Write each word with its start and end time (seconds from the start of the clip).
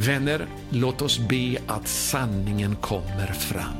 Vänner, 0.00 0.46
låt 0.70 1.02
oss 1.02 1.18
be 1.18 1.58
att 1.66 1.88
sanningen 1.88 2.76
kommer 2.76 3.26
fram. 3.26 3.76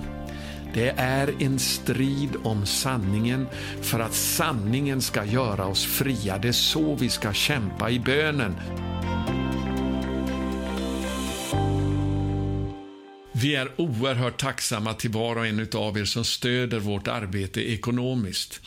Det 0.74 0.88
är 0.96 1.42
en 1.42 1.58
strid 1.58 2.36
om 2.42 2.66
sanningen 2.66 3.46
för 3.82 4.00
att 4.00 4.14
sanningen 4.14 5.02
ska 5.02 5.24
göra 5.24 5.66
oss 5.66 5.84
fria. 5.84 6.38
Det 6.38 6.48
är 6.48 6.52
så 6.52 6.94
vi 6.94 7.08
ska 7.08 7.32
kämpa 7.32 7.90
i 7.90 8.00
bönen. 8.00 8.54
Vi 13.32 13.54
är 13.54 13.80
oerhört 13.80 14.40
tacksamma 14.40 14.94
till 14.94 15.10
var 15.10 15.36
och 15.36 15.46
en 15.46 15.68
av 15.74 15.98
er 15.98 16.04
som 16.04 16.24
stöder 16.24 16.78
vårt 16.78 17.08
arbete 17.08 17.70
ekonomiskt. 17.70 18.60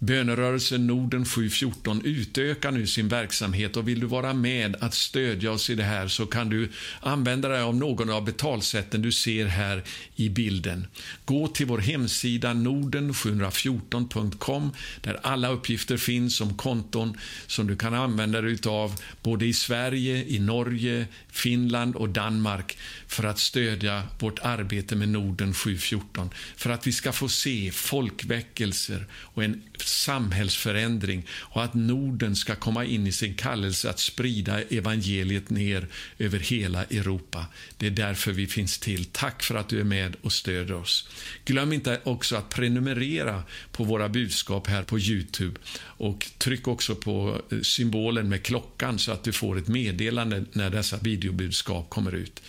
Bönerörelsen 0.00 0.86
Norden 0.86 1.24
714 1.24 2.00
utökar 2.04 2.70
nu 2.70 2.86
sin 2.86 3.08
verksamhet 3.08 3.76
och 3.76 3.88
vill 3.88 4.00
du 4.00 4.06
vara 4.06 4.34
med 4.34 4.76
att 4.80 4.94
stödja 4.94 5.52
oss 5.52 5.70
i 5.70 5.74
det 5.74 5.84
här 5.84 6.08
så 6.08 6.26
kan 6.26 6.48
du 6.48 6.68
använda 7.00 7.48
dig 7.48 7.60
av 7.60 7.76
någon 7.76 8.10
av 8.10 8.24
betalsätten 8.24 9.02
du 9.02 9.12
ser 9.12 9.46
här 9.46 9.82
i 10.16 10.28
bilden. 10.28 10.86
Gå 11.24 11.48
till 11.48 11.66
vår 11.66 11.78
hemsida 11.78 12.50
norden714.com 12.50 14.72
där 15.00 15.20
alla 15.22 15.48
uppgifter 15.48 15.96
finns 15.96 16.40
om 16.40 16.56
konton 16.56 17.18
som 17.46 17.66
du 17.66 17.76
kan 17.76 17.94
använda 17.94 18.40
dig 18.40 18.58
av 18.66 19.00
både 19.22 19.46
i 19.46 19.52
Sverige, 19.52 20.24
i 20.24 20.38
Norge, 20.38 21.06
Finland 21.28 21.96
och 21.96 22.08
Danmark 22.08 22.78
för 23.06 23.24
att 23.24 23.38
stödja 23.38 24.02
vårt 24.18 24.38
arbete 24.38 24.96
med 24.96 25.08
Norden 25.08 25.54
714. 25.54 26.30
För 26.56 26.70
att 26.70 26.86
vi 26.86 26.92
ska 26.92 27.12
få 27.12 27.28
se 27.28 27.70
folkväckelser 27.72 29.06
och 29.12 29.44
en 29.44 29.62
samhällsförändring 29.88 31.26
och 31.30 31.64
att 31.64 31.74
Norden 31.74 32.36
ska 32.36 32.54
komma 32.54 32.84
in 32.84 33.06
i 33.06 33.12
sin 33.12 33.34
kallelse 33.34 33.90
att 33.90 33.98
sprida 33.98 34.62
evangeliet 34.62 35.50
ner 35.50 35.86
över 36.18 36.38
hela 36.38 36.84
Europa. 36.84 37.46
Det 37.76 37.86
är 37.86 37.90
därför 37.90 38.32
vi 38.32 38.46
finns 38.46 38.78
till. 38.78 39.04
Tack 39.04 39.42
för 39.42 39.54
att 39.54 39.68
du 39.68 39.80
är 39.80 39.84
med 39.84 40.16
och 40.22 40.32
stöder 40.32 40.74
oss. 40.74 41.08
Glöm 41.44 41.72
inte 41.72 42.00
också 42.04 42.36
att 42.36 42.48
prenumerera 42.48 43.42
på 43.72 43.84
våra 43.84 44.08
budskap 44.08 44.66
här 44.66 44.82
på 44.82 44.98
Youtube 44.98 45.60
och 45.80 46.26
tryck 46.38 46.68
också 46.68 46.94
på 46.94 47.42
eh, 47.52 47.60
symbolen 47.60 48.28
med 48.28 48.42
klockan 48.42 48.98
så 48.98 49.12
att 49.12 49.24
du 49.24 49.32
får 49.32 49.58
ett 49.58 49.68
meddelande 49.68 50.44
när 50.52 50.70
dessa 50.70 50.96
videobudskap 50.96 51.90
kommer 51.90 52.14
ut. 52.14 52.42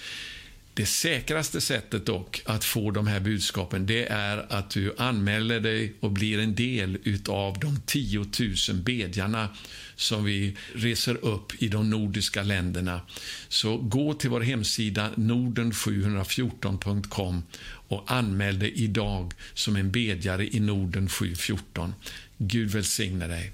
Det 0.79 0.85
säkraste 0.85 1.61
sättet 1.61 2.05
dock 2.05 2.41
att 2.45 2.63
få 2.63 2.91
de 2.91 3.07
här 3.07 3.19
budskapen 3.19 3.85
det 3.85 4.05
är 4.05 4.45
att 4.49 4.69
du 4.69 4.95
anmäler 4.97 5.59
dig 5.59 5.93
och 5.99 6.11
blir 6.11 6.39
en 6.39 6.55
del 6.55 6.97
av 7.27 7.59
de 7.59 7.81
10 7.85 8.19
000 8.19 8.27
bedjarna 8.75 9.49
som 9.95 10.23
vi 10.23 10.57
reser 10.75 11.25
upp 11.25 11.63
i 11.63 11.67
de 11.67 11.89
nordiska 11.89 12.43
länderna. 12.43 13.01
Så 13.47 13.77
gå 13.77 14.13
till 14.13 14.29
vår 14.29 14.41
hemsida 14.41 15.09
norden714.com 15.15 17.43
och 17.87 18.11
anmäl 18.11 18.59
dig 18.59 18.73
idag 18.75 19.33
som 19.53 19.75
en 19.75 19.91
bedjare 19.91 20.47
i 20.47 20.59
Norden 20.59 21.09
714. 21.09 21.93
Gud 22.37 22.69
välsigne 22.69 23.27
dig. 23.27 23.51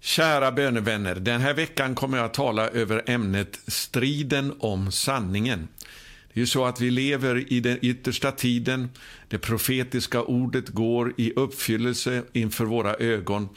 Kära 0.00 0.52
bönevänner, 0.52 1.14
den 1.14 1.40
här 1.40 1.54
veckan 1.54 1.94
kommer 1.94 2.16
jag 2.16 2.26
att 2.26 2.34
tala 2.34 2.68
över 2.68 3.02
ämnet 3.06 3.60
striden 3.66 4.54
om 4.58 4.92
sanningen. 4.92 5.68
Det 6.36 6.42
är 6.42 6.46
så 6.46 6.64
att 6.64 6.80
vi 6.80 6.90
lever 6.90 7.52
i 7.52 7.60
den 7.60 7.78
yttersta 7.82 8.32
tiden. 8.32 8.90
Det 9.28 9.38
profetiska 9.38 10.22
ordet 10.22 10.68
går 10.68 11.12
i 11.16 11.32
uppfyllelse 11.36 12.22
inför 12.32 12.64
våra 12.64 12.94
ögon. 12.94 13.48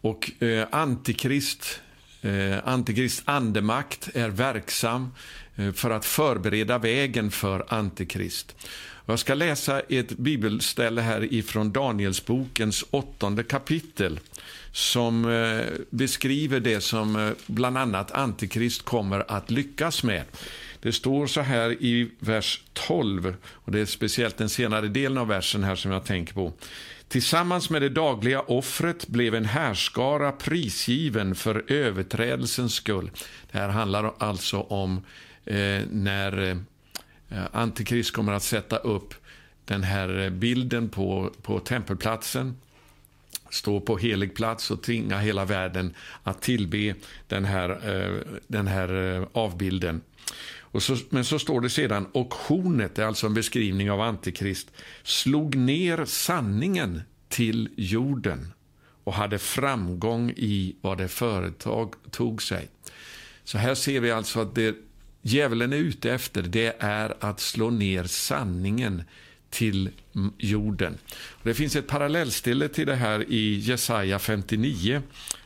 Och 0.00 0.42
eh, 0.42 0.66
Antikrist, 0.70 1.80
eh, 2.22 2.68
Antikrist 2.68 3.22
andemakt 3.24 4.08
är 4.14 4.28
verksam 4.28 5.10
eh, 5.56 5.72
för 5.72 5.90
att 5.90 6.04
förbereda 6.04 6.78
vägen 6.78 7.30
för 7.30 7.64
Antikrist. 7.68 8.56
Jag 9.06 9.18
ska 9.18 9.34
läsa 9.34 9.80
ett 9.80 10.10
bibelställe 10.10 11.00
här 11.00 11.34
ifrån 11.34 11.72
Danielsbokens 11.72 12.84
åttonde 12.90 13.42
kapitel 13.42 14.20
som 14.72 15.24
eh, 15.24 15.66
beskriver 15.90 16.60
det 16.60 16.80
som 16.80 17.16
eh, 17.16 17.30
bland 17.46 17.78
annat 17.78 18.12
Antikrist 18.12 18.82
kommer 18.82 19.24
att 19.32 19.50
lyckas 19.50 20.02
med. 20.02 20.22
Det 20.84 20.92
står 20.92 21.26
så 21.26 21.40
här 21.40 21.70
i 21.70 22.10
vers 22.18 22.62
12, 22.72 23.36
och 23.46 23.72
det 23.72 23.80
är 23.80 23.86
speciellt 23.86 24.36
den 24.36 24.48
senare 24.48 24.88
delen 24.88 25.18
av 25.18 25.28
versen 25.28 25.64
här 25.64 25.74
som 25.74 25.90
jag 25.90 26.04
tänker 26.04 26.34
på. 26.34 26.52
Tillsammans 27.08 27.70
med 27.70 27.82
det 27.82 27.88
dagliga 27.88 28.40
offret 28.40 29.06
blev 29.06 29.34
en 29.34 29.44
härskara 29.44 30.32
prisgiven 30.32 31.34
för 31.34 31.72
överträdelsens 31.72 32.74
skull. 32.74 33.10
Det 33.52 33.58
här 33.58 33.68
handlar 33.68 34.14
alltså 34.18 34.60
om 34.60 35.02
eh, 35.44 35.82
när 35.90 36.50
eh, 37.28 37.44
Antikrist 37.52 38.12
kommer 38.12 38.32
att 38.32 38.42
sätta 38.42 38.76
upp 38.76 39.14
den 39.64 39.82
här 39.82 40.18
eh, 40.18 40.30
bilden 40.30 40.88
på, 40.88 41.30
på 41.42 41.60
tempelplatsen 41.60 42.56
stå 43.50 43.80
på 43.80 43.96
helig 43.96 44.34
plats 44.34 44.70
och 44.70 44.82
tvinga 44.82 45.18
hela 45.18 45.44
världen 45.44 45.94
att 46.22 46.42
tillbe 46.42 46.94
den 47.28 47.44
här, 47.44 47.70
eh, 47.70 48.38
den 48.46 48.66
här 48.66 49.16
eh, 49.16 49.26
avbilden. 49.32 50.00
Och 50.74 50.82
så, 50.82 50.96
men 51.10 51.24
så 51.24 51.38
står 51.38 51.60
det 51.60 51.70
sedan, 51.70 52.06
och 52.12 52.34
hornet, 52.34 52.94
det 52.94 53.02
är 53.02 53.06
alltså 53.06 53.26
en 53.26 53.34
beskrivning 53.34 53.90
av 53.90 54.00
Antikrist, 54.00 54.70
slog 55.02 55.56
ner 55.56 56.04
sanningen 56.04 57.02
till 57.28 57.68
jorden 57.76 58.52
och 59.04 59.14
hade 59.14 59.38
framgång 59.38 60.30
i 60.36 60.76
vad 60.80 60.98
det 60.98 61.08
företag 61.08 61.94
tog 62.10 62.42
sig. 62.42 62.68
Så 63.44 63.58
här 63.58 63.74
ser 63.74 64.00
vi 64.00 64.10
alltså 64.10 64.40
att 64.40 64.54
det 64.54 64.76
djävulen 65.22 65.72
är 65.72 65.76
ute 65.76 66.12
efter, 66.12 66.42
det 66.42 66.76
är 66.78 67.14
att 67.20 67.40
slå 67.40 67.70
ner 67.70 68.04
sanningen 68.04 69.02
till 69.50 69.90
jorden. 70.38 70.98
Det 71.42 71.54
finns 71.54 71.76
ett 71.76 71.86
parallellställe 71.86 72.68
till 72.68 72.86
det 72.86 72.94
här 72.94 73.24
i 73.28 73.58
Jesaja 73.58 74.18
59. 74.18 75.02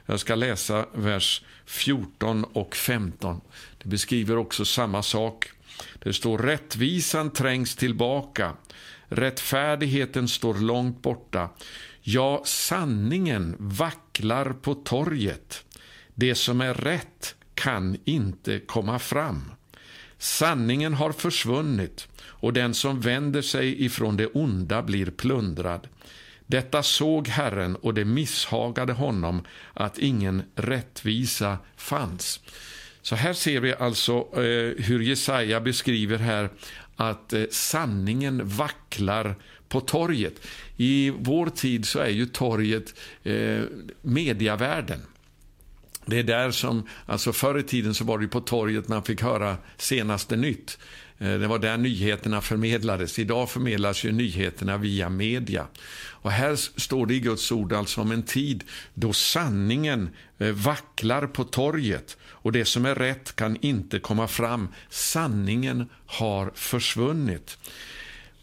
Jag 0.07 0.21
ska 0.21 0.35
läsa 0.35 0.87
vers 0.95 1.43
14 1.67 2.45
och 2.45 2.77
15. 2.77 3.41
Det 3.79 3.89
beskriver 3.89 4.37
också 4.37 4.65
samma 4.65 5.03
sak. 5.03 5.51
Det 5.99 6.13
står 6.13 6.39
rättvisan 6.39 7.31
trängs 7.31 7.77
tillbaka, 7.77 8.53
rättfärdigheten 9.09 10.29
står 10.29 10.55
långt 10.55 11.03
borta. 11.03 11.51
Ja, 12.01 12.43
sanningen 12.45 13.57
vacklar 13.59 14.53
på 14.53 14.75
torget. 14.75 15.65
Det 16.15 16.35
som 16.35 16.61
är 16.61 16.75
rätt 16.75 17.35
kan 17.55 17.97
inte 18.05 18.59
komma 18.59 18.99
fram. 18.99 19.53
Sanningen 20.19 20.95
har 20.95 21.13
försvunnit 21.13 22.09
och 22.23 22.53
den 22.53 22.75
som 22.75 23.01
vänder 23.01 23.43
sig 23.43 23.85
ifrån 23.85 24.17
det 24.17 24.27
onda 24.27 24.83
blir 24.83 25.11
plundrad. 25.11 25.89
Detta 26.47 26.83
såg 26.83 27.29
Herren 27.29 27.77
och 27.77 27.95
det 27.95 28.05
misshagade 28.05 28.93
honom 28.93 29.45
att 29.75 29.99
ingen 29.99 30.43
rättvisa 30.55 31.59
fanns. 31.77 32.41
Så 33.09 33.17
här 33.17 33.33
ser 33.33 33.61
vi 33.61 33.75
alltså 33.75 34.13
eh, 34.33 34.85
hur 34.85 35.01
Jesaja 35.01 35.61
beskriver 35.61 36.19
här 36.19 36.51
att 36.97 37.33
eh, 37.33 37.43
sanningen 37.51 38.49
vacklar 38.49 39.35
på 39.69 39.81
torget. 39.81 40.35
I 40.77 41.11
vår 41.11 41.47
tid 41.47 41.87
så 41.87 41.99
är 41.99 42.09
ju 42.09 42.27
torget 42.27 42.95
eh, 43.23 43.61
mediavärlden. 44.03 45.01
Det 46.07 46.19
är 46.19 46.23
där 46.23 46.51
som, 46.51 46.89
alltså 47.07 47.33
förr 47.33 47.59
i 47.59 47.63
tiden 47.63 47.95
så 47.95 48.05
var 48.05 48.19
det 48.19 48.29
på 48.29 48.41
torget 48.41 48.89
man 48.89 49.03
fick 49.03 49.23
höra 49.23 49.57
senaste 49.77 50.37
nytt. 50.37 50.79
Eh, 51.19 51.39
det 51.39 51.47
var 51.47 51.59
där 51.59 51.77
nyheterna 51.77 52.41
förmedlades. 52.41 53.19
Idag 53.19 53.51
förmedlas 53.51 54.05
ju 54.05 54.13
nyheterna 54.13 54.77
via 54.77 55.09
media. 55.09 55.67
Och 55.99 56.31
här 56.31 56.57
står 56.57 57.07
det 57.07 57.15
i 57.15 57.21
Guds 57.21 57.53
ord 57.53 57.73
alltså 57.73 58.01
om 58.01 58.13
en 58.13 58.23
tid 58.23 58.65
då 58.95 59.13
sanningen 59.13 60.11
eh, 60.39 60.53
vacklar 60.53 61.27
på 61.27 61.45
torget 61.45 62.17
och 62.43 62.53
det 62.53 62.65
som 62.65 62.87
är 62.87 62.95
rätt 62.95 63.37
kan 63.37 63.57
inte 63.61 63.99
komma 63.99 64.29
fram. 64.29 64.69
Sanningen 64.89 65.89
har 66.07 66.51
försvunnit. 66.55 67.59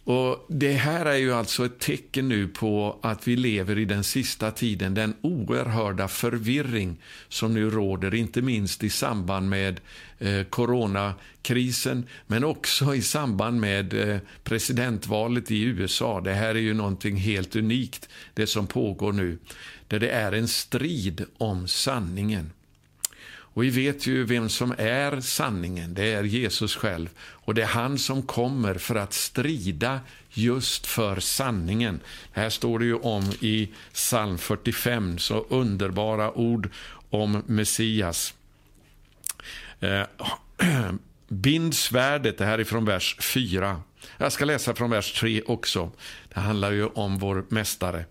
Och 0.06 0.46
Det 0.50 0.74
här 0.74 1.06
är 1.06 1.16
ju 1.16 1.34
alltså 1.34 1.66
ett 1.66 1.80
tecken 1.80 2.30
nu 2.30 2.48
på 2.48 3.00
att 3.02 3.28
vi 3.28 3.36
lever 3.36 3.78
i 3.78 3.86
den 3.86 4.04
sista 4.04 4.52
tiden, 4.52 4.94
den 4.94 5.14
oerhörda 5.22 6.08
förvirring 6.08 6.98
som 7.30 7.54
nu 7.54 7.70
råder, 7.70 8.16
inte 8.16 8.42
minst 8.42 8.84
i 8.84 8.90
samband 8.90 9.50
med 9.50 9.80
eh, 10.20 10.44
coronakrisen, 10.44 12.08
men 12.28 12.44
också 12.44 12.96
i 12.96 13.02
samband 13.02 13.60
med 13.60 14.10
eh, 14.10 14.20
presidentvalet 14.44 15.52
i 15.52 15.64
USA. 15.64 16.22
Det 16.22 16.34
här 16.34 16.56
är 16.56 16.60
ju 16.60 16.74
någonting 16.74 17.16
helt 17.16 17.56
unikt, 17.56 18.10
det 18.34 18.48
som 18.48 18.68
pågår 18.68 19.14
nu, 19.14 19.38
där 19.88 20.00
det 20.00 20.10
är 20.10 20.32
en 20.32 20.48
strid 20.48 21.26
om 21.38 21.68
sanningen. 21.68 22.52
Och 23.56 23.64
vi 23.64 23.70
vet 23.70 24.08
ju 24.08 24.24
vem 24.24 24.50
som 24.50 24.76
är 24.78 25.22
sanningen, 25.22 25.94
det 25.94 26.14
är 26.14 26.24
Jesus 26.24 26.76
själv. 26.76 27.10
Och 27.20 27.54
det 27.54 27.62
är 27.62 27.68
han 27.68 27.98
som 27.98 28.24
kommer 28.24 28.76
för 28.76 28.96
att 28.96 29.14
strida 29.14 30.00
just 30.30 30.88
för 30.88 31.20
sanningen. 31.20 32.00
Det 32.34 32.40
här 32.40 32.50
står 32.50 32.80
det 32.80 32.86
ju 32.86 32.96
om 32.96 33.34
i 33.40 33.70
psalm 33.94 34.38
45, 34.38 35.18
så 35.18 35.46
underbara 35.50 36.32
ord 36.32 36.70
om 37.10 37.44
Messias. 37.46 38.34
Eh, 39.80 40.04
Bind 41.28 41.76
svärdet, 41.76 42.38
det 42.38 42.46
här 42.46 42.60
är 42.60 42.64
från 42.64 42.86
vers 42.86 43.18
4. 43.20 43.82
Jag 44.18 44.32
ska 44.32 44.46
läsa 44.46 44.76
från 44.76 44.90
vers 44.90 45.20
3 45.20 45.42
också. 45.42 45.92
Det 46.34 46.40
handlar 46.40 46.72
ju 46.72 46.86
om 46.86 47.20
vår 47.20 47.46
mästare. 47.50 48.06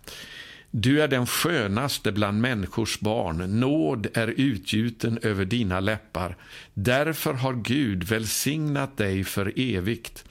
Du 0.77 1.03
är 1.03 1.09
den 1.09 1.27
skönaste 1.27 2.13
bland 2.13 2.41
människors 2.41 3.01
barn, 3.01 3.61
nåd 3.61 4.07
är 4.15 4.29
utgjuten 4.29 5.19
över 5.23 5.45
dina 5.45 5.81
läppar. 5.81 6.37
Därför 6.75 7.33
har 7.33 7.53
Gud 7.55 8.05
välsignat 8.05 8.97
dig 8.97 9.25
för 9.25 9.53
evigt. 9.57 10.25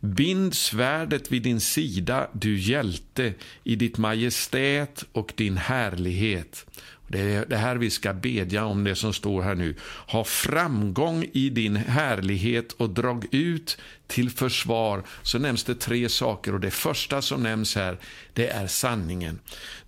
Bind 0.00 0.54
svärdet 0.54 1.32
vid 1.32 1.42
din 1.42 1.60
sida, 1.60 2.30
du 2.32 2.58
hjälte, 2.58 3.34
i 3.64 3.76
ditt 3.76 3.98
majestät 3.98 5.04
och 5.12 5.32
din 5.36 5.56
härlighet. 5.56 6.66
Det 7.08 7.20
är 7.20 7.46
det 7.46 7.56
här 7.56 7.76
vi 7.76 7.90
ska 7.90 8.12
bedja 8.12 8.64
om, 8.64 8.84
det 8.84 8.94
som 8.94 9.12
står 9.12 9.42
här 9.42 9.54
nu. 9.54 9.74
Ha 10.08 10.24
framgång 10.24 11.26
i 11.32 11.50
din 11.50 11.76
härlighet 11.76 12.72
och 12.72 12.90
drag 12.90 13.24
ut 13.30 13.78
till 14.06 14.30
försvar. 14.30 15.02
Så 15.22 15.38
nämns 15.38 15.64
det 15.64 15.74
tre 15.74 16.08
saker 16.08 16.54
och 16.54 16.60
det 16.60 16.70
första 16.70 17.22
som 17.22 17.42
nämns 17.42 17.76
här, 17.76 17.98
det 18.32 18.48
är 18.48 18.66
sanningen. 18.66 19.38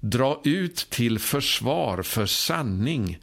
Dra 0.00 0.40
ut 0.44 0.86
till 0.90 1.18
försvar 1.18 2.02
för 2.02 2.26
sanning, 2.26 3.18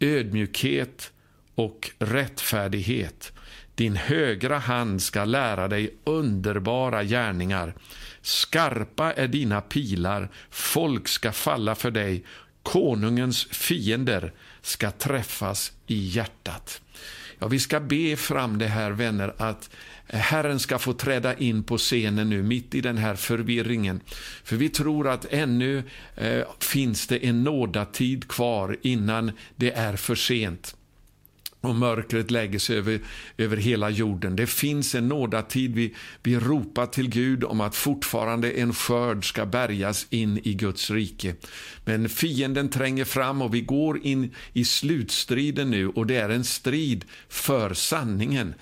ödmjukhet 0.00 1.12
och 1.54 1.90
rättfärdighet. 1.98 3.32
Din 3.74 3.96
högra 3.96 4.58
hand 4.58 5.02
ska 5.02 5.24
lära 5.24 5.68
dig 5.68 5.94
underbara 6.04 7.04
gärningar. 7.04 7.74
Skarpa 8.22 9.12
är 9.12 9.28
dina 9.28 9.60
pilar, 9.60 10.28
folk 10.50 11.08
ska 11.08 11.32
falla 11.32 11.74
för 11.74 11.90
dig 11.90 12.24
Konungens 12.62 13.44
fiender 13.44 14.32
ska 14.60 14.90
träffas 14.90 15.72
i 15.86 15.94
hjärtat. 15.94 16.80
Ja, 17.38 17.48
vi 17.48 17.58
ska 17.58 17.80
be 17.80 18.16
fram 18.16 18.58
det 18.58 18.66
här, 18.66 18.90
vänner, 18.90 19.34
att 19.38 19.70
Herren 20.06 20.60
ska 20.60 20.78
få 20.78 20.92
träda 20.92 21.34
in 21.34 21.62
på 21.62 21.78
scenen 21.78 22.30
nu, 22.30 22.42
mitt 22.42 22.74
i 22.74 22.80
den 22.80 22.96
här 22.96 23.14
förvirringen. 23.14 24.00
För 24.44 24.56
vi 24.56 24.68
tror 24.68 25.08
att 25.08 25.26
ännu 25.30 25.82
eh, 26.16 26.42
finns 26.58 27.06
det 27.06 27.26
en 27.26 27.44
nådatid 27.44 28.28
kvar 28.28 28.76
innan 28.82 29.32
det 29.56 29.72
är 29.72 29.96
för 29.96 30.14
sent 30.14 30.76
och 31.62 31.74
mörkret 31.74 32.30
lägger 32.30 32.58
sig 32.58 32.78
över, 32.78 33.00
över 33.36 33.56
hela 33.56 33.90
jorden. 33.90 34.36
Det 34.36 34.46
finns 34.46 34.94
en 34.94 35.08
nådatid. 35.08 35.74
Vi, 35.74 35.94
vi 36.22 36.38
ropar 36.38 36.86
till 36.86 37.08
Gud 37.08 37.44
om 37.44 37.60
att 37.60 37.76
fortfarande 37.76 38.50
en 38.50 38.74
skörd 38.74 39.28
ska 39.28 39.46
bärgas 39.46 40.06
in 40.10 40.40
i 40.44 40.54
Guds 40.54 40.90
rike. 40.90 41.34
Men 41.84 42.08
fienden 42.08 42.68
tränger 42.68 43.04
fram 43.04 43.42
och 43.42 43.54
vi 43.54 43.60
går 43.60 44.06
in 44.06 44.34
i 44.52 44.64
slutstriden 44.64 45.70
nu 45.70 45.88
och 45.88 46.06
det 46.06 46.16
är 46.16 46.28
en 46.28 46.44
strid 46.44 47.04
för 47.28 47.74
sanningen 47.74 48.54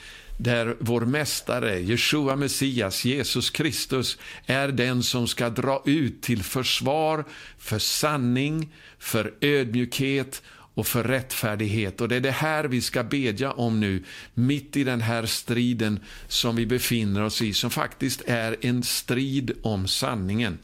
där 0.43 0.76
vår 0.81 1.00
mästare, 1.00 1.81
Jeshua 1.81 2.37
Messias, 2.37 3.05
Jesus 3.05 3.50
Kristus, 3.50 4.19
är 4.46 4.69
den 4.69 5.03
som 5.03 5.29
ska 5.29 5.50
dra 5.50 5.82
ut 5.87 6.23
till 6.23 6.43
försvar 6.43 7.25
för 7.58 7.79
sanning, 7.79 8.69
för 8.99 9.35
ödmjukhet 9.41 10.43
och 10.75 10.87
för 10.87 11.05
rättfärdighet. 11.05 12.00
Och 12.00 12.08
Det 12.08 12.17
är 12.17 12.20
det 12.20 12.31
här 12.31 12.64
vi 12.64 12.81
ska 12.81 13.02
bedja 13.02 13.52
om 13.52 13.81
nu, 13.81 14.05
mitt 14.34 14.76
i 14.76 14.84
den 14.84 15.00
här 15.00 15.26
striden 15.26 16.00
som 16.28 16.56
vi 16.56 16.67
befinner 16.67 17.22
oss 17.22 17.43
i, 17.43 17.55
som 17.55 17.70
faktiskt 17.70 18.22
är 18.26 18.56
en 18.61 18.82
strid 18.82 19.52
om 19.62 19.88
sanningen. 19.88 20.58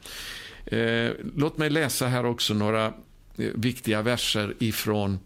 Eh, 0.66 1.10
låt 1.36 1.58
mig 1.58 1.70
läsa 1.70 2.06
här 2.06 2.26
också 2.26 2.54
några 2.54 2.86
eh, 2.86 2.92
viktiga 3.54 4.02
verser 4.02 4.54
ifrån 4.58 5.18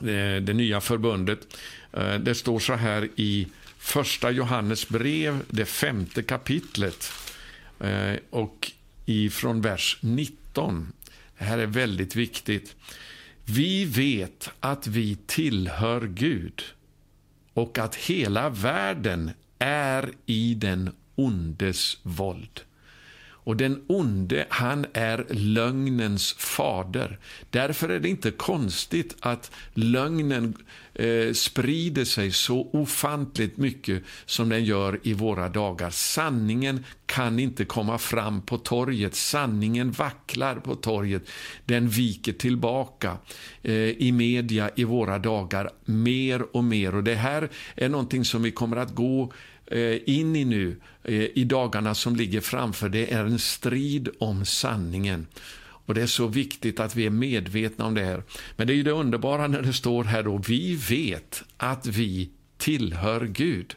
eh, 0.00 0.42
det 0.42 0.54
nya 0.54 0.80
förbundet. 0.80 1.56
Eh, 1.92 2.14
det 2.14 2.34
står 2.34 2.58
så 2.58 2.74
här 2.74 3.08
i 3.16 3.46
första 3.78 4.30
Johannes 4.30 4.88
brev, 4.88 5.40
det 5.48 5.64
femte 5.64 6.22
kapitlet 6.22 7.12
eh, 7.80 8.14
och 8.30 8.72
ifrån 9.06 9.60
vers 9.60 9.98
19. 10.00 10.92
Det 11.38 11.44
här 11.44 11.58
är 11.58 11.66
väldigt 11.66 12.16
viktigt. 12.16 12.76
Vi 13.48 13.84
vet 13.84 14.50
att 14.60 14.86
vi 14.86 15.16
tillhör 15.26 16.06
Gud 16.06 16.62
och 17.54 17.78
att 17.78 17.94
hela 17.94 18.48
världen 18.48 19.30
är 19.58 20.10
i 20.26 20.54
den 20.54 20.90
ondes 21.14 21.98
våld. 22.02 22.60
Och 23.46 23.56
den 23.56 23.84
onde, 23.86 24.46
han 24.48 24.86
är 24.92 25.26
lögnens 25.30 26.32
fader. 26.32 27.18
Därför 27.50 27.88
är 27.88 28.00
det 28.00 28.08
inte 28.08 28.30
konstigt 28.30 29.16
att 29.20 29.50
lögnen 29.74 30.54
eh, 30.98 31.32
sprider 31.32 32.04
sig 32.04 32.32
så 32.32 32.70
ofantligt 32.72 33.56
mycket 33.56 34.02
som 34.26 34.48
den 34.48 34.64
gör 34.64 35.00
i 35.02 35.12
våra 35.12 35.48
dagar. 35.48 35.90
Sanningen 35.90 36.84
kan 37.06 37.38
inte 37.38 37.64
komma 37.64 37.98
fram 37.98 38.42
på 38.42 38.58
torget. 38.58 39.14
Sanningen 39.14 39.90
vacklar 39.90 40.54
på 40.54 40.74
torget. 40.74 41.22
Den 41.64 41.88
viker 41.88 42.32
tillbaka 42.32 43.18
eh, 43.62 43.72
i 43.74 44.12
media 44.12 44.70
i 44.76 44.84
våra 44.84 45.18
dagar 45.18 45.70
mer 45.84 46.56
och 46.56 46.64
mer. 46.64 46.94
Och 46.94 47.04
Det 47.04 47.14
här 47.14 47.48
är 47.74 47.88
någonting 47.88 48.24
som 48.24 48.42
vi 48.42 48.50
kommer 48.50 48.76
att 48.76 48.94
gå 48.94 49.32
eh, 49.66 49.96
in 50.06 50.36
i 50.36 50.44
nu, 50.44 50.80
eh, 51.04 51.14
i 51.14 51.44
dagarna 51.44 51.94
som 51.94 52.16
ligger 52.16 52.40
framför, 52.40 52.88
det 52.88 53.12
är 53.12 53.24
en 53.24 53.38
strid 53.38 54.08
om 54.18 54.44
sanningen. 54.44 55.26
Och 55.86 55.94
Det 55.94 56.02
är 56.02 56.06
så 56.06 56.26
viktigt 56.26 56.80
att 56.80 56.96
vi 56.96 57.06
är 57.06 57.10
medvetna 57.10 57.84
om 57.84 57.94
det 57.94 58.04
här. 58.04 58.22
Men 58.56 58.66
det 58.66 58.72
är 58.72 58.74
ju 58.74 58.82
det 58.82 58.90
underbara 58.90 59.46
när 59.46 59.62
det 59.62 59.72
står 59.72 60.04
här 60.04 60.22
då, 60.22 60.42
vi 60.46 60.74
vet 60.74 61.42
att 61.56 61.86
vi 61.86 62.30
tillhör 62.58 63.26
Gud. 63.26 63.76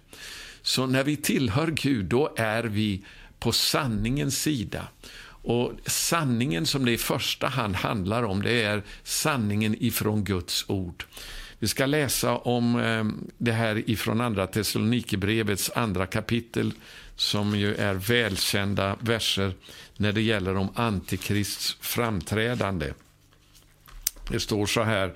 Så 0.61 0.85
när 0.85 1.03
vi 1.03 1.15
tillhör 1.15 1.67
Gud, 1.67 2.05
då 2.05 2.33
är 2.37 2.63
vi 2.63 3.03
på 3.39 3.51
sanningens 3.51 4.41
sida. 4.41 4.87
Och 5.41 5.73
Sanningen 5.85 6.65
som 6.65 6.85
det 6.85 6.91
i 6.91 6.97
första 6.97 7.47
hand 7.47 7.75
handlar 7.75 8.23
om, 8.23 8.41
det 8.41 8.61
är 8.61 8.83
sanningen 9.03 9.75
ifrån 9.79 10.23
Guds 10.23 10.65
ord. 10.67 11.03
Vi 11.59 11.67
ska 11.67 11.85
läsa 11.85 12.37
om 12.37 12.79
eh, 12.79 13.05
det 13.37 13.51
här 13.51 13.89
ifrån 13.89 14.21
Andra 14.21 14.47
Thessalonikerbrevets 14.47 15.71
andra 15.75 16.05
kapitel 16.05 16.73
som 17.15 17.55
ju 17.55 17.75
är 17.75 17.93
välkända 17.93 18.97
verser 18.99 19.53
när 19.99 20.11
det 20.11 20.21
gäller 20.21 20.57
om 20.57 20.69
Antikrists 20.75 21.77
framträdande. 21.81 22.93
Det 24.29 24.39
står 24.39 24.65
så 24.65 24.83
här 24.83 25.13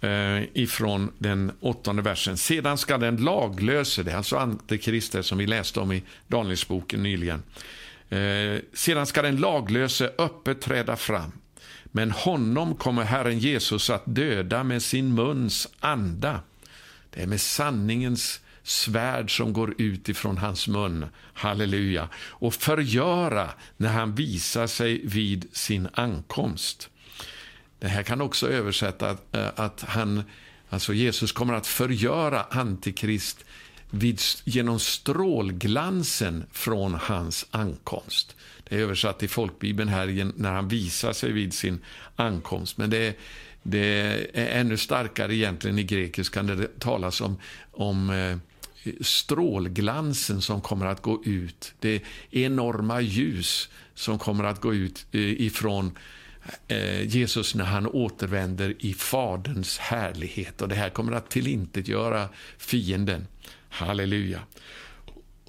eh, 0.00 0.44
ifrån 0.54 1.12
den 1.18 1.52
åttonde 1.60 2.02
versen. 2.02 2.36
Sedan 2.36 2.78
ska 2.78 2.98
den 2.98 3.16
laglöse, 3.16 4.02
det 4.02 4.12
är 4.12 4.16
alltså 4.16 4.36
Antikrist 4.36 5.24
som 5.24 5.38
vi 5.38 5.46
läste 5.46 5.80
om 5.80 5.92
i 5.92 6.02
Danielsboken 6.28 7.02
nyligen. 7.02 7.42
Eh, 8.08 8.60
sedan 8.72 9.06
ska 9.06 9.22
den 9.22 9.36
laglöse 9.36 10.10
öppet 10.18 10.60
träda 10.60 10.96
fram 10.96 11.32
men 11.92 12.10
honom 12.10 12.74
kommer 12.74 13.04
Herren 13.04 13.38
Jesus 13.38 13.90
att 13.90 14.02
döda 14.04 14.64
med 14.64 14.82
sin 14.82 15.14
muns 15.14 15.68
anda. 15.80 16.40
Det 17.10 17.22
är 17.22 17.26
med 17.26 17.40
sanningens 17.40 18.40
svärd 18.62 19.36
som 19.36 19.52
går 19.52 19.74
ut 19.78 20.08
ifrån 20.08 20.38
hans 20.38 20.68
mun, 20.68 21.06
halleluja, 21.32 22.08
och 22.14 22.54
förgöra 22.54 23.50
när 23.76 23.88
han 23.88 24.14
visar 24.14 24.66
sig 24.66 25.00
vid 25.06 25.48
sin 25.52 25.88
ankomst. 25.92 26.88
Det 27.78 27.88
här 27.88 28.02
kan 28.02 28.20
också 28.20 28.48
översätta 28.48 29.10
att, 29.10 29.36
att 29.58 29.80
han, 29.80 30.22
alltså 30.68 30.94
Jesus 30.94 31.32
kommer 31.32 31.54
att 31.54 31.66
förgöra 31.66 32.42
Antikrist 32.42 33.44
vid, 33.90 34.20
genom 34.44 34.78
strålglansen 34.78 36.44
från 36.52 36.94
hans 36.94 37.46
ankomst. 37.50 38.36
Det 38.64 38.76
är 38.76 38.80
översatt 38.80 39.22
i 39.22 39.28
folkbibeln 39.28 39.88
här 39.88 40.32
när 40.36 40.52
han 40.52 40.68
visar 40.68 41.12
sig 41.12 41.32
vid 41.32 41.54
sin 41.54 41.80
ankomst. 42.16 42.76
Men 42.76 42.90
det 42.90 43.06
är, 43.06 43.14
det 43.62 43.78
är 44.34 44.60
ännu 44.60 44.76
starkare 44.76 45.34
egentligen 45.34 45.78
i 45.78 45.82
grekiskan 45.82 46.46
där 46.46 46.56
det 46.56 46.78
talas 46.78 47.20
om, 47.20 47.36
om 47.70 48.10
eh, 48.10 48.36
strålglansen 49.00 50.42
som 50.42 50.60
kommer 50.60 50.86
att 50.86 51.02
gå 51.02 51.24
ut. 51.24 51.74
Det 51.80 52.02
enorma 52.30 53.00
ljus 53.00 53.68
som 53.94 54.18
kommer 54.18 54.44
att 54.44 54.60
gå 54.60 54.74
ut 54.74 55.06
eh, 55.12 55.20
ifrån 55.20 55.98
eh, 56.68 57.08
Jesus 57.08 57.54
när 57.54 57.64
han 57.64 57.86
återvänder 57.86 58.74
i 58.78 58.94
Faderns 58.94 59.78
härlighet. 59.78 60.62
Och 60.62 60.68
Det 60.68 60.74
här 60.74 60.90
kommer 60.90 61.12
att 61.12 61.30
tillintetgöra 61.30 62.28
fienden. 62.58 63.26
Halleluja. 63.68 64.40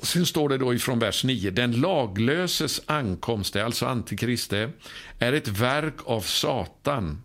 Sen 0.02 0.26
står 0.26 0.50
det 0.50 0.58
då 0.58 0.74
ifrån 0.74 1.00
vers 1.00 1.24
9. 1.24 1.52
Den 1.52 1.72
laglöses 1.72 2.82
ankomst, 2.86 3.56
alltså 3.56 3.86
Antikrist, 3.86 4.54
är 5.20 5.34
ett 5.34 5.48
verk 5.48 5.96
av 6.06 6.22
Satan 6.22 7.24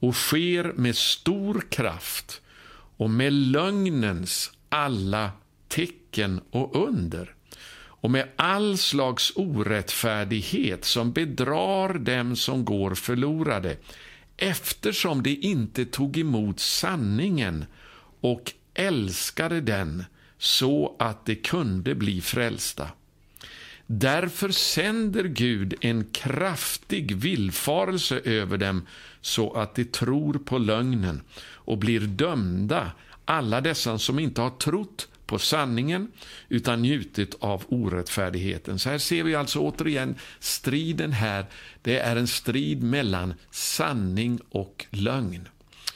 och 0.00 0.14
sker 0.14 0.72
med 0.76 0.96
stor 0.96 1.64
kraft 1.70 2.40
och 2.96 3.10
med 3.10 3.32
lögnens 3.32 4.52
alla 4.68 5.30
tecken 5.68 6.40
och 6.50 6.88
under 6.88 7.34
och 8.00 8.10
med 8.10 8.28
all 8.36 8.78
slags 8.78 9.32
orättfärdighet 9.36 10.84
som 10.84 11.12
bedrar 11.12 11.98
dem 11.98 12.36
som 12.36 12.64
går 12.64 12.94
förlorade 12.94 13.76
eftersom 14.36 15.22
de 15.22 15.36
inte 15.36 15.84
tog 15.84 16.18
emot 16.18 16.60
sanningen 16.60 17.64
och 18.20 18.52
älskade 18.74 19.60
den 19.60 20.04
så 20.38 20.96
att 20.98 21.26
de 21.26 21.34
kunde 21.34 21.94
bli 21.94 22.20
frälsta. 22.20 22.88
Därför 23.86 24.48
sänder 24.48 25.24
Gud 25.24 25.74
en 25.80 26.04
kraftig 26.04 27.16
villfarelse 27.16 28.20
över 28.24 28.58
dem 28.58 28.86
så 29.20 29.52
att 29.52 29.74
de 29.74 29.84
tror 29.84 30.34
på 30.34 30.58
lögnen 30.58 31.22
och 31.40 31.78
blir 31.78 32.00
dömda, 32.00 32.92
alla 33.28 33.60
dessa 33.60 33.98
som 33.98 34.18
inte 34.18 34.40
har 34.40 34.50
trott 34.50 35.08
på 35.26 35.38
sanningen 35.38 36.08
utan 36.48 36.82
njutit 36.82 37.34
av 37.40 37.64
orättfärdigheten. 37.68 38.78
Så 38.78 38.90
här 38.90 38.98
ser 38.98 39.22
vi 39.22 39.34
alltså 39.34 39.58
återigen 39.58 40.14
striden 40.40 41.12
här. 41.12 41.46
Det 41.82 41.98
är 41.98 42.16
en 42.16 42.26
strid 42.26 42.82
mellan 42.82 43.34
sanning 43.50 44.40
och 44.50 44.86
lögn. 44.90 45.48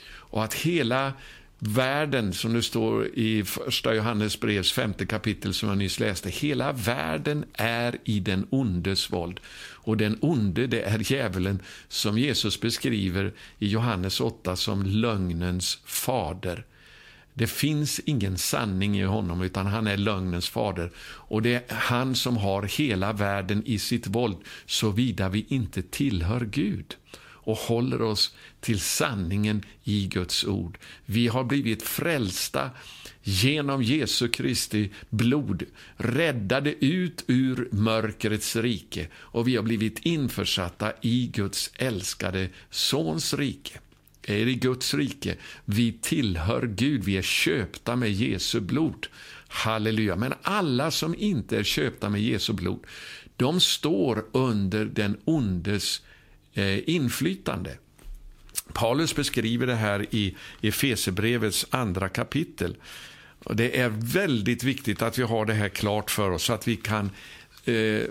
Och 0.05 0.43
att 0.43 0.53
hela 0.53 1.13
världen, 1.59 2.33
som 2.33 2.53
det 2.53 2.61
står 2.61 3.07
i 3.07 3.43
första 3.43 3.95
Johannes 3.95 4.39
brevs 4.39 4.71
femte 4.71 5.05
kapitel 5.05 5.53
som 5.53 5.69
jag 5.69 5.77
nyss 5.77 5.99
läste, 5.99 6.29
hela 6.29 6.71
världen 6.71 7.45
är 7.53 7.97
i 8.03 8.19
den 8.19 8.47
ondes 8.49 9.11
våld. 9.11 9.39
Och 9.71 9.97
den 9.97 10.17
onde, 10.21 10.67
det 10.67 10.81
är 10.81 11.11
djävulen 11.11 11.59
som 11.87 12.17
Jesus 12.17 12.61
beskriver 12.61 13.33
i 13.59 13.67
Johannes 13.67 14.21
8 14.21 14.55
som 14.55 14.83
lögnens 14.85 15.79
fader. 15.85 16.65
Det 17.33 17.47
finns 17.47 17.99
ingen 18.05 18.37
sanning 18.37 18.99
i 18.99 19.03
honom, 19.03 19.41
utan 19.41 19.65
han 19.65 19.87
är 19.87 19.97
lögnens 19.97 20.49
fader. 20.49 20.91
Och 20.99 21.41
det 21.41 21.53
är 21.53 21.75
han 21.75 22.15
som 22.15 22.37
har 22.37 22.63
hela 22.63 23.13
världen 23.13 23.63
i 23.65 23.79
sitt 23.79 24.07
våld, 24.07 24.37
såvida 24.65 25.29
vi 25.29 25.45
inte 25.49 25.81
tillhör 25.81 26.45
Gud 26.45 26.95
och 27.45 27.57
håller 27.57 28.01
oss 28.01 28.35
till 28.59 28.79
sanningen 28.79 29.65
i 29.83 30.07
Guds 30.07 30.43
ord. 30.43 30.77
Vi 31.05 31.27
har 31.27 31.43
blivit 31.43 31.83
frälsta 31.83 32.69
genom 33.23 33.83
Jesu 33.83 34.27
Kristi 34.27 34.91
blod, 35.09 35.63
räddade 35.97 36.85
ut 36.85 37.23
ur 37.27 37.69
mörkrets 37.71 38.55
rike 38.55 39.07
och 39.15 39.47
vi 39.47 39.55
har 39.55 39.63
blivit 39.63 39.99
införsatta 39.99 40.93
i 41.01 41.27
Guds 41.27 41.71
älskade 41.75 42.49
Sons 42.69 43.33
rike 43.33 43.79
är 44.27 44.47
i 44.47 44.55
Guds 44.55 44.93
rike. 44.93 45.35
Vi 45.65 45.91
tillhör 46.01 46.61
Gud, 46.61 47.03
vi 47.03 47.17
är 47.17 47.21
köpta 47.21 47.95
med 47.95 48.11
Jesu 48.11 48.59
blod. 48.59 49.07
Halleluja. 49.47 50.15
Men 50.15 50.33
alla 50.41 50.91
som 50.91 51.15
inte 51.17 51.57
är 51.57 51.63
köpta 51.63 52.09
med 52.09 52.21
Jesu 52.21 52.53
blod, 52.53 52.85
de 53.35 53.59
står 53.59 54.25
under 54.31 54.85
den 54.85 55.17
ondes 55.25 56.01
eh, 56.53 56.89
inflytande. 56.89 57.77
Paulus 58.73 59.15
beskriver 59.15 59.67
det 59.67 59.75
här 59.75 60.05
i 60.15 60.35
Efesebrevets 60.61 61.65
andra 61.69 62.09
kapitel. 62.09 62.77
Och 63.43 63.55
det 63.55 63.79
är 63.79 63.89
väldigt 63.97 64.63
viktigt 64.63 65.01
att 65.01 65.19
vi 65.19 65.23
har 65.23 65.45
det 65.45 65.53
här 65.53 65.69
klart 65.69 66.11
för 66.11 66.31
oss 66.31 66.43
så 66.43 66.53
att 66.53 66.67
vi 66.67 66.75
kan 66.75 67.09
eh, 67.65 68.03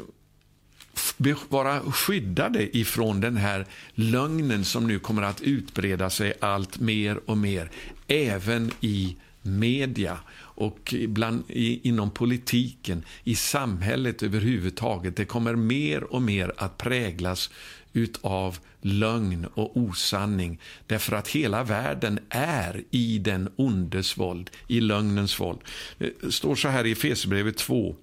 vara 1.49 1.80
skyddade 1.80 2.76
ifrån 2.76 3.20
den 3.20 3.37
här 3.37 3.66
lögnen 3.94 4.64
som 4.64 4.87
nu 4.87 4.99
kommer 4.99 5.22
att 5.22 5.40
utbreda 5.40 6.11
sig 6.11 6.32
allt 6.40 6.80
mer 6.80 7.20
och 7.26 7.38
mer, 7.38 7.70
även 8.08 8.70
i 8.80 9.16
media 9.42 10.18
och 10.54 10.94
bland, 11.08 11.44
i, 11.49 11.88
inom 11.88 12.11
politiken, 12.11 13.04
i 13.25 13.34
samhället 13.34 14.22
överhuvudtaget. 14.22 15.16
Det 15.16 15.25
kommer 15.25 15.54
mer 15.54 16.04
och 16.04 16.22
mer 16.22 16.52
att 16.56 16.78
präglas 16.78 17.50
utav 17.92 18.58
lögn 18.80 19.46
och 19.54 19.76
osanning 19.76 20.61
därför 20.87 21.16
att 21.16 21.28
hela 21.28 21.64
världen 21.64 22.18
är 22.28 22.82
i 22.90 23.18
den 23.18 23.52
ondes 23.56 24.18
våld, 24.18 24.50
i 24.68 24.80
lögnens 24.80 25.40
våld. 25.40 25.58
Det 25.99 26.32
står 26.32 26.54
så 26.54 26.68
här 26.68 26.87
i 26.87 26.92
Efesierbrevet 26.92 27.56
2 27.56 27.96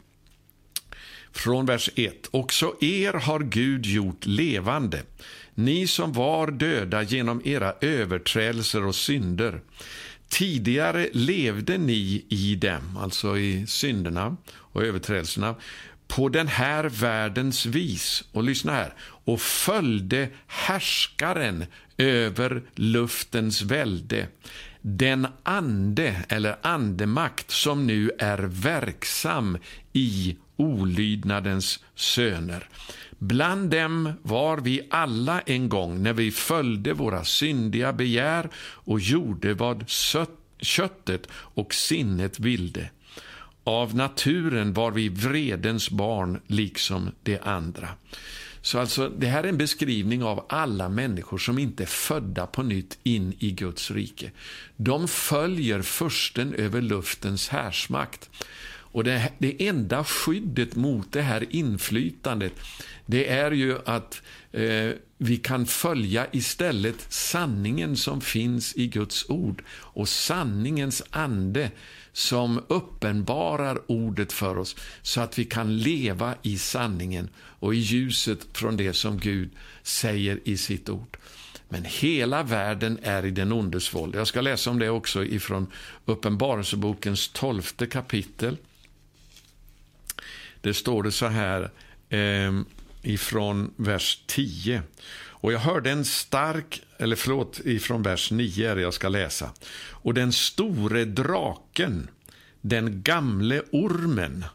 från 1.34 1.66
vers 1.66 1.90
1. 1.96 2.28
Också 2.32 2.76
er 2.82 3.14
har 3.14 3.40
Gud 3.40 3.86
gjort 3.86 4.26
levande, 4.26 5.04
ni 5.54 5.88
som 5.88 6.14
var 6.14 6.48
döda 6.52 7.04
genom 7.04 7.42
era 7.46 7.74
överträdelser 7.82 8.86
och 8.86 8.96
synder. 8.96 9.62
Tidigare 10.30 11.10
levde 11.14 11.78
ni 11.78 12.26
i 12.30 12.56
dem, 12.56 12.98
alltså 12.98 13.38
i 13.38 13.68
synderna 13.68 14.38
och 14.56 14.84
överträdelserna, 14.84 15.56
på 16.08 16.30
den 16.30 16.48
här 16.48 16.84
världens 16.84 17.66
vis, 17.66 18.24
och 18.32 18.44
lyssna 18.44 18.72
här, 18.72 18.94
och 19.02 19.42
följde 19.42 20.30
härskaren 20.48 21.66
över 21.98 22.64
luftens 22.76 23.62
välde, 23.62 24.28
den 24.82 25.28
ande 25.44 26.26
eller 26.30 26.58
andemakt 26.62 27.52
som 27.52 27.88
nu 27.88 28.12
är 28.20 28.38
verksam 28.38 29.58
i 29.94 30.38
olydnadens 30.60 31.80
söner. 31.96 32.70
Bland 33.18 33.70
dem 33.70 34.13
var 34.22 34.58
vi 34.58 34.82
alla 34.89 35.42
en 35.42 35.70
gång 35.70 36.04
när 36.04 36.13
vi 36.13 36.32
följde 36.32 36.94
våra 36.94 37.24
syndiga 37.24 37.94
begär 37.94 38.50
och 38.56 39.00
gjorde 39.00 39.54
vad 39.54 39.86
köttet 40.60 41.28
och 41.32 41.74
sinnet 41.74 42.39
vilde. 42.39 42.89
Av 43.63 43.96
naturen 43.96 44.74
var 44.74 44.92
vi 44.92 45.10
vredens 45.10 45.89
barn 45.89 46.42
liksom 46.48 47.12
de 47.24 47.39
andra. 47.44 47.89
Så 48.62 48.80
alltså, 48.80 49.10
det 49.10 49.28
här 49.28 49.44
är 49.44 49.48
en 49.48 49.58
beskrivning 49.58 50.24
av 50.24 50.46
alla 50.50 50.89
människor 50.89 51.38
som 51.38 51.60
inte 51.60 51.84
är 51.84 51.88
födda 51.88 52.48
på 52.48 52.63
nytt 52.63 52.98
in 53.04 53.34
i 53.39 53.51
Guds 53.51 53.92
rike. 53.92 54.32
De 54.75 55.08
följer 55.08 55.82
försten 55.82 56.54
över 56.54 56.82
luftens 56.82 57.50
härsmakt. 57.50 58.30
Och 58.91 59.03
det, 59.03 59.31
det 59.38 59.67
enda 59.67 60.03
skyddet 60.03 60.75
mot 60.75 61.12
det 61.12 61.22
här 61.22 61.46
inflytandet, 61.50 62.53
det 63.05 63.29
är 63.29 63.51
ju 63.51 63.77
att 63.86 64.22
eh, 64.51 64.91
vi 65.17 65.38
kan 65.38 65.65
följa 65.65 66.27
istället 66.31 67.05
sanningen 67.10 67.98
som 67.98 68.22
finns 68.22 68.75
i 68.75 68.88
Guds 68.88 69.29
ord 69.29 69.63
och 69.69 70.10
sanningens 70.10 71.03
ande 71.10 71.72
som 72.13 72.63
uppenbarar 72.67 73.81
ordet 73.88 74.34
för 74.34 74.58
oss 74.58 74.75
så 75.01 75.22
att 75.22 75.39
vi 75.39 75.46
kan 75.46 75.77
leva 75.77 76.36
i 76.41 76.58
sanningen 76.58 77.29
och 77.38 77.75
i 77.75 77.77
ljuset 77.77 78.48
från 78.53 78.77
det 78.77 78.93
som 78.93 79.17
Gud 79.17 79.50
säger 79.84 80.39
i 80.43 80.58
sitt 80.58 80.89
ord. 80.89 81.17
Men 81.69 81.86
hela 81.86 82.43
världen 82.43 83.00
är 83.03 83.25
i 83.25 83.31
den 83.31 83.51
ondes 83.51 83.93
våld. 83.93 84.15
Jag 84.15 84.27
ska 84.27 84.41
läsa 84.41 84.69
om 84.69 84.79
det 84.79 84.89
också 84.89 85.25
ifrån 85.25 85.67
Uppenbarelsebokens 86.05 87.29
tolfte 87.29 87.86
kapitel. 87.86 88.58
Det 90.62 90.74
står 90.74 91.04
det 91.04 91.12
så 91.12 91.28
här 91.28 91.72
eh, 92.10 92.62
ifrån 93.01 93.74
vers 93.75 94.24
10. 94.28 94.82
Och 95.42 95.54
jag 95.54 95.60
hörde 95.60 95.92
en 95.92 96.06
stark, 96.06 96.82
eller 96.98 97.16
förlåt, 97.16 97.60
ifrån 97.66 98.04
vers 98.04 98.32
9 98.32 98.72
är 98.72 98.75
det 98.75 98.82
jag 98.82 98.94
ska 98.94 99.10
läsa. 99.10 99.51
Och 99.89 100.13
den 100.13 100.34
store 100.34 101.06
draken, 101.06 102.08
den 102.62 103.01
gamle 103.04 103.62
ormen, 103.72 104.46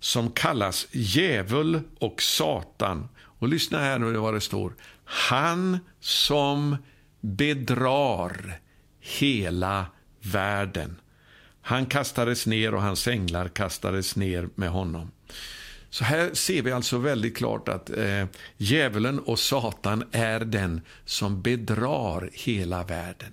som 0.00 0.30
kallas 0.30 0.86
djävul 0.90 1.80
och 1.98 2.22
Satan. 2.22 3.08
Och 3.38 3.48
lyssna 3.48 3.78
här 3.78 3.98
nu 3.98 4.12
vad 4.12 4.34
det 4.34 4.40
står. 4.40 4.74
Han 5.04 5.78
som 6.00 6.76
bedrar 7.20 8.60
hela 9.00 9.86
världen. 10.20 10.96
Han 11.62 11.86
kastades 11.86 12.46
ner 12.46 12.74
och 12.74 12.82
hans 12.82 13.08
änglar 13.08 13.48
kastades 13.48 14.16
ner 14.16 14.48
med 14.54 14.68
honom. 14.68 15.10
Så 15.94 16.04
här 16.04 16.34
ser 16.34 16.62
vi 16.62 16.72
alltså 16.72 16.98
väldigt 16.98 17.36
klart 17.36 17.68
att 17.68 17.90
eh, 17.90 18.26
djävulen 18.56 19.18
och 19.18 19.38
Satan 19.38 20.04
är 20.12 20.40
den 20.40 20.80
som 21.04 21.42
bedrar 21.42 22.30
hela 22.32 22.84
världen. 22.84 23.32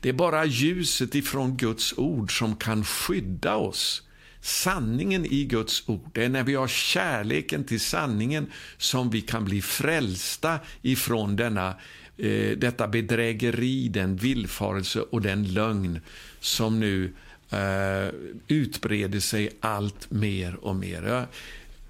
Det 0.00 0.08
är 0.08 0.12
bara 0.12 0.44
ljuset 0.44 1.14
ifrån 1.14 1.56
Guds 1.56 1.94
ord 1.96 2.38
som 2.38 2.56
kan 2.56 2.84
skydda 2.84 3.56
oss. 3.56 4.02
Sanningen 4.40 5.26
i 5.26 5.44
Guds 5.44 5.88
ord, 5.88 6.10
det 6.12 6.24
är 6.24 6.28
när 6.28 6.42
vi 6.42 6.54
har 6.54 6.68
kärleken 6.68 7.64
till 7.64 7.80
sanningen 7.80 8.46
som 8.76 9.10
vi 9.10 9.20
kan 9.20 9.44
bli 9.44 9.62
frälsta 9.62 10.58
ifrån 10.82 11.36
denna, 11.36 11.68
eh, 12.16 12.50
detta 12.56 12.88
bedrägeri, 12.88 13.88
den 13.88 14.16
villfarelse 14.16 15.00
och 15.00 15.22
den 15.22 15.52
lögn 15.52 16.00
som 16.40 16.80
nu 16.80 17.12
eh, 17.50 18.14
utbreder 18.48 19.20
sig 19.20 19.50
allt 19.60 20.10
mer 20.10 20.54
och 20.54 20.76
mer. 20.76 21.02
Jag, 21.02 21.26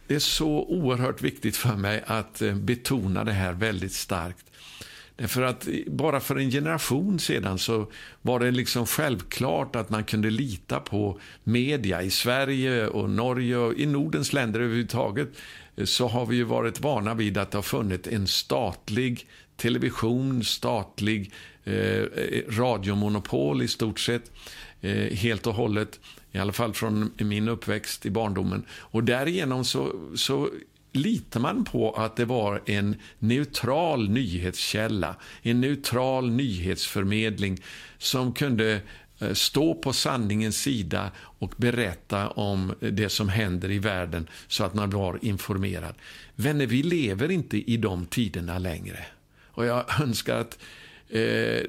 det 0.07 0.15
är 0.15 0.19
så 0.19 0.65
oerhört 0.65 1.23
viktigt 1.23 1.57
för 1.57 1.77
mig 1.77 2.03
att 2.07 2.43
eh, 2.43 2.55
betona 2.55 3.25
det 3.25 3.33
här 3.33 3.53
väldigt 3.53 3.93
starkt. 3.93 4.47
Därför 5.17 5.43
att 5.43 5.69
bara 5.87 6.21
för 6.21 6.37
en 6.37 6.51
generation 6.51 7.19
sedan 7.19 7.59
så 7.59 7.91
var 8.23 8.41
det 8.41 8.51
liksom 8.51 8.87
självklart 8.87 9.77
att 9.77 9.91
man 9.91 10.05
kunde 10.05 10.31
lita 10.31 10.81
på 10.81 11.21
media. 11.45 12.03
I 12.03 12.11
Sverige 12.11 12.89
och 12.89 13.11
Norge 13.11 13.57
och 13.57 13.75
i 13.75 13.87
Nordens 13.87 14.33
länder 14.33 14.61
överhuvudtaget 14.61 15.29
eh, 15.77 15.85
så 15.85 16.09
har 16.09 16.27
vi 16.27 16.37
ju 16.37 16.45
varit 16.45 16.81
vana 16.81 17.15
vid 17.15 17.39
att 17.39 17.51
det 17.51 17.59
har 17.59 17.63
funnits 17.63 18.09
en 18.09 18.27
statlig 18.27 19.27
television, 19.57 20.45
statlig 20.45 21.33
eh, 21.65 21.75
eh, 21.75 22.43
radiomonopol 22.49 23.63
i 23.63 23.69
stort 23.69 24.01
sett. 24.01 24.33
eh, 24.81 25.17
helt 25.17 25.47
och 25.47 25.55
hållet, 25.55 26.01
i 26.35 26.39
alla 26.39 26.53
fall 26.53 26.75
från 26.75 27.11
min 27.19 27.49
uppväxt 27.49 28.07
i 28.07 28.11
barndomen. 28.11 28.65
Och 28.71 29.05
därigenom 29.05 29.65
så, 29.65 30.11
så 30.17 30.51
litar 30.93 31.41
man 31.41 31.65
på 31.65 31.93
att 31.93 32.17
det 32.17 32.25
var 32.25 32.63
en 32.67 32.97
neutral 33.19 34.09
nyhetskälla, 34.11 35.17
en 35.43 35.61
neutral 35.61 36.31
nyhetsförmedling 36.31 37.59
som 37.99 38.33
kunde 38.33 38.81
eh, 39.19 39.33
stå 39.33 39.75
på 39.75 39.93
sanningens 39.93 40.57
sida 40.57 41.11
och 41.17 41.55
berätta 41.57 42.29
om 42.29 42.75
det 42.81 43.09
som 43.09 43.29
händer 43.29 43.71
i 43.71 43.79
världen 43.79 44.29
så 44.49 44.65
att 44.65 44.75
man 44.75 44.91
var 44.91 45.19
informerad. 45.23 45.95
Vänner, 46.35 46.67
vi 46.67 46.83
lever 46.83 47.31
inte 47.31 47.71
i 47.71 47.77
de 47.77 48.07
tiderna 48.07 48.59
längre. 48.59 49.07
Och 49.47 49.67
jag 49.67 50.01
önskar 50.01 50.37
att 50.37 50.59
eh, 51.09 51.63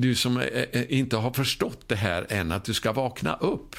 du 0.00 0.14
som 0.14 0.42
inte 0.88 1.16
har 1.16 1.30
förstått 1.30 1.88
det 1.88 1.96
här 1.96 2.26
än, 2.28 2.52
att 2.52 2.64
du 2.64 2.74
ska 2.74 2.92
vakna 2.92 3.34
upp. 3.34 3.76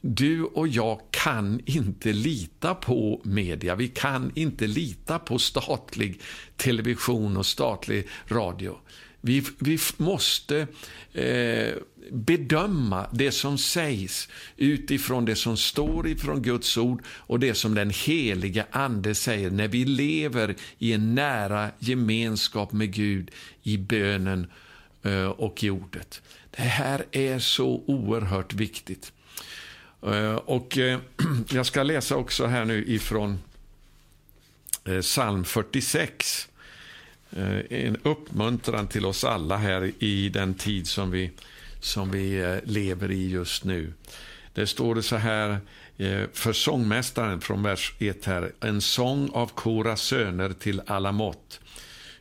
Du 0.00 0.42
och 0.42 0.68
jag 0.68 1.00
kan 1.10 1.60
inte 1.64 2.12
lita 2.12 2.74
på 2.74 3.20
media. 3.24 3.74
Vi 3.74 3.88
kan 3.88 4.32
inte 4.34 4.66
lita 4.66 5.18
på 5.18 5.38
statlig 5.38 6.20
television 6.56 7.36
och 7.36 7.46
statlig 7.46 8.06
radio. 8.26 8.78
Vi, 9.20 9.44
vi 9.58 9.78
måste 9.96 10.66
eh, 11.12 11.74
bedöma 12.10 13.06
det 13.12 13.32
som 13.32 13.58
sägs 13.58 14.28
utifrån 14.56 15.24
det 15.24 15.36
som 15.36 15.56
står 15.56 16.08
ifrån 16.08 16.42
Guds 16.42 16.76
ord 16.76 17.02
och 17.06 17.40
det 17.40 17.54
som 17.54 17.74
den 17.74 17.90
heliga 17.90 18.66
Ande 18.70 19.14
säger 19.14 19.50
när 19.50 19.68
vi 19.68 19.84
lever 19.84 20.56
i 20.78 20.92
en 20.92 21.14
nära 21.14 21.70
gemenskap 21.78 22.72
med 22.72 22.94
Gud 22.94 23.30
i 23.62 23.78
bönen 23.78 24.46
Eh, 25.02 25.26
och 25.26 25.64
i 25.64 25.70
ordet. 25.70 26.22
Det 26.50 26.62
här 26.62 27.04
är 27.12 27.38
så 27.38 27.82
oerhört 27.86 28.54
viktigt. 28.54 29.12
Eh, 30.02 30.34
och 30.34 30.78
eh, 30.78 31.00
jag 31.50 31.66
ska 31.66 31.82
läsa 31.82 32.16
också 32.16 32.46
här 32.46 32.64
nu 32.64 32.84
ifrån 32.86 33.38
psalm 35.00 35.44
46. 35.44 36.48
En 37.70 37.96
uppmuntran 38.02 38.86
till 38.86 39.06
oss 39.06 39.24
alla 39.24 39.56
här 39.56 39.92
i 39.98 40.28
den 40.28 40.54
tid 40.54 40.88
som 40.88 41.10
vi, 41.10 41.30
som 41.80 42.10
vi 42.10 42.58
lever 42.64 43.10
i 43.10 43.30
just 43.30 43.64
nu. 43.64 43.92
Det 44.52 44.66
står 44.66 44.94
det 44.94 45.02
så 45.02 45.16
här 45.16 45.60
för 46.32 46.52
sångmästaren 46.52 47.40
från 47.40 47.62
vers 47.62 47.94
1 47.98 48.24
här. 48.24 48.52
En 48.60 48.80
sång 48.80 49.30
av 49.32 49.46
Koras 49.46 50.00
söner 50.00 50.52
till 50.52 50.82
alla 50.86 51.12
mått. 51.12 51.60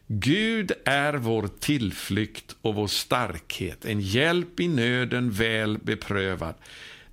Gud 0.10 0.72
är 0.86 1.14
vår 1.14 1.50
tillflykt 1.60 2.56
och 2.62 2.76
vår 2.76 2.88
starkhet, 2.88 3.86
en 3.86 4.02
hjälp 4.02 4.60
i 4.60 4.68
nöden 4.68 5.32
väl 5.32 5.78
beprövad. 5.78 6.56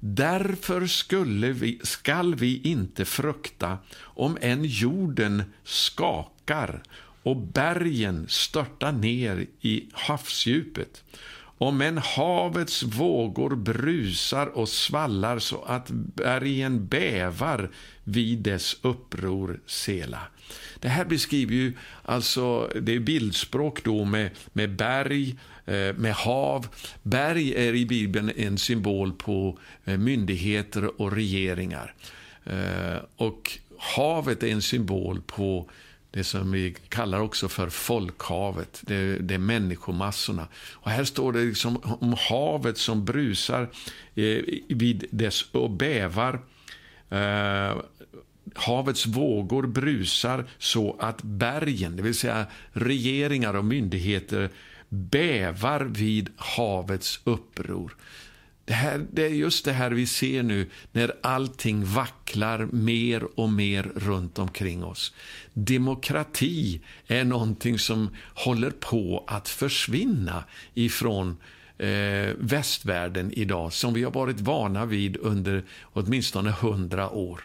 Därför 0.00 0.86
skulle 0.86 1.52
vi, 1.52 1.80
skall 1.82 2.34
vi 2.34 2.60
inte 2.64 3.04
frukta 3.04 3.78
om 4.00 4.38
än 4.40 4.64
jorden 4.64 5.42
skakar 5.64 6.82
och 7.22 7.36
bergen 7.36 8.26
störtar 8.28 8.92
ner 8.92 9.46
i 9.60 9.88
havsdjupet. 9.92 11.04
Om 11.58 11.80
än 11.80 11.98
havets 11.98 12.82
vågor 12.82 13.56
brusar 13.56 14.46
och 14.46 14.68
svallar 14.68 15.38
så 15.38 15.62
att 15.62 15.90
bergen 15.90 16.86
bävar 16.86 17.70
vid 18.04 18.38
dess 18.38 18.76
uppror 18.82 19.60
sela. 19.66 20.20
Det 20.84 20.90
här 20.90 21.04
beskriver 21.04 21.54
ju 21.54 21.72
alltså, 22.02 22.70
det 22.80 22.94
är 22.94 23.00
bildspråk 23.00 23.84
då 23.84 24.04
med, 24.04 24.30
med 24.52 24.76
berg, 24.76 25.34
eh, 25.66 25.96
med 25.96 26.14
hav. 26.14 26.66
Berg 27.02 27.54
är 27.54 27.74
i 27.74 27.86
Bibeln 27.86 28.32
en 28.36 28.58
symbol 28.58 29.12
på 29.12 29.58
eh, 29.84 29.98
myndigheter 29.98 31.00
och 31.00 31.12
regeringar. 31.12 31.94
Eh, 32.44 32.96
och 33.16 33.58
havet 33.78 34.42
är 34.42 34.48
en 34.48 34.62
symbol 34.62 35.20
på 35.26 35.70
det 36.10 36.24
som 36.24 36.52
vi 36.52 36.76
kallar 36.88 37.20
också 37.20 37.48
för 37.48 37.68
folkhavet, 37.68 38.82
det, 38.86 39.18
det 39.18 39.34
är 39.34 39.38
människomassorna. 39.38 40.48
Och 40.72 40.90
här 40.90 41.04
står 41.04 41.32
det 41.32 41.44
liksom 41.44 41.76
om 42.00 42.16
havet 42.28 42.78
som 42.78 43.04
brusar 43.04 43.68
vid 44.68 45.04
dess 45.10 45.42
och 45.52 45.70
bävar 45.70 46.40
havets 48.54 49.06
vågor 49.06 49.66
brusar 49.66 50.44
så 50.58 50.96
att 51.00 51.22
bergen, 51.22 51.96
det 51.96 52.02
vill 52.02 52.14
säga 52.14 52.46
regeringar 52.72 53.54
och 53.54 53.64
myndigheter, 53.64 54.50
bävar 54.88 55.80
vid 55.80 56.30
havets 56.36 57.20
uppror. 57.24 57.96
Det, 58.64 58.72
här, 58.72 59.06
det 59.12 59.24
är 59.24 59.28
just 59.28 59.64
det 59.64 59.72
här 59.72 59.90
vi 59.90 60.06
ser 60.06 60.42
nu 60.42 60.70
när 60.92 61.12
allting 61.22 61.84
vacklar 61.84 62.68
mer 62.72 63.40
och 63.40 63.48
mer 63.48 63.82
runt 63.96 64.38
omkring 64.38 64.84
oss. 64.84 65.14
Demokrati 65.52 66.80
är 67.06 67.24
någonting 67.24 67.78
som 67.78 68.10
håller 68.34 68.70
på 68.70 69.24
att 69.26 69.48
försvinna 69.48 70.44
ifrån 70.74 71.36
eh, 71.78 72.34
västvärlden 72.38 73.32
idag, 73.32 73.72
som 73.72 73.94
vi 73.94 74.04
har 74.04 74.10
varit 74.10 74.40
vana 74.40 74.86
vid 74.86 75.16
under 75.16 75.64
åtminstone 75.92 76.50
hundra 76.50 77.10
år. 77.10 77.44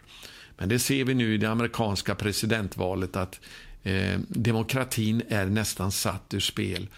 Men 0.60 0.68
det 0.68 0.78
ser 0.78 1.04
vi 1.04 1.14
nu 1.14 1.34
i 1.34 1.38
det 1.38 1.50
amerikanska 1.50 2.14
presidentvalet 2.14 3.16
att 3.16 3.40
eh, 3.82 4.18
demokratin 4.28 5.22
är 5.28 5.46
nästan 5.46 5.92
satt 5.92 6.34
ur 6.34 6.40
spel. 6.40 6.88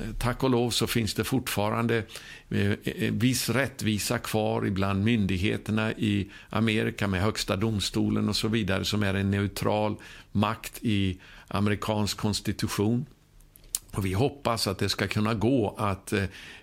Eh, 0.00 0.06
tack 0.18 0.42
och 0.42 0.50
lov 0.50 0.70
så 0.70 0.86
finns 0.86 1.14
det 1.14 1.24
fortfarande 1.24 2.04
eh, 2.50 2.70
eh, 2.70 3.12
viss 3.12 3.48
rättvisa 3.48 4.18
kvar 4.18 4.66
ibland 4.66 5.04
myndigheterna 5.04 5.92
i 5.92 6.30
Amerika 6.50 7.06
med 7.06 7.22
högsta 7.22 7.56
domstolen 7.56 8.28
och 8.28 8.36
så 8.36 8.48
vidare 8.48 8.84
som 8.84 9.02
är 9.02 9.14
en 9.14 9.30
neutral 9.30 9.96
makt 10.32 10.78
i 10.82 11.18
amerikansk 11.48 12.16
konstitution. 12.16 13.06
Och 13.90 14.06
Vi 14.06 14.12
hoppas 14.12 14.66
att 14.66 14.78
det 14.78 14.88
ska 14.88 15.06
kunna 15.06 15.34
gå 15.34 15.74
att 15.78 16.12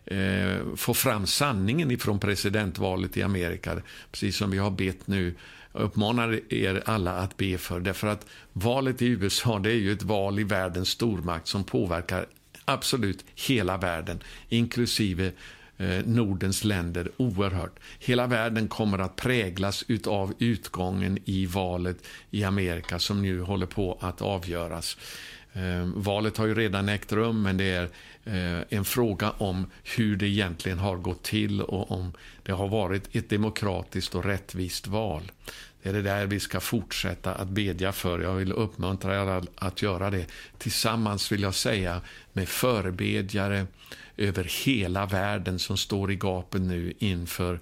eh, 0.05 0.75
få 0.75 0.93
fram 0.93 1.27
sanningen 1.27 1.91
ifrån 1.91 2.19
presidentvalet 2.19 3.17
i 3.17 3.21
Amerika, 3.21 3.81
precis 4.11 4.37
som 4.37 4.51
vi 4.51 4.57
har 4.57 4.71
bett 4.71 5.07
nu 5.07 5.35
jag 5.73 5.81
uppmanar 5.81 6.53
er 6.53 6.83
alla 6.85 7.11
att 7.11 7.37
be 7.37 7.57
för. 7.57 7.79
Därför 7.79 8.07
att 8.07 8.25
valet 8.53 9.01
i 9.01 9.05
USA 9.05 9.59
det 9.59 9.71
är 9.71 9.75
ju 9.75 9.91
ett 9.91 10.03
val 10.03 10.39
i 10.39 10.43
världens 10.43 10.89
stormakt 10.89 11.47
som 11.47 11.63
påverkar 11.63 12.25
absolut 12.65 13.25
hela 13.35 13.77
världen, 13.77 14.23
inklusive 14.49 15.31
eh, 15.77 16.05
Nordens 16.05 16.63
länder 16.63 17.11
oerhört. 17.17 17.79
Hela 17.99 18.27
världen 18.27 18.67
kommer 18.67 18.99
att 18.99 19.15
präglas 19.15 19.83
av 20.07 20.33
utgången 20.39 21.19
i 21.25 21.45
valet 21.45 21.97
i 22.31 22.43
Amerika 22.43 22.99
som 22.99 23.21
nu 23.21 23.41
håller 23.41 23.65
på 23.65 23.97
att 24.01 24.21
avgöras. 24.21 24.97
Eh, 25.53 25.85
valet 25.95 26.37
har 26.37 26.45
ju 26.45 26.55
redan 26.55 26.89
ägt 26.89 27.11
rum, 27.11 27.41
men 27.41 27.57
det 27.57 27.71
är 27.71 27.89
eh, 28.25 28.63
en 28.69 28.85
fråga 28.85 29.31
om 29.31 29.67
hur 29.83 30.15
det 30.15 30.27
egentligen 30.27 30.79
har 30.79 30.95
gått 30.95 31.23
till 31.23 31.61
och 31.61 31.91
om 31.91 32.13
det 32.43 32.51
har 32.51 32.67
varit 32.67 33.15
ett 33.15 33.29
demokratiskt 33.29 34.15
och 34.15 34.25
rättvist 34.25 34.87
val. 34.87 35.31
Det 35.83 35.89
är 35.89 35.93
det 35.93 36.01
där 36.01 36.25
vi 36.25 36.39
ska 36.39 36.59
fortsätta 36.59 37.33
att 37.33 37.47
bedja 37.47 37.91
för. 37.91 38.19
Jag 38.19 38.33
vill 38.33 38.51
uppmuntra 38.51 39.21
er 39.21 39.43
att 39.55 39.81
göra 39.81 40.09
det. 40.09 40.25
Tillsammans 40.57 41.31
vill 41.31 41.41
jag 41.41 41.55
säga 41.55 42.01
med 42.33 42.49
förebedjare 42.49 43.67
över 44.17 44.65
hela 44.65 45.05
världen 45.05 45.59
som 45.59 45.77
står 45.77 46.11
i 46.11 46.15
gapen 46.15 46.67
nu 46.67 46.93
inför 46.99 47.59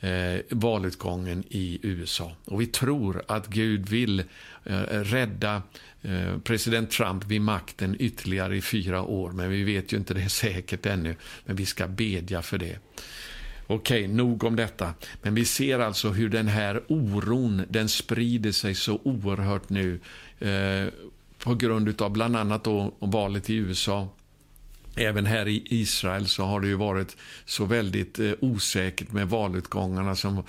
eh, 0.00 0.40
valutgången 0.50 1.44
i 1.48 1.78
USA. 1.82 2.32
Och 2.44 2.60
vi 2.60 2.66
tror 2.66 3.22
att 3.28 3.46
Gud 3.46 3.88
vill 3.88 4.20
eh, 4.64 4.80
rädda 4.88 5.54
eh, 5.54 5.62
Eh, 6.06 6.38
president 6.38 6.90
Trump 6.90 7.24
vid 7.24 7.40
makten 7.40 7.96
ytterligare 7.98 8.56
i 8.56 8.62
fyra 8.62 9.02
år. 9.02 9.32
Men 9.32 9.50
vi 9.50 9.62
vet 9.64 9.92
ju 9.92 9.96
inte 9.96 10.14
det 10.14 10.28
säkert 10.28 10.86
ännu. 10.86 11.16
Men 11.44 11.56
vi 11.56 11.66
ska 11.66 11.88
bedja 11.88 12.42
för 12.42 12.58
det. 12.58 12.78
Okej, 13.66 14.08
nog 14.08 14.44
om 14.44 14.56
detta. 14.56 14.94
Men 15.22 15.34
vi 15.34 15.44
ser 15.44 15.78
alltså 15.78 16.10
hur 16.10 16.28
den 16.28 16.48
här 16.48 16.82
oron, 16.88 17.62
den 17.68 17.88
sprider 17.88 18.52
sig 18.52 18.74
så 18.74 19.00
oerhört 19.02 19.68
nu 19.68 20.00
eh, 20.38 20.92
på 21.38 21.54
grund 21.54 22.02
av 22.02 22.10
bland 22.10 22.36
annat 22.36 22.64
då 22.64 22.94
valet 22.98 23.50
i 23.50 23.54
USA. 23.54 24.08
Även 24.96 25.26
här 25.26 25.48
i 25.48 25.62
Israel 25.66 26.26
så 26.26 26.44
har 26.44 26.60
det 26.60 26.66
ju 26.66 26.74
varit 26.74 27.16
så 27.44 27.64
väldigt 27.64 28.18
eh, 28.18 28.32
osäkert 28.40 29.12
med 29.12 29.28
valutgångarna 29.28 30.16
som 30.16 30.42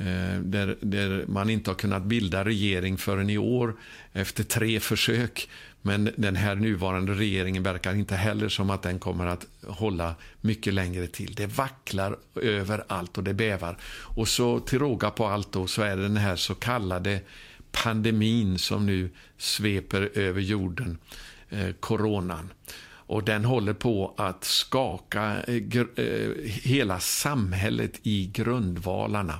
Eh, 0.00 0.40
där, 0.40 0.76
där, 0.80 1.24
man 1.28 1.50
inte 1.50 1.70
har 1.70 1.74
kunnat 1.74 2.02
bilda 2.02 2.44
regering 2.44 2.96
förrän 2.96 3.30
i 3.30 3.38
år 3.38 3.76
efter 4.12 4.44
tre 4.44 4.80
försök. 4.80 5.48
Men 5.82 6.10
den 6.16 6.36
här 6.36 6.54
nuvarande 6.54 7.14
regeringen 7.14 7.62
verkar 7.62 7.94
inte 7.94 8.14
heller 8.16 8.48
som 8.48 8.70
att 8.70 8.82
den 8.82 8.98
kommer 8.98 9.26
att 9.26 9.46
hålla 9.66 10.14
mycket 10.40 10.74
längre 10.74 11.06
till. 11.06 11.34
Det 11.34 11.46
vacklar 11.46 12.16
överallt 12.34 13.18
och 13.18 13.24
det 13.24 13.34
bävar. 13.34 13.76
Och 14.16 14.28
så 14.28 14.60
till 14.60 14.78
råga 14.78 15.10
på 15.10 15.26
allt 15.26 15.52
då, 15.52 15.66
så 15.66 15.82
är 15.82 15.96
det 15.96 16.02
den 16.02 16.16
här 16.16 16.36
så 16.36 16.54
kallade 16.54 17.20
pandemin 17.72 18.58
som 18.58 18.86
nu 18.86 19.10
sveper 19.38 20.10
över 20.14 20.40
jorden, 20.40 20.98
eh, 21.50 21.70
coronan. 21.80 22.52
och 23.10 23.24
den 23.24 23.44
håller 23.44 23.72
på 23.72 24.14
att 24.16 24.44
skaka 24.44 25.42
eh, 25.42 25.80
eh, 25.96 26.30
hela 26.44 27.00
samhället 27.00 28.00
i 28.02 28.26
grundvalarna. 28.26 29.38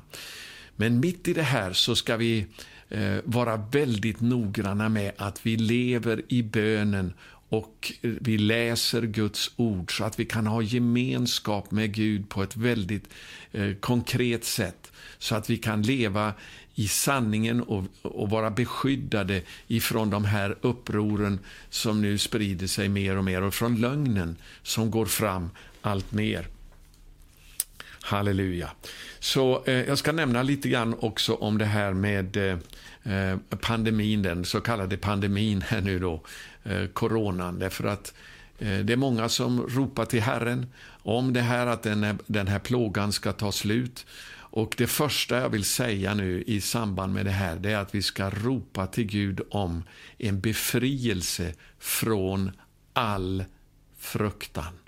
Men 0.80 1.00
mitt 1.00 1.28
i 1.28 1.32
det 1.32 1.42
här 1.42 1.72
så 1.72 1.96
ska 1.96 2.16
vi 2.16 2.46
eh, 2.88 3.16
vara 3.24 3.56
väldigt 3.56 4.20
noggranna 4.20 4.88
med 4.88 5.12
att 5.16 5.46
vi 5.46 5.56
lever 5.56 6.22
i 6.28 6.42
bönen 6.42 7.12
och 7.48 7.92
eh, 8.02 8.10
vi 8.20 8.38
läser 8.38 9.02
Guds 9.02 9.50
ord 9.56 9.96
så 9.96 10.04
att 10.04 10.20
vi 10.20 10.24
kan 10.24 10.46
ha 10.46 10.62
gemenskap 10.62 11.70
med 11.70 11.94
Gud 11.94 12.28
på 12.28 12.42
ett 12.42 12.56
väldigt 12.56 13.08
eh, 13.52 13.74
konkret 13.74 14.44
sätt. 14.44 14.92
Så 15.18 15.34
att 15.34 15.50
vi 15.50 15.56
kan 15.56 15.82
leva 15.82 16.32
i 16.74 16.88
sanningen 16.88 17.60
och, 17.62 17.84
och, 18.02 18.30
vara 18.30 18.50
beskyddade 18.50 19.42
ifrån 19.66 20.10
de 20.10 20.24
här 20.24 20.56
upproren 20.60 21.38
som 21.70 22.00
nu 22.00 22.18
sprider 22.18 22.66
sig 22.66 22.88
mer 22.88 23.16
och 23.16 23.24
mer 23.24 23.42
och 23.42 23.54
från 23.54 23.80
lögnen 23.80 24.36
som 24.62 24.90
går 24.90 25.06
fram 25.06 25.50
allt 25.82 26.12
mer. 26.12 26.46
Halleluja. 28.02 28.70
Så 29.18 29.64
eh, 29.64 29.74
jag 29.74 29.98
ska 29.98 30.12
nämna 30.12 30.42
lite 30.42 30.68
grann 30.68 30.94
också 30.98 31.34
om 31.34 31.58
det 31.58 31.64
här 31.64 31.92
med 31.92 32.36
eh, 32.36 32.58
eh 33.14 33.38
pandemin, 33.60 34.22
den 34.22 34.44
så 34.44 34.60
kallade 34.60 34.96
pandemin 34.96 35.62
här 35.68 35.80
nu 35.80 35.98
då 35.98 36.22
eh, 36.64 36.86
coronan. 36.86 37.58
Därför 37.58 37.84
att 37.84 38.14
eh, 38.58 38.78
det 38.78 38.92
är 38.92 38.96
många 38.96 39.28
som 39.28 39.66
ropar 39.68 40.04
till 40.04 40.22
Herren 40.22 40.66
om 41.02 41.32
det 41.32 41.40
här 41.40 41.66
att 41.66 41.82
den, 41.82 42.18
den 42.26 42.46
här 42.46 42.58
plågan 42.58 43.12
ska 43.12 43.32
ta 43.32 43.52
slut. 43.52 44.06
Och 44.52 44.74
Det 44.78 44.86
första 44.86 45.40
jag 45.40 45.48
vill 45.48 45.64
säga 45.64 46.14
nu 46.14 46.42
i 46.46 46.60
samband 46.60 47.14
med 47.14 47.26
det 47.26 47.30
här 47.30 47.56
det 47.56 47.72
är 47.72 47.78
att 47.78 47.94
vi 47.94 48.02
ska 48.02 48.30
ropa 48.30 48.86
till 48.86 49.06
Gud 49.06 49.40
om 49.50 49.82
en 50.18 50.40
befrielse 50.40 51.52
från 51.78 52.50
all 52.92 53.44
fruktan. 53.98 54.79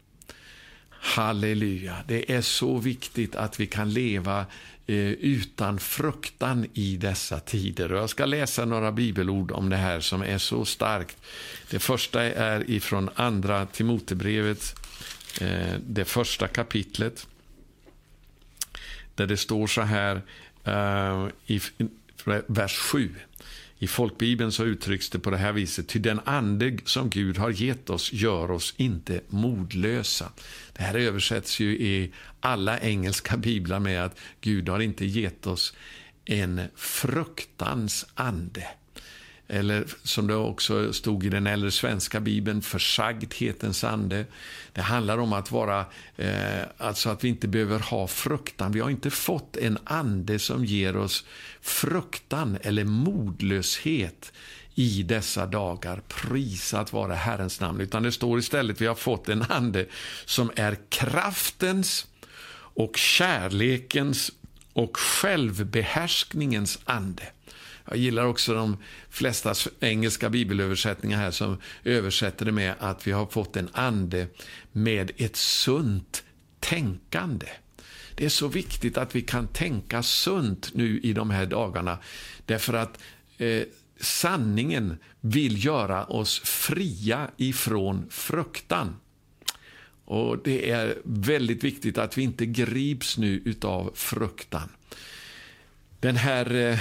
Halleluja. 1.04 1.96
Det 2.06 2.32
är 2.32 2.40
så 2.40 2.78
viktigt 2.78 3.36
att 3.36 3.60
vi 3.60 3.66
kan 3.66 3.92
leva 3.92 4.46
eh, 4.86 4.96
utan 5.10 5.78
fruktan 5.78 6.66
i 6.74 6.96
dessa 6.96 7.40
tider. 7.40 7.92
Och 7.92 7.98
jag 7.98 8.10
ska 8.10 8.26
läsa 8.26 8.64
några 8.64 8.92
bibelord 8.92 9.52
om 9.52 9.70
det 9.70 9.76
här 9.76 10.00
som 10.00 10.22
är 10.22 10.38
så 10.38 10.64
starkt. 10.64 11.16
Det 11.70 11.78
första 11.78 12.22
är 12.22 12.70
ifrån 12.70 13.10
Andra 13.14 13.66
Timotebrevet, 13.66 14.74
eh, 15.40 15.74
det 15.86 16.04
första 16.04 16.48
kapitlet, 16.48 17.26
där 19.14 19.26
det 19.26 19.36
står 19.36 19.66
så 19.66 19.82
här 19.82 20.22
eh, 20.64 21.28
i 21.46 21.60
vers 22.46 22.78
7. 22.78 23.14
I 23.82 23.86
folkbibeln 23.86 24.52
så 24.52 24.64
uttrycks 24.64 25.10
det 25.10 25.18
på 25.18 25.30
det 25.30 25.36
här 25.36 25.52
viset. 25.52 25.88
Ty 25.88 25.98
den 25.98 26.20
ande 26.24 26.78
som 26.84 27.10
Gud 27.10 27.38
har 27.38 27.50
gett 27.50 27.90
oss 27.90 28.12
gör 28.12 28.50
oss 28.50 28.74
inte 28.76 29.20
modlösa. 29.28 30.32
Det 30.72 30.82
här 30.82 30.94
översätts 30.94 31.60
ju 31.60 31.78
i 31.78 32.12
alla 32.40 32.80
engelska 32.80 33.36
biblar 33.36 33.80
med 33.80 34.04
att 34.04 34.18
Gud 34.40 34.68
har 34.68 34.80
inte 34.80 35.04
gett 35.04 35.46
oss 35.46 35.74
en 36.24 36.60
fruktans 36.76 38.06
ande. 38.14 38.66
Eller 39.52 39.84
som 40.02 40.26
det 40.26 40.34
också 40.34 40.92
stod 40.92 41.24
i 41.24 41.28
den 41.28 41.46
äldre 41.46 41.70
svenska 41.70 42.20
bibeln, 42.20 42.62
försagdhetens 42.62 43.84
ande. 43.84 44.26
Det 44.72 44.80
handlar 44.80 45.18
om 45.18 45.32
att 45.32 45.50
vara, 45.50 45.84
eh, 46.16 46.62
alltså 46.78 47.10
att 47.10 47.24
vi 47.24 47.28
inte 47.28 47.48
behöver 47.48 47.78
ha 47.78 48.06
fruktan. 48.06 48.72
Vi 48.72 48.80
har 48.80 48.90
inte 48.90 49.10
fått 49.10 49.56
en 49.56 49.78
ande 49.84 50.38
som 50.38 50.64
ger 50.64 50.96
oss 50.96 51.24
fruktan 51.60 52.58
eller 52.62 52.84
modlöshet 52.84 54.32
i 54.74 55.02
dessa 55.02 55.46
dagar. 55.46 56.02
Prisat 56.08 56.92
vare 56.92 57.14
Herrens 57.14 57.60
namn. 57.60 57.80
Utan 57.80 58.02
det 58.02 58.12
står 58.12 58.38
istället 58.38 58.80
vi 58.80 58.86
har 58.86 58.94
fått 58.94 59.28
en 59.28 59.42
ande 59.48 59.86
som 60.24 60.50
är 60.56 60.78
kraftens 60.88 62.06
och 62.74 62.96
kärlekens 62.96 64.32
och 64.72 64.96
självbehärskningens 64.96 66.78
ande. 66.84 67.22
Jag 67.84 67.96
gillar 67.96 68.24
också 68.24 68.54
de 68.54 68.76
flesta 69.10 69.54
engelska 69.80 70.30
bibelöversättningar 70.30 71.18
här 71.18 71.30
som 71.30 71.56
översätter 71.84 72.44
det 72.44 72.52
med 72.52 72.74
att 72.78 73.06
vi 73.06 73.12
har 73.12 73.26
fått 73.26 73.56
en 73.56 73.68
ande 73.72 74.26
med 74.72 75.10
ett 75.16 75.36
sunt 75.36 76.24
tänkande. 76.60 77.46
Det 78.14 78.24
är 78.24 78.28
så 78.28 78.48
viktigt 78.48 78.98
att 78.98 79.16
vi 79.16 79.22
kan 79.22 79.46
tänka 79.46 80.02
sunt 80.02 80.74
nu 80.74 81.00
i 81.00 81.12
de 81.12 81.30
här 81.30 81.46
dagarna. 81.46 81.98
Därför 82.46 82.74
att 82.74 82.98
eh, 83.38 83.62
sanningen 84.00 84.98
vill 85.20 85.64
göra 85.64 86.04
oss 86.04 86.40
fria 86.40 87.30
ifrån 87.36 88.06
fruktan. 88.10 88.96
Och 90.04 90.38
Det 90.44 90.70
är 90.70 90.98
väldigt 91.04 91.64
viktigt 91.64 91.98
att 91.98 92.18
vi 92.18 92.22
inte 92.22 92.46
grips 92.46 93.18
nu 93.18 93.54
av 93.62 93.90
fruktan. 93.94 94.68
Den 96.00 96.16
här 96.16 96.54
eh, 96.54 96.78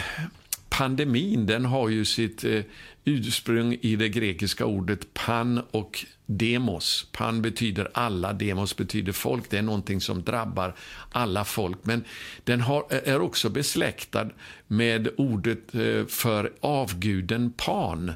pandemin 0.72 1.46
den 1.46 1.66
har 1.66 1.90
ju 1.90 2.06
sitt 2.06 2.44
eh, 2.44 2.62
ursprung 3.06 3.78
i 3.82 3.96
det 3.96 4.10
grekiska 4.10 4.66
ordet 4.66 5.14
pan 5.14 5.62
och 5.72 6.06
demos. 6.26 7.08
Pan 7.12 7.42
betyder 7.42 7.90
alla, 7.94 8.34
demos 8.34 8.78
betyder 8.78 9.12
folk. 9.12 9.50
Det 9.50 9.58
är 9.58 9.62
någonting 9.62 10.02
som 10.02 10.24
drabbar 10.24 10.76
alla 11.12 11.46
folk. 11.46 11.78
Men 11.84 12.04
den 12.44 12.62
har, 12.62 12.86
eh, 12.90 13.14
är 13.14 13.22
också 13.22 13.50
besläktad 13.50 14.30
med 14.68 15.10
ordet 15.18 15.76
eh, 15.76 16.06
för 16.08 16.52
avguden 16.60 17.54
Pan. 17.58 18.12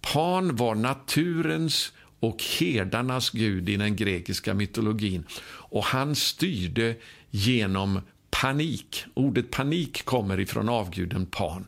Pan 0.00 0.56
var 0.56 0.74
naturens 0.74 1.92
och 2.20 2.42
herdarnas 2.60 3.30
gud 3.30 3.68
i 3.68 3.76
den 3.76 3.96
grekiska 3.96 4.54
mytologin. 4.54 5.24
Och 5.70 5.84
han 5.84 6.14
styrde 6.14 6.94
genom 7.30 8.00
panik. 8.30 9.04
Ordet 9.14 9.50
panik 9.50 10.04
kommer 10.04 10.40
ifrån 10.40 10.68
avguden 10.68 11.26
Pan. 11.26 11.66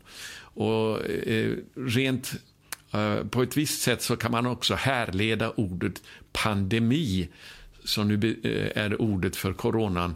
Och 0.55 1.05
eh, 1.09 1.55
rent 1.75 2.33
eh, 2.91 3.23
på 3.23 3.43
ett 3.43 3.57
visst 3.57 3.81
sätt 3.81 4.01
så 4.01 4.15
kan 4.15 4.31
man 4.31 4.45
också 4.45 4.75
härleda 4.75 5.51
ordet 5.51 6.03
pandemi, 6.31 7.29
som 7.83 8.07
nu 8.07 8.39
eh, 8.43 8.83
är 8.83 9.01
ordet 9.01 9.35
för 9.35 9.53
coronan, 9.53 10.15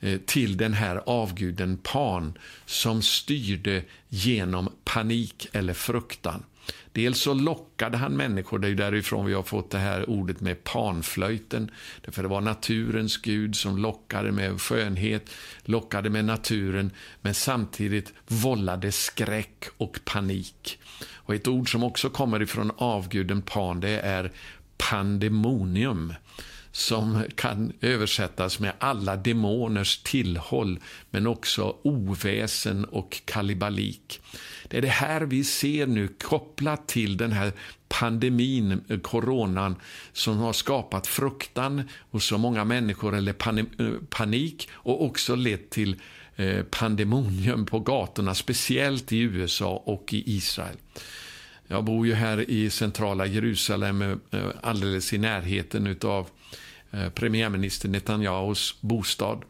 eh, 0.00 0.20
till 0.26 0.56
den 0.56 0.72
här 0.72 1.02
avguden 1.06 1.76
Pan 1.76 2.38
som 2.66 3.02
styrde 3.02 3.82
genom 4.08 4.68
panik 4.84 5.48
eller 5.52 5.74
fruktan. 5.74 6.42
Dels 6.92 7.20
så 7.20 7.34
lockade 7.34 7.96
han 7.96 8.16
människor, 8.16 8.58
det 8.58 8.68
är 8.68 8.74
därifrån 8.74 9.26
vi 9.26 9.34
har 9.34 9.42
fått 9.42 9.70
det 9.70 9.78
här 9.78 10.10
ordet 10.10 10.40
med 10.40 10.64
panflöjten. 10.64 11.70
Därför 12.04 12.22
det 12.22 12.28
var 12.28 12.40
naturens 12.40 13.16
gud 13.16 13.56
som 13.56 13.78
lockade 13.78 14.32
med 14.32 14.60
skönhet, 14.60 15.30
lockade 15.64 16.10
med 16.10 16.24
naturen, 16.24 16.90
men 17.22 17.34
samtidigt 17.34 18.12
vållade 18.26 18.92
skräck 18.92 19.64
och 19.76 20.00
panik. 20.04 20.78
Och 21.12 21.34
ett 21.34 21.48
ord 21.48 21.72
som 21.72 21.82
också 21.82 22.10
kommer 22.10 22.42
ifrån 22.42 22.72
avguden 22.76 23.42
Pan, 23.42 23.80
det 23.80 24.00
är 24.00 24.32
pandemonium 24.76 26.14
som 26.72 27.24
kan 27.34 27.72
översättas 27.80 28.60
med 28.60 28.72
alla 28.78 29.16
demoners 29.16 29.98
tillhåll, 29.98 30.78
men 31.10 31.26
också 31.26 31.76
oväsen 31.82 32.84
och 32.84 33.22
kalibalik. 33.24 34.20
Det 34.68 34.76
är 34.76 34.82
det 34.82 34.88
här 34.88 35.20
vi 35.20 35.44
ser 35.44 35.86
nu 35.86 36.08
kopplat 36.08 36.88
till 36.88 37.16
den 37.16 37.32
här 37.32 37.52
pandemin, 37.88 38.80
eh, 38.88 38.98
coronan, 38.98 39.76
som 40.12 40.38
har 40.38 40.52
skapat 40.52 41.06
fruktan 41.06 41.82
hos 42.10 42.24
så 42.24 42.38
många 42.38 42.64
människor, 42.64 43.14
eller 43.14 43.34
eh, 43.78 43.92
panik, 44.10 44.68
och 44.72 45.04
också 45.04 45.34
lett 45.34 45.70
till 45.70 45.96
eh, 46.36 46.62
pandemonium 46.62 47.66
på 47.66 47.80
gatorna, 47.80 48.34
speciellt 48.34 49.12
i 49.12 49.18
USA 49.18 49.82
och 49.84 50.14
i 50.14 50.36
Israel. 50.36 50.76
Jag 51.68 51.84
bor 51.84 52.06
ju 52.06 52.14
här 52.14 52.50
i 52.50 52.70
centrala 52.70 53.26
Jerusalem, 53.26 54.20
alldeles 54.60 55.12
i 55.12 55.18
närheten 55.18 55.96
av 56.02 56.28
premiärminister 57.14 57.88
Netanyahus 57.88 58.74
bostad. 58.80 59.42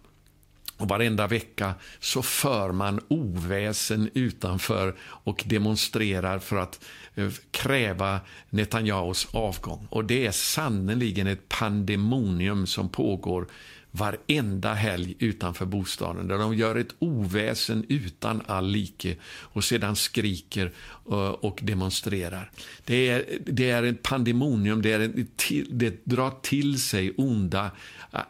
Och 0.76 0.88
varenda 0.88 1.26
vecka 1.26 1.74
så 2.00 2.22
för 2.22 2.72
man 2.72 3.00
oväsen 3.08 4.10
utanför 4.14 4.94
och 5.00 5.44
demonstrerar 5.46 6.38
för 6.38 6.56
att 6.56 6.84
eh, 7.14 7.30
kräva 7.50 8.20
Netanyahus 8.50 9.28
avgång. 9.30 9.86
Och 9.90 10.04
det 10.04 10.26
är 10.26 10.32
sannerligen 10.32 11.26
ett 11.26 11.48
pandemonium 11.48 12.66
som 12.66 12.88
pågår 12.88 13.46
varenda 13.96 14.74
helg 14.74 15.14
utanför 15.18 15.66
bostaden 15.66 16.28
där 16.28 16.38
de 16.38 16.54
gör 16.54 16.76
ett 16.76 16.94
oväsen 16.98 17.84
utan 17.88 18.42
all 18.46 18.66
like 18.66 19.16
och 19.26 19.64
sedan 19.64 19.96
skriker 19.96 20.72
eh, 21.10 21.28
och 21.28 21.60
demonstrerar. 21.62 22.50
Det 22.84 23.08
är, 23.08 23.24
det 23.46 23.70
är 23.70 23.82
ett 23.82 24.02
pandemonium, 24.02 24.82
det, 24.82 24.92
är 24.92 25.00
en, 25.00 25.28
det 25.70 26.04
drar 26.04 26.32
till 26.42 26.80
sig 26.82 27.14
onda 27.16 27.70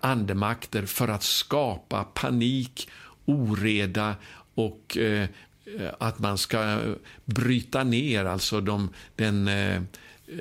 andemakter 0.01 0.87
för 0.87 1.09
att 1.09 1.23
skapa 1.23 2.05
panik, 2.05 2.89
oreda 3.25 4.15
och 4.55 4.97
eh, 4.97 5.29
att 5.99 6.19
man 6.19 6.39
ska 6.39 6.81
bryta 7.25 7.85
ner 7.85 8.25
alltså 8.25 8.61
de, 8.61 8.89
den, 9.17 9.49
eh, 9.49 9.83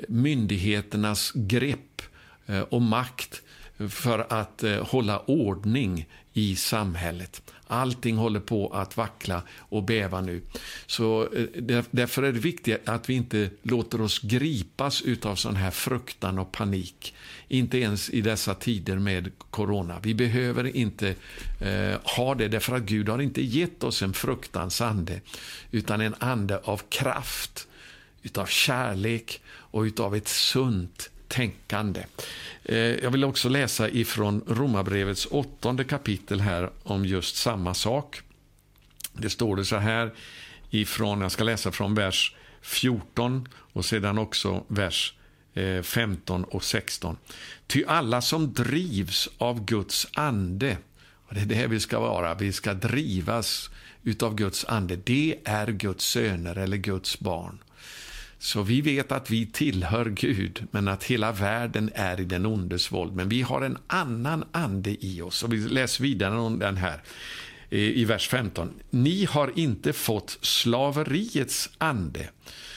myndigheternas 0.08 1.32
grepp 1.34 2.02
eh, 2.46 2.60
och 2.60 2.82
makt 2.82 3.42
för 3.90 4.26
att 4.32 4.62
eh, 4.62 4.86
hålla 4.86 5.18
ordning 5.18 6.08
i 6.32 6.56
samhället. 6.56 7.42
Allting 7.66 8.16
håller 8.16 8.40
på 8.40 8.68
att 8.68 8.96
vackla 8.96 9.42
och 9.58 9.82
bäva 9.82 10.20
nu. 10.20 10.42
Så 10.86 11.22
eh, 11.22 11.84
därför 11.90 12.22
är 12.22 12.32
det 12.32 12.38
viktigt 12.38 12.88
att 12.88 13.10
vi 13.10 13.14
inte 13.14 13.50
låter 13.62 14.00
oss 14.00 14.18
gripas 14.18 15.02
av 15.22 15.34
sån 15.36 15.56
här 15.56 15.70
fruktan 15.70 16.38
och 16.38 16.52
panik. 16.52 17.14
Inte 17.48 17.78
ens 17.78 18.10
i 18.10 18.20
dessa 18.20 18.54
tider 18.54 18.98
med 18.98 19.30
corona. 19.50 20.00
Vi 20.02 20.14
behöver 20.14 20.76
inte 20.76 21.14
eh, 21.60 21.98
ha 22.16 22.34
det 22.34 22.48
därför 22.48 22.76
att 22.76 22.82
Gud 22.82 23.08
har 23.08 23.18
inte 23.18 23.42
gett 23.42 23.84
oss 23.84 24.02
en 24.02 24.12
fruktans 24.12 24.80
ande 24.80 25.20
utan 25.70 26.00
en 26.00 26.14
ande 26.18 26.58
av 26.64 26.82
kraft, 26.88 27.68
utav 28.22 28.46
kärlek 28.46 29.40
och 29.46 29.82
utav 29.82 30.16
ett 30.16 30.28
sunt 30.28 31.10
tänkande. 31.34 32.04
Eh, 32.64 32.76
jag 32.76 33.10
vill 33.10 33.24
också 33.24 33.48
läsa 33.48 33.88
ifrån 33.88 34.42
Romarbrevets 34.46 35.26
åttonde 35.30 35.84
kapitel 35.84 36.40
här 36.40 36.70
om 36.82 37.04
just 37.04 37.36
samma 37.36 37.74
sak. 37.74 38.20
Det 39.12 39.30
står 39.30 39.56
det 39.56 39.64
så 39.64 39.76
här 39.76 40.14
ifrån, 40.70 41.20
jag 41.20 41.32
ska 41.32 41.44
läsa 41.44 41.72
från 41.72 41.94
vers 41.94 42.34
14 42.62 43.48
och 43.54 43.84
sedan 43.84 44.18
också 44.18 44.64
vers 44.68 45.14
eh, 45.54 45.82
15 45.82 46.44
och 46.44 46.64
16. 46.64 47.16
Ty 47.66 47.84
alla 47.84 48.22
som 48.22 48.52
drivs 48.52 49.28
av 49.38 49.64
Guds 49.64 50.06
ande, 50.14 50.76
och 51.28 51.34
det 51.34 51.40
är 51.40 51.46
det 51.46 51.66
vi 51.66 51.80
ska 51.80 52.00
vara, 52.00 52.34
vi 52.34 52.52
ska 52.52 52.74
drivas 52.74 53.70
utav 54.02 54.34
Guds 54.34 54.64
ande, 54.64 54.96
det 54.96 55.38
är 55.44 55.66
Guds 55.66 56.04
söner 56.04 56.58
eller 56.58 56.76
Guds 56.76 57.20
barn. 57.20 57.58
Så 58.44 58.62
vi 58.62 58.80
vet 58.80 59.12
att 59.12 59.30
vi 59.30 59.46
tillhör 59.46 60.04
Gud, 60.04 60.66
men 60.70 60.88
att 60.88 61.04
hela 61.04 61.32
världen 61.32 61.90
är 61.94 62.20
i 62.20 62.24
den 62.24 62.46
ondes 62.46 62.92
våld. 62.92 63.14
Men 63.14 63.28
vi 63.28 63.42
har 63.42 63.62
en 63.62 63.78
annan 63.86 64.44
ande 64.52 65.06
i 65.06 65.22
oss. 65.22 65.42
Och 65.42 65.52
vi 65.52 65.56
läser 65.56 66.02
vidare 66.02 66.38
om 66.38 66.58
den 66.58 66.76
här 66.76 67.02
i 67.70 68.04
vers 68.04 68.28
15. 68.28 68.72
Ni 68.90 69.24
har 69.24 69.58
inte 69.58 69.92
fått 69.92 70.38
slaveriets 70.40 71.70
ande, 71.78 72.28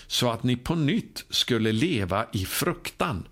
så 0.08 0.32
att 0.32 0.44
ni 0.44 0.56
på 0.56 0.76
nytt 0.76 1.26
skulle 1.30 1.72
leva 1.72 2.26
i 2.34 2.46
fruktan. 2.46 3.28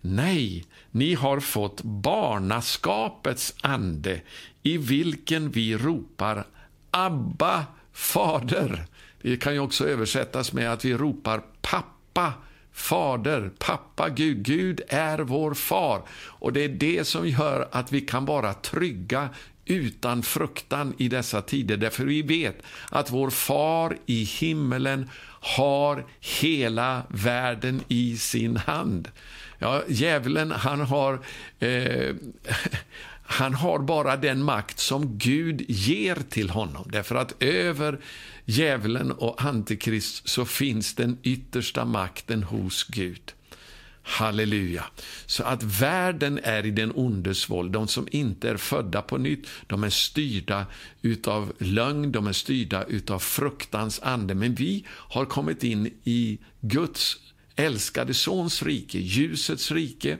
Nej, 0.00 0.64
ni 0.90 1.14
har 1.14 1.40
fått 1.40 1.82
barnaskapets 1.82 3.54
ande, 3.60 4.20
i 4.62 4.78
vilken 4.78 5.50
vi 5.50 5.76
ropar 5.76 6.46
Abba, 6.90 7.66
Fader. 7.92 8.86
Det 9.22 9.36
kan 9.36 9.52
ju 9.54 9.60
också 9.60 9.88
översättas 9.88 10.52
med 10.52 10.72
att 10.72 10.84
vi 10.84 10.94
ropar 10.94 11.42
pappa, 11.60 12.32
fader, 12.72 13.50
pappa 13.58 14.08
Gud. 14.08 14.42
Gud 14.42 14.80
är 14.88 15.18
vår 15.18 15.54
far. 15.54 16.02
Och 16.12 16.52
det 16.52 16.64
är 16.64 16.68
det 16.68 17.04
som 17.04 17.28
gör 17.28 17.68
att 17.72 17.92
vi 17.92 18.00
kan 18.00 18.24
vara 18.24 18.54
trygga 18.54 19.28
utan 19.64 20.22
fruktan 20.22 20.94
i 20.98 21.08
dessa 21.08 21.42
tider, 21.42 21.76
därför 21.76 22.04
vi 22.04 22.22
vet 22.22 22.62
att 22.90 23.10
vår 23.10 23.30
far 23.30 23.96
i 24.06 24.24
himmelen 24.24 25.10
har 25.40 26.04
hela 26.20 27.02
världen 27.08 27.82
i 27.88 28.16
sin 28.16 28.56
hand. 28.56 29.08
Ja, 29.58 29.82
djävulen, 29.88 30.50
han 30.50 30.80
har, 30.80 31.20
eh, 31.58 32.14
han 33.22 33.54
har 33.54 33.78
bara 33.78 34.16
den 34.16 34.42
makt 34.42 34.78
som 34.78 35.18
Gud 35.18 35.62
ger 35.68 36.18
till 36.30 36.50
honom, 36.50 36.88
därför 36.92 37.14
att 37.14 37.42
över 37.42 37.98
djävulen 38.44 39.12
och 39.12 39.44
Antikrist 39.44 40.28
så 40.28 40.44
finns 40.44 40.94
den 40.94 41.18
yttersta 41.22 41.84
makten 41.84 42.42
hos 42.42 42.84
Gud. 42.84 43.32
Halleluja. 44.04 44.84
Så 45.26 45.42
att 45.42 45.62
världen 45.62 46.40
är 46.42 46.66
i 46.66 46.70
den 46.70 46.92
ondes 46.94 47.50
våld. 47.50 47.72
De 47.72 47.88
som 47.88 48.08
inte 48.10 48.50
är 48.50 48.56
födda 48.56 49.02
på 49.02 49.18
nytt, 49.18 49.48
de 49.66 49.84
är 49.84 49.90
styrda 49.90 50.66
utav 51.02 51.52
lögn, 51.58 52.12
de 52.12 52.26
är 52.26 52.32
styrda 52.32 52.84
utav 52.84 53.18
fruktans 53.18 54.00
ande. 54.02 54.34
Men 54.34 54.54
vi 54.54 54.84
har 54.88 55.24
kommit 55.24 55.64
in 55.64 55.90
i 56.04 56.38
Guds 56.60 57.16
älskade 57.56 58.14
Sons 58.14 58.62
rike, 58.62 58.98
ljusets 58.98 59.70
rike, 59.70 60.18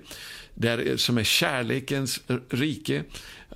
där, 0.55 0.89
eh, 0.89 0.97
som 0.97 1.19
är 1.19 1.25
kärlekens 1.25 2.21
rike, 2.51 3.05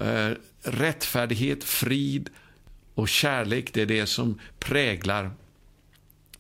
eh, 0.01 0.31
rättfärdighet, 0.63 1.65
frid 1.65 2.31
och 2.97 3.09
kärlek, 3.09 3.73
det 3.73 3.83
är 3.83 3.87
det 3.87 4.07
som 4.07 4.41
präglar 4.59 5.31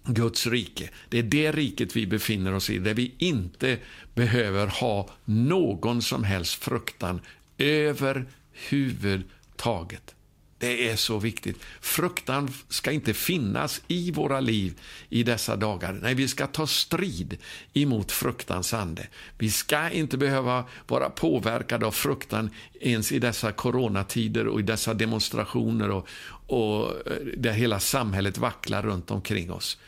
Guds 0.04 0.46
rike. 0.46 0.90
Det 1.08 1.18
är 1.18 1.22
det 1.22 1.52
riket 1.52 1.96
vi 1.96 2.06
befinner 2.06 2.54
oss 2.54 2.70
i, 2.70 2.78
där 2.78 2.94
vi 2.94 3.14
inte 3.18 3.78
behöver 4.14 4.66
ha 4.66 5.10
någon 5.24 6.02
som 6.02 6.24
helst 6.24 6.54
fruktan 6.54 7.20
överhuvudtaget. 7.58 10.15
Det 10.58 10.88
är 10.88 10.96
så 10.96 11.18
viktigt. 11.18 11.58
Fruktan 11.80 12.50
ska 12.68 12.92
inte 12.92 13.14
finnas 13.14 13.82
i 13.88 14.10
våra 14.10 14.40
liv 14.40 14.80
i 15.08 15.22
dessa 15.22 15.56
dagar. 15.56 15.98
Nej, 16.02 16.14
vi 16.14 16.28
ska 16.28 16.46
ta 16.46 16.66
strid 16.66 17.38
emot 17.74 18.12
fruktans 18.12 18.74
ande. 18.74 19.06
Vi 19.38 19.50
ska 19.50 19.90
inte 19.90 20.18
behöva 20.18 20.64
vara 20.86 21.10
påverkade 21.10 21.86
av 21.86 21.90
fruktan 21.90 22.50
ens 22.80 23.12
i 23.12 23.18
dessa 23.18 23.52
coronatider 23.52 24.46
och 24.48 24.60
i 24.60 24.62
dessa 24.62 24.94
demonstrationer 24.94 25.90
och, 25.90 26.08
och 26.46 26.90
eh, 27.06 27.16
där 27.36 27.52
hela 27.52 27.80
samhället 27.80 28.38
vacklar 28.38 28.82
runt 28.82 29.10
omkring 29.10 29.52
oss. 29.52 29.78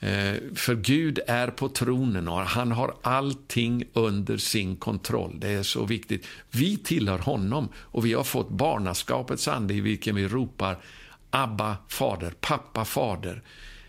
Eh, 0.00 0.34
för 0.54 0.74
Gud 0.74 1.18
är 1.26 1.48
på 1.48 1.68
tronen 1.68 2.28
och 2.28 2.40
han 2.40 2.72
har 2.72 2.94
allting 3.02 3.84
under 3.92 4.36
sin 4.36 4.76
kontroll. 4.76 5.36
Det 5.40 5.48
är 5.48 5.62
så 5.62 5.84
viktigt. 5.84 6.26
Vi 6.50 6.76
tillhör 6.76 7.18
honom 7.18 7.68
och 7.76 8.06
vi 8.06 8.12
har 8.12 8.24
fått 8.24 8.50
barnaskapets 8.50 9.48
ande 9.48 9.74
i 9.74 9.80
vilken 9.80 10.14
vi 10.14 10.28
ropar 10.28 10.78
Abba, 11.30 11.76
fader, 11.88 12.34
pappa, 12.40 12.84
fader. 12.84 13.42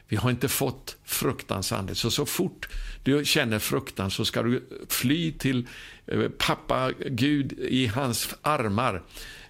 Vi 0.07 0.15
har 0.15 0.29
inte 0.29 0.47
fått 0.47 0.97
fruktans 1.03 1.71
ande. 1.71 1.95
Så 1.95 2.11
så 2.11 2.25
fort 2.25 2.69
du 3.03 3.25
känner 3.25 3.59
fruktan 3.59 4.11
så 4.11 4.25
ska 4.25 4.43
du 4.43 4.63
fly 4.89 5.31
till 5.31 5.67
eh, 6.05 6.29
pappa 6.37 6.91
Gud 7.09 7.53
i 7.59 7.87
hans 7.87 8.35
armar 8.41 9.03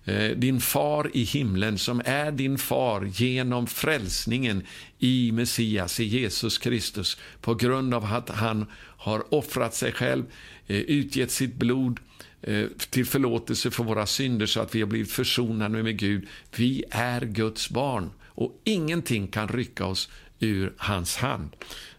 Eh, 0.08 0.30
din 0.30 0.62
far 0.62 1.12
i 1.14 1.24
himlen 1.24 1.78
som 1.78 2.02
är 2.06 2.32
din 2.32 2.58
far 2.58 3.06
genom 3.14 3.68
frälsningen 3.68 4.64
i 5.00 5.32
Messias, 5.32 6.00
i 6.00 6.04
Jesus 6.04 6.58
Kristus, 6.58 7.18
på 7.42 7.56
grund 7.56 7.94
av 7.94 8.06
att 8.06 8.30
han 8.30 8.66
har 8.98 9.34
offrat 9.34 9.76
sig 9.76 9.92
själv, 9.92 10.24
eh, 10.68 10.78
utgett 10.78 11.32
sitt 11.32 11.56
blod 11.56 12.00
eh, 12.42 12.66
till 12.90 13.06
förlåtelse 13.06 13.72
för 13.72 13.84
våra 13.84 14.06
synder 14.06 14.46
så 14.46 14.60
att 14.60 14.76
vi 14.76 14.80
har 14.80 14.88
blivit 14.88 15.12
försonade 15.12 15.84
med 15.84 15.98
Gud. 16.00 16.28
Vi 16.56 16.84
är 16.92 17.22
Guds 17.22 17.70
barn 17.70 18.12
och 18.26 18.62
ingenting 18.64 19.28
kan 19.28 19.48
rycka 19.48 19.86
oss 19.86 20.10
ur 20.40 20.74
hans 20.78 21.18
hand. 21.18 21.50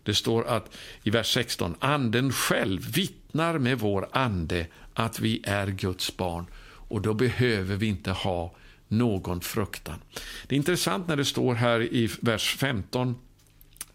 Det 0.02 0.14
står 0.14 0.46
att 0.46 0.76
i 1.02 1.10
vers 1.10 1.34
16, 1.34 1.74
anden 1.78 2.32
själv 2.32 2.92
vittnar 2.92 3.58
med 3.58 3.78
vår 3.78 4.08
ande 4.12 4.66
att 4.94 5.20
vi 5.20 5.42
är 5.44 5.66
Guds 5.66 6.16
barn 6.16 6.46
och 6.88 7.00
då 7.00 7.14
behöver 7.14 7.76
vi 7.76 7.86
inte 7.86 8.10
ha 8.10 8.54
någon 8.88 9.40
fruktan. 9.40 9.98
Det 10.46 10.54
är 10.54 10.56
intressant 10.56 11.08
när 11.08 11.16
det 11.16 11.24
står 11.24 11.54
här 11.54 11.80
i 11.80 12.10
vers 12.20 12.56
15. 12.56 13.16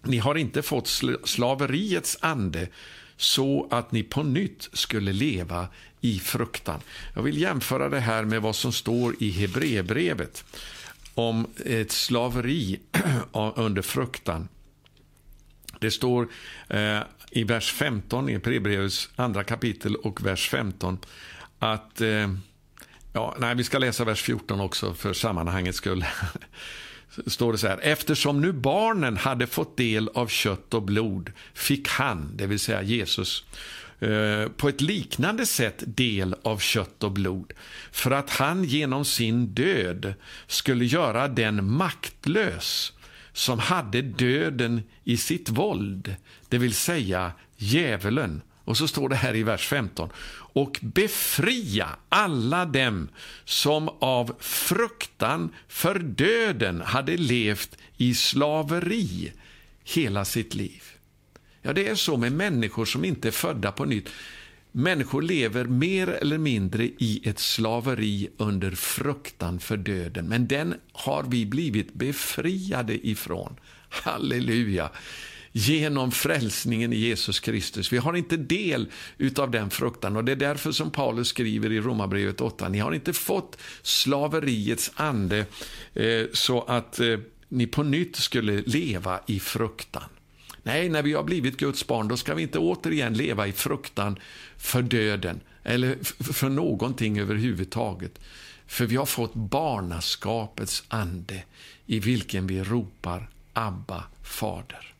Ni 0.01 0.17
har 0.17 0.35
inte 0.35 0.61
fått 0.61 0.87
slaveriets 1.23 2.17
ande 2.21 2.67
så 3.17 3.67
att 3.71 3.91
ni 3.91 4.03
på 4.03 4.23
nytt 4.23 4.69
skulle 4.73 5.13
leva 5.13 5.67
i 6.01 6.19
fruktan. 6.19 6.79
Jag 7.15 7.23
vill 7.23 7.41
jämföra 7.41 7.89
det 7.89 7.99
här 7.99 8.23
med 8.23 8.41
vad 8.41 8.55
som 8.55 8.71
står 8.71 9.15
i 9.19 9.29
Hebreerbrevet 9.31 10.45
om 11.13 11.47
ett 11.65 11.91
slaveri 11.91 12.79
under 13.55 13.81
fruktan. 13.81 14.47
Det 15.79 15.91
står 15.91 16.27
eh, 16.67 16.99
i 17.31 17.43
vers 17.43 17.71
15 17.71 18.29
i 18.29 18.33
Hebreerbrevets 18.33 19.09
andra 19.15 19.43
kapitel 19.43 19.95
och 19.95 20.25
vers 20.25 20.49
15 20.49 20.97
att 21.59 22.01
eh, 22.01 22.27
Ja, 23.13 23.35
nej, 23.39 23.55
vi 23.55 23.63
ska 23.63 23.79
läsa 23.79 24.03
vers 24.03 24.21
14 24.21 24.59
också 24.59 24.93
för 24.93 25.13
sammanhangets 25.13 25.77
skull. 25.77 26.05
står 27.27 27.51
det 27.51 27.57
så 27.57 27.67
här. 27.67 27.79
Eftersom 27.81 28.41
nu 28.41 28.51
barnen 28.51 29.17
hade 29.17 29.47
fått 29.47 29.77
del 29.77 30.09
av 30.13 30.27
kött 30.27 30.73
och 30.73 30.83
blod 30.83 31.31
fick 31.53 31.87
han, 31.87 32.37
det 32.37 32.47
vill 32.47 32.59
säga 32.59 32.81
Jesus, 32.81 33.45
eh, 33.99 34.47
på 34.57 34.69
ett 34.69 34.81
liknande 34.81 35.45
sätt 35.45 35.83
del 35.85 36.35
av 36.43 36.57
kött 36.57 37.03
och 37.03 37.11
blod 37.11 37.53
för 37.91 38.11
att 38.11 38.29
han 38.29 38.63
genom 38.63 39.05
sin 39.05 39.47
död 39.47 40.13
skulle 40.47 40.85
göra 40.85 41.27
den 41.27 41.71
maktlös 41.71 42.93
som 43.33 43.59
hade 43.59 44.01
döden 44.01 44.81
i 45.03 45.17
sitt 45.17 45.49
våld, 45.49 46.15
det 46.49 46.57
vill 46.57 46.73
säga 46.73 47.31
djävulen. 47.57 48.41
Och 48.65 48.77
så 48.77 48.87
står 48.87 49.09
det 49.09 49.15
här 49.15 49.35
i 49.35 49.43
vers 49.43 49.67
15 49.67 50.09
och 50.53 50.79
befria 50.81 51.89
alla 52.09 52.65
dem 52.65 53.09
som 53.45 53.89
av 53.89 54.35
fruktan 54.39 55.49
för 55.67 55.99
döden 55.99 56.81
hade 56.81 57.17
levt 57.17 57.77
i 57.97 58.13
slaveri 58.13 59.31
hela 59.83 60.25
sitt 60.25 60.55
liv. 60.55 60.83
Ja, 61.61 61.73
det 61.73 61.87
är 61.87 61.95
så 61.95 62.17
med 62.17 62.31
människor 62.31 62.85
som 62.85 63.05
inte 63.05 63.27
är 63.27 63.31
födda 63.31 63.71
på 63.71 63.85
nytt. 63.85 64.09
Människor 64.71 65.21
lever 65.21 65.65
mer 65.65 66.07
eller 66.07 66.37
mindre 66.37 66.83
i 66.83 67.21
ett 67.25 67.39
slaveri 67.39 68.29
under 68.37 68.71
fruktan 68.71 69.59
för 69.59 69.77
döden, 69.77 70.27
men 70.27 70.47
den 70.47 70.75
har 70.91 71.23
vi 71.23 71.45
blivit 71.45 71.93
befriade 71.93 73.07
ifrån. 73.07 73.55
Halleluja! 73.89 74.89
Genom 75.55 76.11
frälsningen 76.11 76.93
i 76.93 76.95
Jesus 76.95 77.39
Kristus. 77.39 77.93
Vi 77.93 77.97
har 77.97 78.13
inte 78.15 78.37
del 78.37 78.87
av 79.37 79.51
den 79.51 79.69
fruktan 79.69 80.17
och 80.17 80.23
det 80.23 80.31
är 80.31 80.35
därför 80.35 80.71
som 80.71 80.91
Paulus 80.91 81.27
skriver 81.27 81.71
i 81.71 81.79
Romarbrevet 81.79 82.41
8, 82.41 82.69
ni 82.69 82.79
har 82.79 82.91
inte 82.91 83.13
fått 83.13 83.57
slaveriets 83.81 84.91
ande 84.95 85.45
eh, 85.93 86.25
så 86.33 86.61
att 86.61 86.99
eh, 86.99 87.19
ni 87.49 87.67
på 87.67 87.83
nytt 87.83 88.15
skulle 88.15 88.61
leva 88.61 89.19
i 89.27 89.39
fruktan. 89.39 90.03
Nej, 90.63 90.89
när 90.89 91.03
vi 91.03 91.13
har 91.13 91.23
blivit 91.23 91.57
Guds 91.57 91.87
barn, 91.87 92.07
då 92.07 92.17
ska 92.17 92.35
vi 92.35 92.41
inte 92.41 92.59
återigen 92.59 93.13
leva 93.13 93.47
i 93.47 93.51
fruktan 93.51 94.19
för 94.57 94.81
döden 94.81 95.39
eller 95.63 95.97
för 96.33 96.49
någonting 96.49 97.19
överhuvudtaget. 97.19 98.19
För 98.67 98.85
vi 98.85 98.95
har 98.95 99.05
fått 99.05 99.33
barnaskapets 99.33 100.83
ande 100.87 101.43
i 101.85 101.99
vilken 101.99 102.47
vi 102.47 102.63
ropar 102.63 103.29
Abba, 103.53 104.03
Fader. 104.23 104.92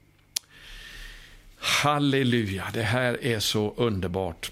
Halleluja, 1.65 2.67
det 2.73 2.83
här 2.83 3.25
är 3.25 3.39
så 3.39 3.73
underbart. 3.77 4.51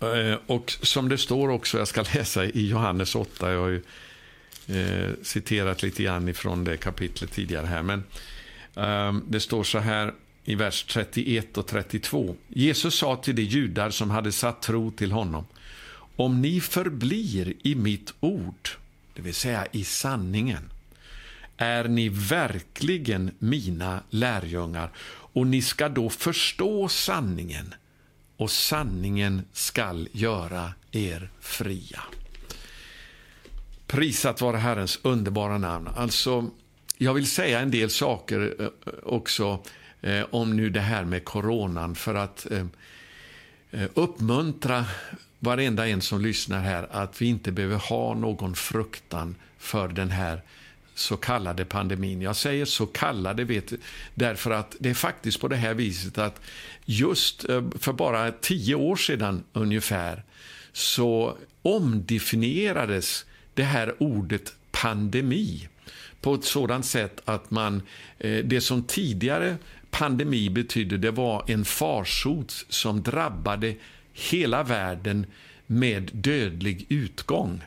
Eh, 0.00 0.38
och 0.46 0.76
som 0.82 1.08
det 1.08 1.18
står 1.18 1.48
också, 1.48 1.78
jag 1.78 1.88
ska 1.88 2.02
läsa 2.14 2.44
i 2.44 2.68
Johannes 2.68 3.14
8, 3.14 3.52
jag 3.52 3.60
har 3.60 3.68
ju 3.68 3.82
eh, 4.66 5.10
citerat 5.22 5.82
lite 5.82 6.02
grann 6.02 6.28
ifrån 6.28 6.64
det 6.64 6.76
kapitlet 6.76 7.32
tidigare 7.32 7.66
här, 7.66 7.82
men 7.82 8.04
ehm, 8.74 9.24
det 9.28 9.40
står 9.40 9.64
så 9.64 9.78
här 9.78 10.14
i 10.44 10.54
vers 10.54 10.84
31 10.84 11.58
och 11.58 11.66
32. 11.66 12.36
Jesus 12.48 12.94
sa 12.94 13.16
till 13.16 13.36
de 13.36 13.42
judar 13.42 13.90
som 13.90 14.10
hade 14.10 14.32
satt 14.32 14.62
tro 14.62 14.90
till 14.90 15.12
honom. 15.12 15.46
Om 16.16 16.42
ni 16.42 16.60
förblir 16.60 17.54
i 17.62 17.74
mitt 17.74 18.14
ord, 18.20 18.68
det 19.14 19.22
vill 19.22 19.34
säga 19.34 19.66
i 19.72 19.84
sanningen, 19.84 20.70
är 21.62 21.88
ni 21.88 22.08
verkligen 22.08 23.30
mina 23.38 24.00
lärjungar 24.10 24.90
och 25.34 25.46
ni 25.46 25.62
ska 25.62 25.88
då 25.88 26.10
förstå 26.10 26.88
sanningen 26.88 27.74
och 28.36 28.50
sanningen 28.50 29.42
skall 29.52 30.08
göra 30.12 30.72
er 30.92 31.30
fria. 31.40 32.00
Prisat 33.86 34.40
vare 34.40 34.56
Herrens 34.56 34.98
underbara 35.02 35.58
namn. 35.58 35.88
Alltså, 35.96 36.50
jag 36.98 37.14
vill 37.14 37.26
säga 37.26 37.60
en 37.60 37.70
del 37.70 37.90
saker 37.90 38.54
eh, 38.58 38.68
också 39.02 39.62
eh, 40.00 40.24
om 40.30 40.56
nu 40.56 40.70
det 40.70 40.80
här 40.80 41.04
med 41.04 41.24
coronan 41.24 41.94
för 41.94 42.14
att 42.14 42.46
eh, 42.50 42.66
eh, 43.70 43.88
uppmuntra 43.94 44.84
varenda 45.38 45.88
en 45.88 46.00
som 46.00 46.20
lyssnar 46.20 46.60
här 46.60 46.88
att 46.90 47.22
vi 47.22 47.26
inte 47.26 47.52
behöver 47.52 47.76
ha 47.76 48.14
någon 48.14 48.54
fruktan 48.54 49.34
för 49.58 49.88
den 49.88 50.10
här 50.10 50.42
så 50.94 51.16
kallade 51.16 51.64
pandemin. 51.64 52.22
Jag 52.22 52.36
säger 52.36 52.64
så 52.64 52.86
kallade 52.86 53.44
vet, 53.44 53.72
därför 54.14 54.50
att 54.50 54.76
det 54.78 54.90
är 54.90 54.94
faktiskt 54.94 55.40
på 55.40 55.48
det 55.48 55.56
här 55.56 55.74
viset 55.74 56.18
att 56.18 56.40
just 56.84 57.48
eh, 57.48 57.62
för 57.78 57.92
bara 57.92 58.32
tio 58.32 58.74
år 58.74 58.96
sedan 58.96 59.44
ungefär 59.52 60.22
så 60.72 61.36
omdefinierades 61.62 63.24
det 63.54 63.62
här 63.62 63.94
ordet 63.98 64.54
pandemi 64.70 65.68
på 66.20 66.34
ett 66.34 66.44
sådant 66.44 66.86
sätt 66.86 67.20
att 67.24 67.50
man, 67.50 67.82
eh, 68.18 68.44
det 68.44 68.60
som 68.60 68.82
tidigare 68.82 69.56
pandemi 69.90 70.50
betydde, 70.50 70.98
det 70.98 71.10
var 71.10 71.44
en 71.46 71.64
farsot 71.64 72.66
som 72.68 73.02
drabbade 73.02 73.74
hela 74.12 74.62
världen 74.62 75.26
med 75.66 76.10
dödlig 76.12 76.86
utgång. 76.88 77.60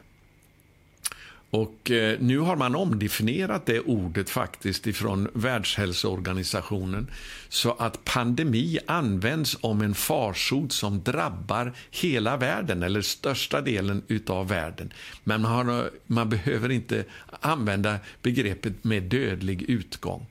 Och 1.55 1.91
eh, 1.91 2.19
nu 2.19 2.37
har 2.39 2.55
man 2.55 2.75
omdefinierat 2.75 3.65
det 3.65 3.79
ordet 3.79 4.29
faktiskt 4.29 4.87
ifrån 4.87 5.29
Världshälsoorganisationen 5.33 7.07
så 7.49 7.71
att 7.71 8.03
pandemi 8.03 8.79
används 8.87 9.57
om 9.61 9.81
en 9.81 9.95
farsot 9.95 10.71
som 10.71 11.03
drabbar 11.03 11.73
hela 11.91 12.37
världen 12.37 12.83
eller 12.83 13.01
största 13.01 13.61
delen 13.61 14.03
av 14.27 14.47
världen. 14.47 14.93
Men 15.23 15.41
man, 15.41 15.51
har, 15.51 15.89
man 16.05 16.29
behöver 16.29 16.71
inte 16.71 17.03
använda 17.39 17.97
begreppet 18.21 18.83
med 18.83 19.03
dödlig 19.03 19.61
utgång. 19.61 20.27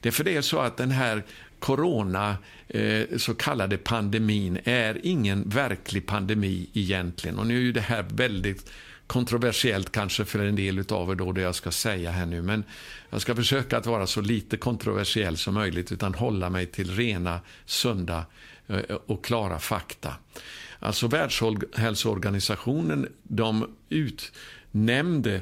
Därför 0.00 0.24
det 0.24 0.36
är 0.36 0.42
så 0.42 0.58
att 0.58 0.76
den 0.76 0.90
här 0.90 1.22
corona, 1.58 2.36
eh, 2.68 3.02
så 3.16 3.34
kallade 3.34 3.76
pandemin, 3.76 4.58
är 4.64 5.00
ingen 5.02 5.48
verklig 5.48 6.06
pandemi 6.06 6.68
egentligen. 6.72 7.38
Och 7.38 7.46
nu 7.46 7.56
är 7.56 7.62
ju 7.62 7.72
det 7.72 7.80
här 7.80 8.04
väldigt 8.10 8.70
kontroversiellt 9.08 9.92
kanske 9.92 10.24
för 10.24 10.38
en 10.38 10.56
del 10.56 10.84
av 10.88 11.10
er 11.10 11.14
då 11.14 11.32
det 11.32 11.40
jag 11.40 11.54
ska 11.54 11.70
säga 11.70 12.10
här 12.10 12.26
nu. 12.26 12.42
Men 12.42 12.64
jag 13.10 13.20
ska 13.20 13.34
försöka 13.34 13.78
att 13.78 13.86
vara 13.86 14.06
så 14.06 14.20
lite 14.20 14.56
kontroversiell 14.56 15.36
som 15.36 15.54
möjligt 15.54 15.92
utan 15.92 16.14
hålla 16.14 16.50
mig 16.50 16.66
till 16.66 16.90
rena, 16.90 17.40
sunda 17.66 18.26
eh, 18.66 18.96
och 19.06 19.24
klara 19.24 19.58
fakta. 19.58 20.14
Alltså 20.78 21.06
Världshälsoorganisationen 21.06 23.08
de 23.22 23.70
utnämnde 23.88 25.40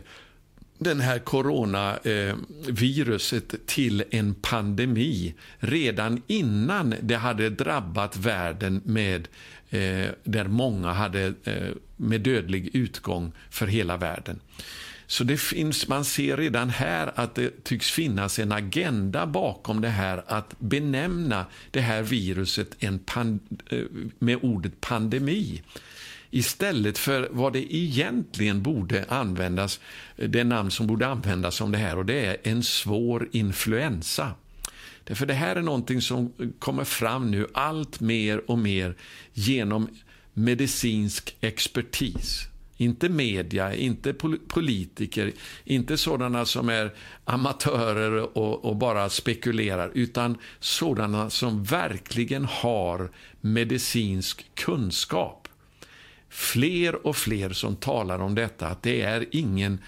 den 0.79 1.00
här 1.00 1.18
coronaviruset 1.18 3.55
eh, 3.55 3.61
till 3.66 4.05
en 4.11 4.35
pandemi 4.35 5.35
redan 5.59 6.22
innan 6.26 6.94
det 7.00 7.16
hade 7.16 7.50
drabbat 7.50 8.16
världen 8.16 8.81
med 8.85 9.29
eh, 9.76 10.10
där 10.24 10.44
många 10.44 10.92
hade 10.92 11.34
eh, 11.44 11.68
med 11.96 12.20
dödlig 12.20 12.70
utgång 12.76 13.32
för 13.50 13.66
hela 13.66 13.96
världen. 13.96 14.40
Så 15.06 15.24
det 15.24 15.36
finns, 15.36 15.88
man 15.88 16.04
ser 16.04 16.36
redan 16.36 16.70
här 16.70 17.12
att 17.14 17.34
det 17.34 17.64
tycks 17.64 17.90
finnas 17.90 18.38
en 18.38 18.52
agenda 18.52 19.26
bakom 19.26 19.80
det 19.80 19.88
här 19.88 20.24
att 20.26 20.54
benämna 20.58 21.46
det 21.70 21.80
här 21.80 22.02
viruset 22.02 22.68
en 22.78 22.98
pand, 22.98 23.62
eh, 23.70 23.84
med 24.18 24.38
ordet 24.42 24.80
pandemi 24.80 25.62
istället 26.30 26.98
för 26.98 27.28
vad 27.30 27.52
det 27.52 27.74
egentligen 27.76 28.62
borde 28.62 29.04
användas, 29.08 29.80
eh, 30.16 30.28
det 30.28 30.44
namn 30.44 30.70
som 30.70 30.86
borde 30.86 31.06
användas 31.06 31.60
om 31.60 31.72
det 31.72 31.78
här 31.78 31.98
och 31.98 32.06
det 32.06 32.26
är 32.26 32.36
en 32.42 32.62
svår 32.62 33.28
influensa. 33.32 34.34
Därför 35.06 35.26
det 35.26 35.34
här 35.34 35.56
är 35.56 35.62
någonting 35.62 36.00
som 36.00 36.32
kommer 36.58 36.84
fram 36.84 37.30
nu 37.30 37.46
allt 37.54 38.00
mer 38.00 38.50
och 38.50 38.58
mer 38.58 38.96
genom 39.32 39.88
medicinsk 40.32 41.36
expertis. 41.40 42.48
Inte 42.76 43.08
media, 43.08 43.74
inte 43.74 44.14
politiker, 44.48 45.32
inte 45.64 45.96
sådana 45.96 46.44
som 46.44 46.68
är 46.68 46.94
amatörer 47.24 48.38
och, 48.38 48.64
och, 48.64 48.76
bara 48.76 49.08
spekulerar, 49.08 49.90
utan 49.94 50.38
sådana 50.60 51.30
som 51.30 51.64
verkligen 51.64 52.44
har 52.44 53.10
medicinsk 53.40 54.54
kunskap. 54.54 55.48
Fler 56.28 57.06
och 57.06 57.16
fler 57.16 57.50
som 57.50 57.76
talar 57.76 58.18
om 58.18 58.34
detta, 58.34 58.66
att 58.66 58.82
det 58.82 59.02
är 59.02 59.26
ingen 59.30 59.78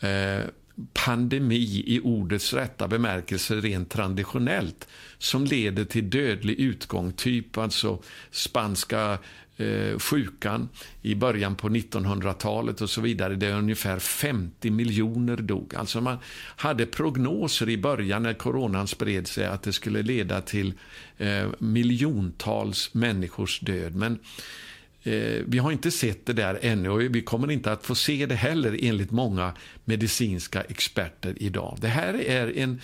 eh, 0.00 0.44
pandemi 0.92 1.84
i 1.86 2.00
ordets 2.00 2.52
rätta 2.52 2.88
bemärkelse 2.88 3.54
rent 3.54 3.90
traditionellt 3.90 4.88
som 5.18 5.44
leder 5.44 5.84
till 5.84 6.10
dödlig 6.10 6.60
utgång, 6.60 7.12
typ 7.12 7.58
alltså 7.58 8.02
spanska 8.30 9.18
eh, 9.56 9.98
sjukan 9.98 10.68
i 11.02 11.14
början 11.14 11.56
på 11.56 11.68
1900-talet 11.68 12.80
och 12.80 12.90
så 12.90 13.00
vidare, 13.00 13.34
där 13.34 13.52
ungefär 13.52 13.98
50 13.98 14.70
miljoner 14.70 15.36
dog. 15.36 15.74
Alltså 15.74 16.00
man 16.00 16.18
hade 16.56 16.86
prognoser 16.86 17.68
i 17.68 17.78
början 17.78 18.22
när 18.22 18.34
coronan 18.34 18.86
spred 18.86 19.26
sig 19.26 19.46
att 19.46 19.62
det 19.62 19.72
skulle 19.72 20.02
leda 20.02 20.40
till 20.40 20.74
eh, 21.18 21.48
miljontals 21.58 22.94
människors 22.94 23.60
död. 23.60 23.94
Men 23.94 24.18
Eh, 24.18 24.63
Eh, 25.04 25.42
vi 25.46 25.58
har 25.58 25.72
inte 25.72 25.90
sett 25.90 26.26
det 26.26 26.32
där 26.32 26.58
ännu 26.62 26.88
och 26.88 27.00
vi 27.00 27.22
kommer 27.22 27.50
inte 27.50 27.72
att 27.72 27.86
få 27.86 27.94
se 27.94 28.26
det 28.26 28.34
heller 28.34 28.78
enligt 28.82 29.10
många 29.10 29.52
medicinska 29.84 30.62
experter 30.62 31.34
idag. 31.36 31.78
Det 31.80 31.88
här 31.88 32.14
är 32.14 32.58
en, 32.58 32.80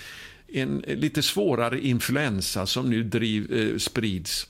en 0.48 0.84
lite 0.86 1.22
svårare 1.22 1.80
influensa 1.80 2.66
som 2.66 2.90
nu 2.90 3.02
driv, 3.02 3.52
eh, 3.52 3.78
sprids 3.78 4.46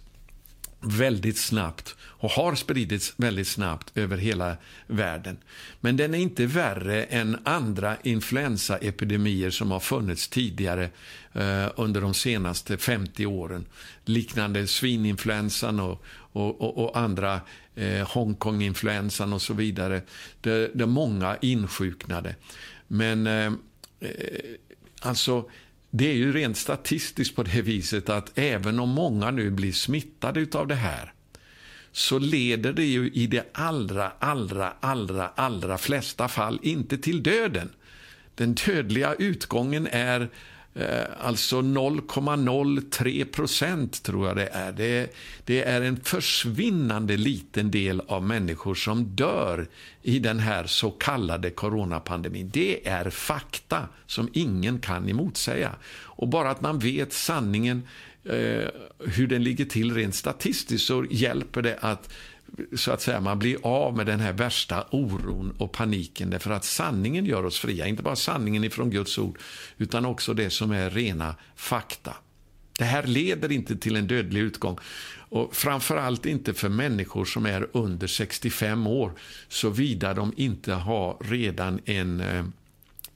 väldigt 0.80 1.38
snabbt 1.38 1.96
och 2.02 2.30
har 2.30 2.54
spridits 2.54 3.14
väldigt 3.16 3.48
snabbt 3.48 3.98
över 3.98 4.16
hela 4.16 4.56
världen. 4.86 5.36
Men 5.80 5.96
den 5.96 6.14
är 6.14 6.18
inte 6.18 6.46
värre 6.46 7.04
än 7.04 7.38
andra 7.44 7.96
influensaepidemier 8.02 9.50
som 9.50 9.70
har 9.70 9.80
funnits 9.80 10.28
tidigare 10.28 10.90
eh, 11.32 11.66
under 11.76 12.00
de 12.00 12.14
senaste 12.14 12.78
50 12.78 13.26
åren. 13.26 13.66
Liknande 14.04 14.66
svininfluensan 14.66 15.80
och, 15.80 16.04
och, 16.32 16.60
och, 16.60 16.84
och 16.84 16.98
andra 16.98 17.40
eh, 17.74 18.08
Hongkong-influensan 18.08 19.32
och 19.32 19.42
så 19.42 19.54
vidare. 19.54 20.02
Där, 20.40 20.70
där 20.74 20.86
många 20.86 21.36
insjuknade. 21.40 22.34
Men 22.88 23.26
eh, 23.26 23.52
eh, 24.00 24.10
alltså 25.00 25.50
det 25.90 26.10
är 26.10 26.14
ju 26.14 26.32
rent 26.32 26.56
statistiskt 26.56 27.36
på 27.36 27.42
det 27.42 27.62
viset 27.62 28.08
att 28.08 28.38
även 28.38 28.80
om 28.80 28.88
många 28.88 29.30
nu 29.30 29.50
blir 29.50 29.72
smittade 29.72 30.46
av 30.58 30.66
det 30.66 30.74
här 30.74 31.12
så 31.92 32.18
leder 32.18 32.72
det 32.72 32.84
ju 32.84 33.10
i 33.10 33.26
de 33.26 33.42
allra, 33.52 34.12
allra, 34.18 34.72
allra, 34.80 35.28
allra 35.28 35.78
flesta 35.78 36.28
fall 36.28 36.58
inte 36.62 36.98
till 36.98 37.22
döden. 37.22 37.70
Den 38.34 38.54
dödliga 38.54 39.14
utgången 39.14 39.88
är 39.90 40.28
Eh, 40.74 41.04
alltså 41.20 41.60
0,03 41.60 43.24
procent, 43.24 44.02
tror 44.02 44.26
jag 44.26 44.36
det 44.36 44.46
är. 44.46 44.72
Det, 44.72 45.14
det, 45.44 45.62
är 45.62 45.80
en 45.80 46.00
försvinnande 46.00 47.16
liten 47.16 47.70
del 47.70 48.02
av 48.08 48.22
människor 48.22 48.74
som 48.74 49.04
dör 49.04 49.68
i 50.02 50.18
den 50.18 50.38
här 50.38 50.66
så 50.66 50.90
kallade 50.90 51.50
coronapandemin. 51.50 52.50
Det 52.52 52.88
är 52.88 53.10
fakta 53.10 53.88
som 54.06 54.28
ingen 54.32 54.78
kan 54.78 55.08
emotsäga. 55.08 55.74
Och 56.04 56.28
bara 56.28 56.50
att 56.50 56.60
man 56.60 56.78
vet 56.78 57.12
sanningen 57.12 57.82
eh, 58.24 58.68
hur 58.98 59.26
den 59.26 59.44
ligger 59.44 59.64
till 59.64 59.94
rent 59.94 60.14
statistiskt 60.14 60.86
så 60.86 61.06
hjälper 61.10 61.62
det 61.62 61.78
att 61.80 62.10
så 62.76 62.92
att 62.92 63.02
säga, 63.02 63.20
man 63.20 63.38
blir 63.38 63.56
av 63.62 63.96
med 63.96 64.06
den 64.06 64.20
här 64.20 64.32
värsta 64.32 64.84
oron 64.90 65.54
och 65.58 65.72
paniken 65.72 66.30
därför 66.30 66.50
att 66.50 66.64
sanningen 66.64 67.26
gör 67.26 67.44
oss 67.44 67.58
fria. 67.58 67.86
Inte 67.86 68.02
bara 68.02 68.16
sanningen 68.16 68.64
ifrån 68.64 68.90
Guds 68.90 69.18
ord 69.18 69.38
utan 69.78 70.04
också 70.06 70.34
det 70.34 70.50
som 70.50 70.70
är 70.70 70.90
rena 70.90 71.34
fakta. 71.56 72.14
Det 72.78 72.84
här 72.84 73.02
leder 73.02 73.52
inte 73.52 73.76
till 73.76 73.96
en 73.96 74.06
dödlig 74.06 74.40
utgång. 74.40 74.78
Och 75.28 75.56
framförallt 75.56 76.26
inte 76.26 76.54
för 76.54 76.68
människor 76.68 77.24
som 77.24 77.46
är 77.46 77.66
under 77.72 78.06
65 78.06 78.86
år 78.86 79.12
såvida 79.48 80.14
de 80.14 80.32
inte 80.36 80.72
har 80.72 81.16
redan 81.20 81.80
en 81.84 82.20
eh, 82.20 82.44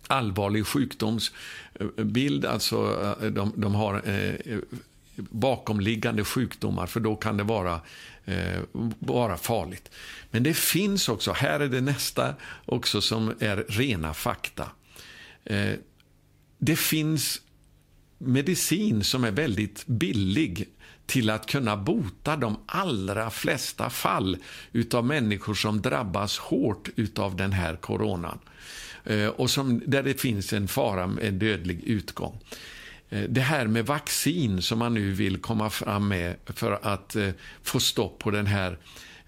allvarlig 0.06 0.66
sjukdomsbild, 0.66 2.44
eh, 2.44 2.52
alltså 2.52 2.76
eh, 3.22 3.26
de, 3.26 3.52
de 3.56 3.74
har 3.74 4.02
eh, 4.08 4.58
bakomliggande 5.16 6.24
sjukdomar, 6.24 6.86
för 6.86 7.00
då 7.00 7.16
kan 7.16 7.36
det 7.36 7.42
vara, 7.42 7.80
eh, 8.24 8.60
vara 8.98 9.36
farligt. 9.36 9.90
Men 10.30 10.42
det 10.42 10.54
finns 10.54 11.08
också, 11.08 11.32
här 11.32 11.60
är 11.60 11.68
det 11.68 11.80
nästa 11.80 12.34
också 12.66 13.00
som 13.00 13.34
är 13.40 13.56
rena 13.68 14.14
fakta. 14.14 14.70
Eh, 15.44 15.72
det 16.58 16.76
finns 16.76 17.40
medicin 18.18 19.04
som 19.04 19.24
är 19.24 19.30
väldigt 19.30 19.86
billig 19.86 20.68
till 21.06 21.30
att 21.30 21.46
kunna 21.46 21.76
bota 21.76 22.36
de 22.36 22.56
allra 22.66 23.30
flesta 23.30 23.90
fall 23.90 24.36
utav 24.72 25.04
människor 25.04 25.54
som 25.54 25.82
drabbas 25.82 26.38
hårt 26.38 26.88
utav 26.96 27.36
den 27.36 27.52
här 27.52 27.76
coronan. 27.76 28.38
Eh, 29.04 29.26
och 29.26 29.50
som, 29.50 29.82
där 29.86 30.02
det 30.02 30.20
finns 30.20 30.52
en 30.52 30.68
fara 30.68 31.06
med 31.06 31.24
en 31.24 31.38
dödlig 31.38 31.84
utgång. 31.84 32.40
Eh, 33.10 33.22
det 33.28 33.40
här 33.40 33.66
med 33.66 33.86
vaccin 33.86 34.62
som 34.62 34.78
man 34.78 34.94
nu 34.94 35.12
vill 35.12 35.38
komma 35.38 35.70
fram 35.70 36.08
med 36.08 36.36
för 36.46 36.78
att 36.82 37.16
eh, 37.16 37.28
få 37.62 37.80
stopp 37.80 38.18
på 38.18 38.30
den 38.30 38.46
här 38.46 38.78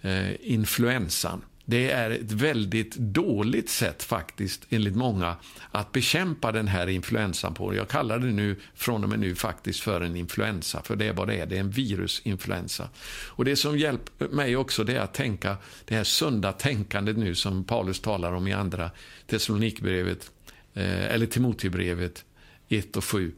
eh, 0.01 0.53
influensan. 0.53 1.43
Det 1.69 1.91
är 1.91 2.11
ett 2.11 2.33
väldigt 2.33 2.97
dåligt 2.97 3.71
sätt 3.71 4.03
faktiskt, 4.03 4.67
enligt 4.71 4.97
många, 4.97 5.37
att 5.71 5.93
bekämpa 5.93 6.53
den 6.53 6.69
här 6.69 6.87
influensan 6.87 7.55
på. 7.55 7.75
Jag 7.75 7.89
kallar 7.89 8.19
det 8.19 8.27
nu, 8.27 8.57
från 8.75 9.05
och 9.05 9.11
med 9.11 9.19
nu 9.19 9.35
faktiskt 9.35 9.81
för 9.81 10.01
en 10.01 10.17
influensa, 10.17 10.83
för 10.83 10.97
det 10.97 11.07
är 11.07 11.13
vad 11.13 11.29
det 11.29 11.35
är, 11.35 11.47
det 11.47 11.57
är 11.57 11.61
en 11.61 11.71
virusinfluensa. 11.71 12.89
Och 13.29 13.45
det 13.45 13.57
som 13.57 13.79
hjälper 13.79 14.29
mig 14.29 14.57
också 14.57 14.85
det 14.85 14.97
är 14.97 15.01
att 15.01 15.15
tänka 15.15 15.57
det 15.85 15.95
här 15.95 16.05
sunda 16.05 16.53
tänkandet 16.53 17.17
nu 17.17 17.35
som 17.35 17.65
Paulus 17.65 18.01
talar 18.01 18.33
om 18.33 18.49
i 18.49 18.53
andra 18.53 18.91
Thessalonikbrevet, 19.27 20.31
eller 20.75 21.27
Timoteusbrevet 21.27 22.25
1 22.69 22.97
och 22.97 23.05
7. 23.05 23.33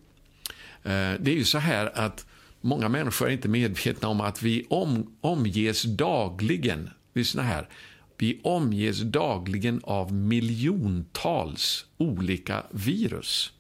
Eh, 0.83 1.12
det 1.20 1.31
är 1.31 1.35
ju 1.35 1.45
så 1.45 1.59
här 1.59 1.99
att 1.99 2.26
många 2.61 2.89
människor 2.89 3.29
är 3.29 3.33
inte 3.33 3.49
medvetna 3.49 4.09
om 4.09 4.20
att 4.20 4.43
vi 4.43 4.66
om, 4.70 5.16
omges 5.20 5.83
dagligen, 5.83 6.91
lyssna 7.14 7.43
här, 7.43 7.68
vi 8.18 8.41
omges 8.43 9.01
dagligen 9.01 9.81
av 9.85 10.12
miljontals 10.12 11.87
olika 11.97 12.62
virus. 12.70 13.53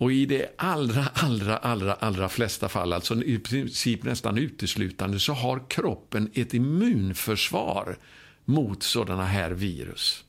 Och 0.00 0.12
i 0.12 0.26
de 0.26 0.46
allra, 0.58 1.06
allra, 1.14 1.56
allra, 1.56 1.94
allra 1.94 2.28
flesta 2.28 2.68
fall, 2.68 2.92
alltså 2.92 3.22
i 3.22 3.38
princip 3.38 4.02
nästan 4.02 4.38
uteslutande, 4.38 5.18
så 5.18 5.32
har 5.32 5.70
kroppen 5.70 6.30
ett 6.34 6.54
immunförsvar 6.54 7.98
mot 8.44 8.82
sådana 8.82 9.24
här 9.24 9.50
virus. 9.50 10.24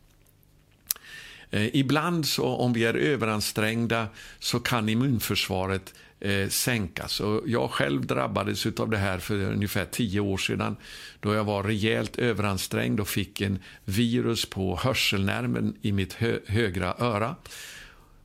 Eh, 1.52 1.76
ibland, 1.76 2.28
så, 2.28 2.46
om 2.46 2.74
vi 2.74 2.86
är 2.86 2.94
överansträngda, 2.94 4.08
så 4.40 4.60
kan 4.60 4.90
immunförsvaret 4.90 5.94
eh, 6.20 6.50
sänkas. 6.50 7.20
Och 7.20 7.44
jag 7.46 7.72
själv 7.72 8.06
drabbades 8.06 8.66
av 8.66 8.90
det 8.90 8.98
här 8.98 9.20
för 9.20 9.36
ungefär 9.36 9.86
tio 9.86 10.20
år 10.20 10.38
sedan 10.38 10.76
då 11.20 11.34
jag 11.34 11.44
var 11.44 11.64
rejält 11.64 12.20
överansträngd 12.20 13.00
och 13.00 13.08
fick 13.08 13.42
en 13.42 13.60
virus 13.86 14.46
på 14.46 14.76
hörselnerven 14.76 15.76
i 15.82 15.92
mitt 15.92 16.14
hö 16.14 16.40
högra 16.48 16.96
öra. 17.00 17.36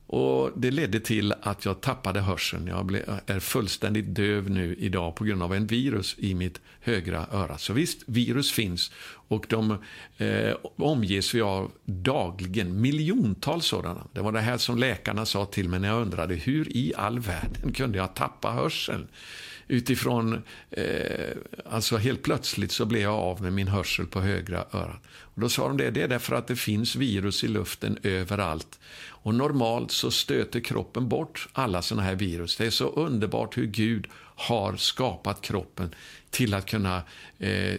Och 0.09 0.51
Det 0.55 0.71
ledde 0.71 0.99
till 0.99 1.33
att 1.41 1.65
jag 1.65 1.81
tappade 1.81 2.21
hörseln. 2.21 2.67
Jag 2.67 3.01
är 3.25 3.39
fullständigt 3.39 4.15
döv 4.15 4.49
nu 4.49 4.75
idag 4.79 5.15
på 5.15 5.23
grund 5.23 5.43
av 5.43 5.53
en 5.53 5.67
virus 5.67 6.15
i 6.17 6.33
mitt 6.33 6.61
högra 6.79 7.25
öra. 7.31 7.57
Så 7.57 7.73
visst, 7.73 8.03
virus 8.05 8.51
finns 8.51 8.91
och 9.27 9.45
de 9.49 9.71
eh, 10.17 10.55
omges 10.77 11.35
vi 11.35 11.41
av 11.41 11.71
dagligen. 11.85 12.81
Miljontals 12.81 13.65
sådana. 13.65 14.07
Det 14.13 14.21
var 14.21 14.31
det 14.31 14.41
här 14.41 14.57
som 14.57 14.77
läkarna 14.77 15.25
sa 15.25 15.45
till 15.45 15.69
mig 15.69 15.79
när 15.79 15.87
jag 15.87 16.01
undrade 16.01 16.35
hur 16.35 16.77
i 16.77 16.93
all 16.97 17.19
världen 17.19 17.73
kunde 17.73 17.97
jag 17.97 18.15
tappa 18.15 18.51
hörseln? 18.51 19.07
Utifrån, 19.67 20.43
eh, 20.71 21.37
alltså 21.65 21.97
helt 21.97 22.23
plötsligt 22.23 22.71
så 22.71 22.85
blev 22.85 23.01
jag 23.01 23.13
av 23.13 23.41
med 23.41 23.53
min 23.53 23.67
hörsel 23.67 24.07
på 24.07 24.21
högra 24.21 24.65
örat. 24.73 25.01
Och 25.19 25.41
då 25.41 25.49
sa 25.49 25.67
de 25.67 25.77
det, 25.77 25.91
det 25.91 26.01
är 26.01 26.07
därför 26.07 26.35
att 26.35 26.47
det 26.47 26.55
finns 26.55 26.95
virus 26.95 27.43
i 27.43 27.47
luften 27.47 27.97
överallt. 28.03 28.79
Och 29.07 29.35
normalt 29.35 29.91
så 29.91 30.11
stöter 30.11 30.59
kroppen 30.59 31.09
bort 31.09 31.47
alla 31.53 31.81
sådana 31.81 32.03
här 32.03 32.15
virus. 32.15 32.57
Det 32.57 32.65
är 32.65 32.69
så 32.69 32.89
underbart 32.89 33.57
hur 33.57 33.65
Gud 33.65 34.07
har 34.35 34.75
skapat 34.75 35.41
kroppen 35.41 35.95
till 36.37 36.53
att 36.53 36.65
kunna 36.65 37.03
eh, 37.39 37.75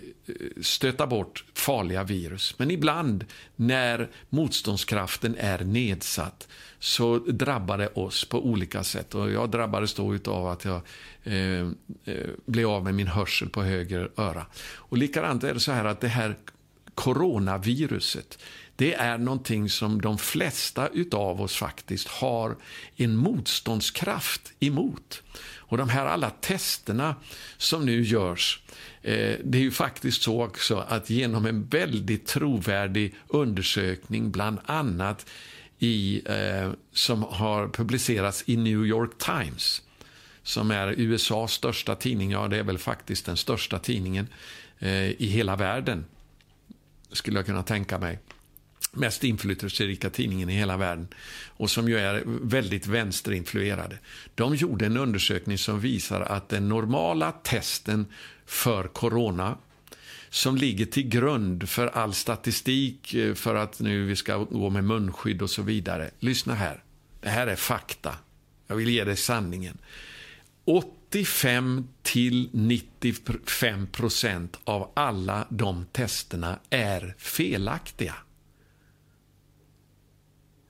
stöta 0.61 1.07
bort 1.07 1.45
farliga 1.55 2.05
virus. 2.05 2.55
Men 2.59 2.71
ibland 2.71 3.25
när 3.57 4.09
motståndskraften 4.29 5.37
är 5.39 5.59
nedsatt 5.59 6.49
så 6.79 7.19
drabbar 7.19 7.79
det 7.79 7.89
oss 7.89 8.25
på 8.25 8.47
olika 8.47 8.85
sätt. 8.85 9.15
Och 9.15 9.31
jag 9.31 9.51
drabbades 9.51 9.95
då 9.95 10.19
av 10.27 10.47
att 10.47 10.65
jag 10.65 10.81
eh, 11.25 11.61
eh, 12.05 12.29
blev 12.47 12.69
av 12.69 12.85
med 12.85 12.95
min 12.95 13.07
hörsel 13.07 13.49
på 13.49 13.63
höger 13.63 14.11
öra. 14.17 14.47
Och 14.77 14.99
likadant 14.99 15.45
är 15.45 15.55
det 15.55 15.61
så 15.61 15.73
här 15.73 15.85
att 15.85 16.01
det 16.01 16.09
här 16.09 16.37
coronaviruset 16.95 18.39
det 18.77 18.95
är 18.95 19.19
någonting 19.19 19.69
som 19.69 20.01
de 20.01 20.19
flesta 20.19 20.89
av 21.13 21.41
oss 21.41 21.57
faktiskt 21.57 22.09
har 22.09 22.57
en 22.97 23.17
motståndskraft 23.17 24.53
emot. 24.61 25.23
Och 25.69 25.79
de 25.79 25.89
här 25.89 26.07
alla 26.07 26.31
testerna 26.31 27.15
som 27.57 27.87
nu 27.87 28.03
görs, 28.03 28.61
eh, 29.03 29.37
det 29.45 29.59
är 29.59 29.63
ju 29.63 29.71
faktiskt 29.71 30.23
så 30.23 30.45
också 30.45 30.85
att 30.89 31.11
genom 31.11 31.47
en 31.47 31.67
väldigt 31.67 32.27
trovärdig 32.27 33.15
undersökning, 33.29 34.31
bland 34.31 34.59
annat 34.67 35.27
i, 35.79 36.23
eh, 36.27 36.71
som 36.93 37.23
har 37.23 37.69
publicerats 37.69 38.45
i 38.47 38.57
New 38.57 38.87
York 38.87 39.19
Times, 39.19 39.83
som 40.43 40.71
är 40.71 40.95
USAs 40.97 41.53
största 41.53 41.95
tidning, 41.95 42.31
ja 42.31 42.49
det 42.49 42.57
är 42.57 42.63
väl 42.63 42.79
faktiskt 42.79 43.27
den 43.27 43.37
största 43.37 43.79
tidningen 43.79 44.29
eh, 44.79 45.11
i 45.11 45.27
hela 45.27 45.57
världen, 45.57 46.05
skulle 47.13 47.39
jag 47.39 47.47
kunna 47.47 47.63
tänka 47.63 47.99
mig 47.99 48.19
mest 48.99 49.25
inflytelserika 49.25 50.11
tidningen 50.11 50.51
i 50.51 50.53
hela 50.53 50.77
världen 50.77 51.09
och 51.49 51.71
som 51.71 51.89
ju 51.89 51.99
är 51.99 52.23
väldigt 52.27 52.87
vänsterinfluerade. 52.87 53.99
De 54.35 54.55
gjorde 54.55 54.87
en 54.87 54.97
undersökning 54.97 55.59
som 55.59 55.81
visar 55.81 56.21
att 56.21 56.49
den 56.49 56.69
normala 56.69 57.33
testen 57.33 58.07
för 58.47 58.89
corona 58.89 59.59
som 60.31 60.57
ligger 60.57 60.87
till 60.87 61.09
grund 61.09 61.69
för 61.69 61.87
all 61.87 62.15
statistik 62.15 63.15
eh, 63.15 63.35
för 63.35 63.55
att 63.55 63.81
nu 63.81 64.07
vi 64.07 64.17
ska 64.17 64.37
gå 64.37 64.71
med 64.71 64.85
munskydd 64.85 65.43
och 65.43 65.51
så 65.51 65.63
vidare. 65.63 66.11
Lyssna 66.19 66.55
här. 66.55 66.83
Det 67.21 67.29
här 67.29 67.47
är 67.47 67.57
fakta. 67.57 68.15
Jag 68.67 68.77
vill 68.77 68.89
ge 68.89 69.05
dig 69.05 69.17
sanningen. 69.17 69.79
85 70.65 71.89
till 72.03 72.49
95 72.53 73.87
procent 73.87 74.59
av 74.65 74.93
alla 74.95 75.47
de 75.51 75.87
testerna 75.93 76.59
är 76.71 77.15
felaktiga. 77.19 78.15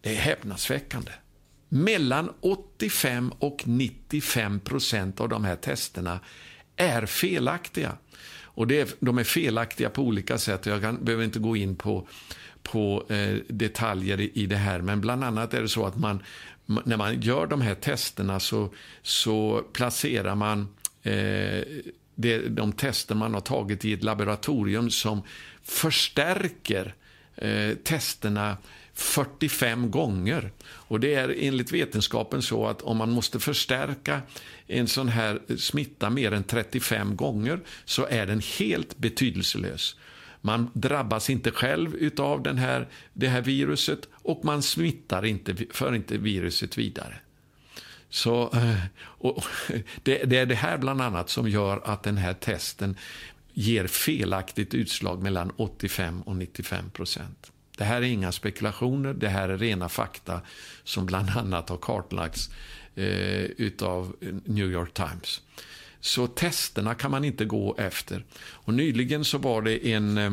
Det 0.00 0.10
är 0.10 0.20
häpnadsväckande. 0.20 1.10
Mellan 1.68 2.32
85 2.40 3.32
och 3.38 3.62
95 3.66 4.60
procent 4.60 5.20
av 5.20 5.28
de 5.28 5.44
här 5.44 5.56
testerna 5.56 6.20
är 6.76 7.06
felaktiga. 7.06 7.96
Och 8.42 8.66
det 8.66 8.80
är, 8.80 8.88
De 9.00 9.18
är 9.18 9.24
felaktiga 9.24 9.90
på 9.90 10.02
olika 10.02 10.38
sätt. 10.38 10.66
Jag 10.66 10.82
kan, 10.82 11.04
behöver 11.04 11.24
inte 11.24 11.38
gå 11.38 11.56
in 11.56 11.76
på, 11.76 12.08
på 12.62 13.04
eh, 13.08 13.36
detaljer 13.48 14.20
i, 14.20 14.30
i 14.34 14.46
det 14.46 14.56
här, 14.56 14.80
men 14.80 15.00
bland 15.00 15.24
annat 15.24 15.54
är 15.54 15.62
det 15.62 15.68
så 15.68 15.86
att 15.86 15.96
man, 15.96 16.22
när 16.66 16.96
man 16.96 17.20
gör 17.20 17.46
de 17.46 17.60
här 17.60 17.74
testerna 17.74 18.40
så, 18.40 18.74
så 19.02 19.62
placerar 19.72 20.34
man 20.34 20.68
eh, 21.02 21.62
det, 22.14 22.48
de 22.48 22.72
tester 22.72 23.14
man 23.14 23.34
har 23.34 23.40
tagit 23.40 23.84
i 23.84 23.92
ett 23.92 24.04
laboratorium 24.04 24.90
som 24.90 25.22
förstärker 25.62 26.94
eh, 27.36 27.74
testerna 27.74 28.56
45 28.98 29.90
gånger. 29.90 30.50
Och 30.64 31.00
Det 31.00 31.14
är 31.14 31.34
enligt 31.38 31.72
vetenskapen 31.72 32.42
så 32.42 32.66
att 32.66 32.82
om 32.82 32.96
man 32.96 33.10
måste 33.10 33.40
förstärka 33.40 34.22
en 34.66 34.88
sån 34.88 35.08
här 35.08 35.56
smitta 35.56 36.10
mer 36.10 36.32
än 36.32 36.44
35 36.44 37.16
gånger 37.16 37.60
så 37.84 38.06
är 38.06 38.26
den 38.26 38.42
helt 38.58 38.98
betydelselös. 38.98 39.96
Man 40.40 40.70
drabbas 40.74 41.30
inte 41.30 41.50
själv 41.50 42.10
av 42.18 42.42
den 42.42 42.58
här, 42.58 42.88
det 43.12 43.28
här 43.28 43.40
viruset 43.40 44.08
och 44.12 44.44
man 44.44 44.62
smittar 44.62 45.24
inte, 45.24 45.56
för 45.70 45.94
inte 45.94 46.18
viruset 46.18 46.78
vidare. 46.78 47.14
Så, 48.08 48.50
eh, 48.54 48.80
det, 50.02 50.24
det, 50.24 50.38
är 50.38 50.46
det 50.46 50.54
här 50.54 50.78
bland 50.78 51.02
annat 51.02 51.30
som 51.30 51.48
gör 51.48 51.80
att 51.84 52.02
den 52.02 52.16
här 52.16 52.34
testen 52.34 52.96
ger 53.52 53.86
felaktigt 53.86 54.74
utslag 54.74 55.22
mellan 55.22 55.50
85 55.56 56.22
och 56.22 56.36
95 56.36 56.90
procent. 56.90 57.52
Det 57.78 57.84
här 57.84 57.96
är 57.96 58.06
inga 58.06 58.32
spekulationer, 58.32 59.14
det 59.14 59.28
här 59.28 59.48
är 59.48 59.58
rena 59.58 59.88
fakta 59.88 60.40
som 60.84 61.06
bland 61.06 61.30
annat 61.30 61.68
har 61.68 61.76
kartlagts 61.76 62.50
eh, 62.94 63.44
utav 63.44 64.16
New 64.44 64.72
York 64.72 64.94
Times. 64.94 65.40
Så 66.00 66.26
testerna 66.26 66.94
kan 66.94 67.10
man 67.10 67.24
inte 67.24 67.44
gå 67.44 67.76
efter. 67.78 68.24
Och 68.38 68.74
Nyligen 68.74 69.24
så 69.24 69.38
var 69.38 69.62
det 69.62 69.88
en 69.92 70.18
eh, 70.18 70.32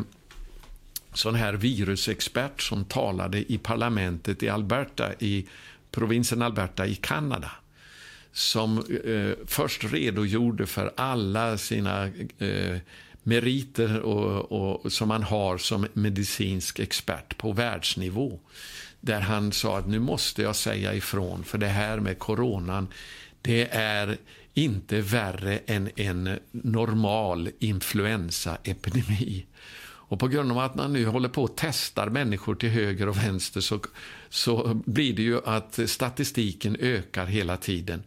sån 1.14 1.36
här 1.36 1.54
virusexpert 1.54 2.62
som 2.62 2.86
talade 2.86 3.52
i 3.52 3.58
parlamentet 3.58 4.44
i 4.44 4.50
Alberta, 4.50 5.14
i 5.20 5.48
provinsen 5.92 6.42
Alberta 6.42 6.86
i 6.86 6.96
Kanada 6.96 7.52
som 8.36 8.78
eh, 9.06 9.46
först 9.46 9.84
redogjorde 9.84 10.66
för 10.66 10.94
alla 10.98 11.58
sina 11.58 12.06
eh, 12.40 12.78
meriter 13.26 14.00
och, 14.00 14.52
och, 14.52 14.92
som 14.92 15.10
han 15.10 15.24
har 15.24 15.58
som 15.58 15.88
medicinsk 15.94 16.80
expert 16.80 17.38
på 17.38 17.52
världsnivå. 17.52 18.40
Där 19.02 19.22
han 19.22 19.52
sa 19.52 19.78
att 19.78 19.88
nu 19.88 20.00
måste 20.00 20.42
jag 20.42 20.56
säga 20.56 20.94
ifrån, 20.94 21.44
för 21.44 21.58
det 21.58 21.68
här 21.68 22.00
med 22.00 22.20
coronan, 22.20 22.88
det 23.42 23.68
är 23.72 24.18
inte 24.54 25.02
värre 25.02 25.60
än 25.66 25.90
en 25.96 26.40
normal 26.52 27.50
influensaepidemi. 27.60 29.46
Och 30.08 30.20
på 30.20 30.28
grund 30.28 30.52
av 30.52 30.60
att 30.60 30.76
man 30.76 30.94
nu 30.94 31.06
håller 31.06 31.30
på 31.30 31.44
och 31.44 31.54
testar 31.56 32.10
människor 32.10 32.56
till 32.56 32.70
höger 32.70 33.10
och 33.10 33.18
vänster 33.18 33.62
så, 33.62 33.80
så 34.30 34.82
blir 34.86 35.14
det 35.14 35.22
ju 35.22 35.40
att 35.46 35.80
statistiken 35.86 36.78
ökar 36.80 37.26
hela 37.26 37.58
tiden. 37.58 38.04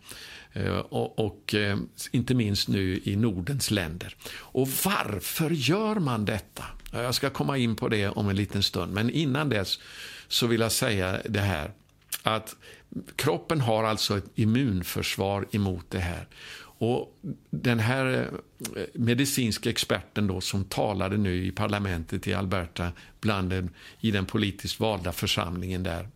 Eh, 0.58 0.78
och, 0.78 1.18
och, 1.18 1.54
eh, 1.54 1.78
inte 2.10 2.34
minst 2.34 2.68
nu 2.68 3.00
i 3.04 3.16
Nordens 3.16 3.70
länder. 3.70 4.16
Och 4.32 4.68
varför 4.84 5.50
gör 5.50 5.94
man 5.94 6.24
detta? 6.24 6.64
Jag 6.92 7.14
ska 7.14 7.30
komma 7.30 7.58
in 7.58 7.76
på 7.76 7.88
det 7.88 8.08
om 8.08 8.28
en 8.28 8.36
liten 8.36 8.62
stund, 8.62 8.92
men 8.92 9.10
innan 9.10 9.48
dess 9.48 9.78
så 10.28 10.46
vill 10.46 10.60
jag 10.60 10.72
säga 10.72 11.20
det 11.24 11.40
här 11.40 11.72
att 12.22 12.56
kroppen 13.16 13.60
har 13.60 13.84
alltså 13.84 14.18
ett 14.18 14.30
immunförsvar 14.34 15.46
emot 15.50 15.84
det 15.88 15.98
här. 15.98 16.26
Och 16.80 17.18
Den 17.50 17.78
här 17.78 18.28
eh, 18.76 18.82
medicinska 18.92 19.70
experten 19.70 20.26
då, 20.26 20.40
som 20.40 20.64
talade 20.64 21.16
nu 21.16 21.46
i 21.46 21.50
parlamentet 21.50 22.26
i 22.26 22.34
Alberta 22.34 22.92
bland 23.20 23.50
den, 23.50 23.70
i 24.00 24.10
den 24.10 24.26
politiskt 24.26 24.80
valda 24.80 25.12
församlingen 25.12 25.82
där 25.82 26.08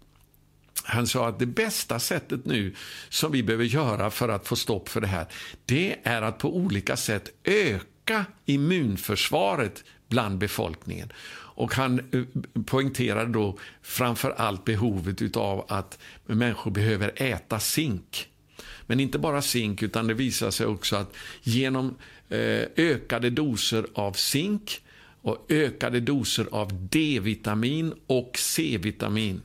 han 0.85 1.07
sa 1.07 1.29
att 1.29 1.39
det 1.39 1.47
bästa 1.47 1.99
sättet 1.99 2.45
nu 2.45 2.75
som 3.09 3.33
vi 3.33 3.43
behöver 3.43 3.65
göra 3.65 4.11
för 4.11 4.29
att 4.29 4.47
få 4.47 4.57
stopp 4.57 4.89
för 4.89 5.01
det 5.01 5.07
här, 5.07 5.27
det 5.67 5.97
är 6.03 6.23
att 6.23 6.39
på 6.39 6.57
olika 6.57 6.97
sätt 6.97 7.31
öka 7.45 8.25
immunförsvaret 8.45 9.85
bland 10.09 10.39
befolkningen. 10.39 11.13
Och 11.55 11.75
han 11.75 11.99
eh, 11.99 12.23
poängterade 12.65 13.33
då 13.33 13.59
framför 13.83 14.31
allt 14.31 14.65
behovet 14.65 15.37
av 15.37 15.65
att 15.69 15.99
människor 16.27 16.71
behöver 16.71 17.23
äta 17.23 17.61
zink. 17.61 18.29
Men 18.87 19.01
inte 19.01 19.19
bara 19.19 19.43
zink, 19.43 19.83
utan 19.83 20.07
det 20.07 20.15
visar 20.15 20.51
sig 20.51 20.67
också 20.67 20.97
att 20.97 21.15
genom 21.43 21.97
eh, 22.29 22.63
ökade 22.77 23.31
doser 23.31 23.87
av 23.95 24.13
zink 24.13 24.81
och 25.23 25.47
ökade 25.49 26.01
doser 26.01 26.47
av 26.51 26.89
D-vitamin 26.89 27.95
och 28.07 28.33
C-vitamin 28.39 29.43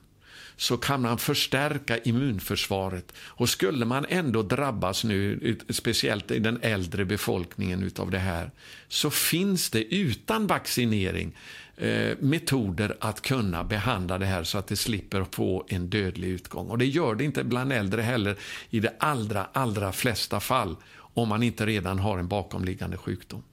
så 0.57 0.77
kan 0.77 1.01
man 1.01 1.17
förstärka 1.17 1.97
immunförsvaret. 1.97 3.13
Och 3.19 3.49
skulle 3.49 3.85
man 3.85 4.05
ändå 4.09 4.43
drabbas 4.43 5.03
nu, 5.03 5.57
speciellt 5.69 6.31
i 6.31 6.39
den 6.39 6.59
äldre 6.61 7.05
befolkningen 7.05 7.83
utav 7.83 8.11
det 8.11 8.19
här, 8.19 8.51
så 8.87 9.09
finns 9.09 9.69
det 9.69 9.95
utan 9.95 10.47
vaccinering 10.47 11.35
eh, 11.77 12.17
metoder 12.19 12.97
att 12.99 13.21
kunna 13.21 13.63
behandla 13.63 14.17
det 14.17 14.25
här 14.25 14.43
så 14.43 14.57
att 14.57 14.67
det 14.67 14.75
slipper 14.75 15.25
få 15.31 15.65
en 15.67 15.89
dödlig 15.89 16.27
utgång. 16.27 16.67
Och 16.67 16.77
det 16.77 16.85
gör 16.85 17.15
det 17.15 17.23
inte 17.23 17.43
bland 17.43 17.73
äldre 17.73 18.01
heller 18.01 18.35
i 18.69 18.79
de 18.79 18.89
allra, 18.99 19.47
allra 19.53 19.91
flesta 19.91 20.39
fall 20.39 20.75
om 21.13 21.29
man 21.29 21.43
inte 21.43 21.65
redan 21.65 21.99
har 21.99 22.17
en 22.17 22.27
bakomliggande 22.27 22.97
sjukdom. 22.97 23.43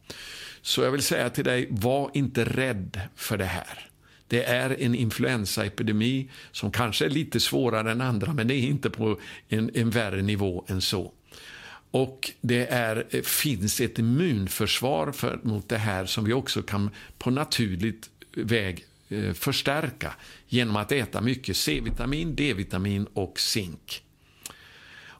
Så 0.63 0.83
jag 0.83 0.91
vill 0.91 1.03
säga 1.03 1.31
till 1.31 1.45
dig, 1.45 1.69
var 1.71 2.11
inte 2.15 2.45
rädd 2.45 3.01
för 3.17 3.39
det 3.39 3.45
här. 3.45 3.89
Det 4.29 4.45
är 4.45 4.83
en 4.83 4.95
influensaepidemi 4.95 6.29
som 6.53 6.71
kanske 6.71 7.05
är 7.05 7.11
lite 7.11 7.41
svårare 7.41 7.93
än 7.93 8.01
andra, 8.01 8.33
men 8.33 8.49
det 8.49 8.55
är 8.55 8.67
inte 8.67 8.91
på 8.91 9.21
en, 9.49 9.71
en 9.75 9.91
värre 9.91 10.23
nivå 10.23 10.65
än 10.69 10.81
så. 10.81 11.13
Och 11.91 12.31
det 12.41 12.67
är, 12.67 13.07
eh, 13.11 13.23
finns 13.23 13.81
ett 13.81 13.99
immunförsvar 13.99 15.13
för, 15.13 15.41
mot 15.43 15.69
det 15.69 15.79
här 15.79 16.07
som 16.07 16.25
vi 16.25 16.33
också 16.33 16.63
kan 16.63 16.91
på 17.19 17.31
naturligt 17.31 18.11
väg 18.37 18.85
eh, 19.09 19.33
förstärka 19.33 20.15
genom 20.49 20.77
att 20.77 20.93
äta 20.93 21.21
mycket 21.21 21.57
C-vitamin, 21.57 22.37
D-vitamin 22.37 23.07
och 23.13 23.41
zink. 23.41 24.04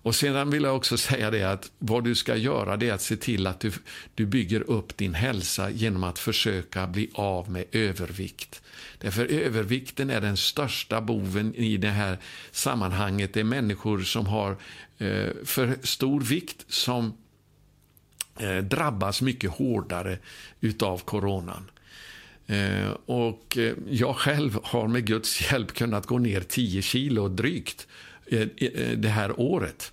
Och 0.05 0.15
Sedan 0.15 0.51
vill 0.51 0.63
jag 0.63 0.77
också 0.77 0.97
säga 0.97 1.31
det 1.31 1.43
att 1.43 1.71
vad 1.79 2.05
du 2.05 2.15
ska 2.15 2.37
göra 2.37 2.77
det 2.77 2.89
är 2.89 2.93
att 2.93 3.03
se 3.03 3.17
till 3.17 3.47
att 3.47 3.61
du, 3.61 3.73
du 4.15 4.27
bygger 4.27 4.71
upp 4.71 4.97
din 4.97 5.15
hälsa 5.15 5.71
genom 5.71 6.05
att 6.05 6.19
försöka 6.19 6.87
bli 6.87 7.11
av 7.15 7.51
med 7.51 7.65
övervikt. 7.73 8.63
Därför 8.99 9.27
övervikten 9.27 10.11
är 10.11 10.21
den 10.21 10.37
största 10.37 11.01
boven 11.01 11.55
i 11.55 11.77
det 11.77 11.91
här 11.91 12.19
sammanhanget. 12.51 13.35
Det 13.35 13.41
är 13.41 13.45
människor 13.45 14.01
som 14.01 14.27
har 14.27 14.51
eh, 14.99 15.29
för 15.45 15.87
stor 15.87 16.21
vikt 16.21 16.65
som 16.69 17.13
eh, 18.39 18.57
drabbas 18.57 19.23
mycket 19.23 19.51
hårdare 19.51 20.19
utav 20.61 20.99
coronan. 20.99 21.71
Eh, 22.47 22.91
och 23.07 23.59
eh, 23.59 23.75
jag 23.89 24.17
själv 24.17 24.59
har 24.63 24.89
med 24.89 25.07
Guds 25.07 25.53
hjälp 25.53 25.75
kunnat 25.75 26.07
gå 26.07 26.19
ner 26.19 26.41
10 26.41 26.83
kilo 26.83 27.29
drygt 27.29 27.87
Eh, 28.27 28.49
eh, 28.57 28.99
det 28.99 29.09
här 29.09 29.41
året. 29.41 29.93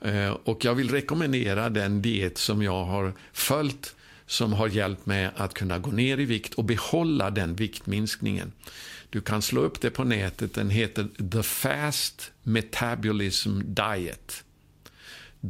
Eh, 0.00 0.30
och 0.30 0.64
jag 0.64 0.74
vill 0.74 0.90
rekommendera 0.90 1.68
den 1.68 2.02
diet 2.02 2.38
som 2.38 2.62
jag 2.62 2.84
har 2.84 3.12
följt 3.32 3.94
som 4.26 4.52
har 4.52 4.68
hjälpt 4.68 5.06
mig 5.06 5.30
att 5.36 5.54
kunna 5.54 5.78
gå 5.78 5.90
ner 5.90 6.20
i 6.20 6.24
vikt 6.24 6.54
och 6.54 6.64
behålla 6.64 7.30
den 7.30 7.54
viktminskningen. 7.54 8.52
Du 9.10 9.20
kan 9.20 9.42
slå 9.42 9.60
upp 9.60 9.80
det 9.80 9.90
på 9.90 10.04
nätet. 10.04 10.54
Den 10.54 10.70
heter 10.70 11.08
The 11.32 11.42
Fast 11.42 12.32
Metabolism 12.42 13.60
Diet. 13.64 14.44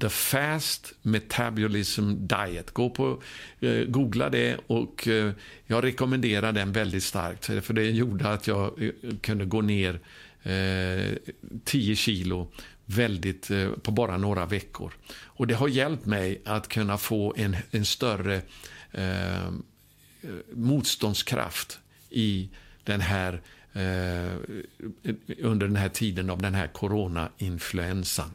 The 0.00 0.08
Fast 0.08 0.94
Metabolism 1.02 2.12
Diet. 2.26 2.70
Gå 2.70 2.90
på, 2.90 3.22
eh, 3.60 3.84
googla 3.84 4.30
det 4.30 4.58
och 4.66 5.08
eh, 5.08 5.32
jag 5.66 5.84
rekommenderar 5.84 6.52
den 6.52 6.72
väldigt 6.72 7.04
starkt. 7.04 7.44
För 7.44 7.72
det 7.72 7.90
gjorde 7.90 8.28
att 8.28 8.46
jag 8.46 8.82
eh, 8.82 8.90
kunde 9.20 9.44
gå 9.44 9.60
ner 9.60 9.94
eh, 9.94 10.00
Eh, 10.46 11.16
10 11.64 11.96
kilo 11.96 12.48
väldigt, 12.84 13.50
eh, 13.50 13.70
på 13.70 13.90
bara 13.90 14.16
några 14.16 14.46
veckor. 14.46 14.92
Och 15.10 15.46
Det 15.46 15.54
har 15.54 15.68
hjälpt 15.68 16.06
mig 16.06 16.42
att 16.44 16.68
kunna 16.68 16.98
få 16.98 17.34
en, 17.36 17.56
en 17.70 17.84
större 17.84 18.42
eh, 18.92 19.50
motståndskraft 20.52 21.78
i 22.10 22.48
den 22.84 23.00
här, 23.00 23.32
eh, 23.72 24.36
under 25.38 25.66
den 25.66 25.76
här 25.76 25.88
tiden 25.88 26.30
av 26.30 26.42
den 26.42 26.54
här 26.54 26.66
coronainfluensan. 26.66 28.30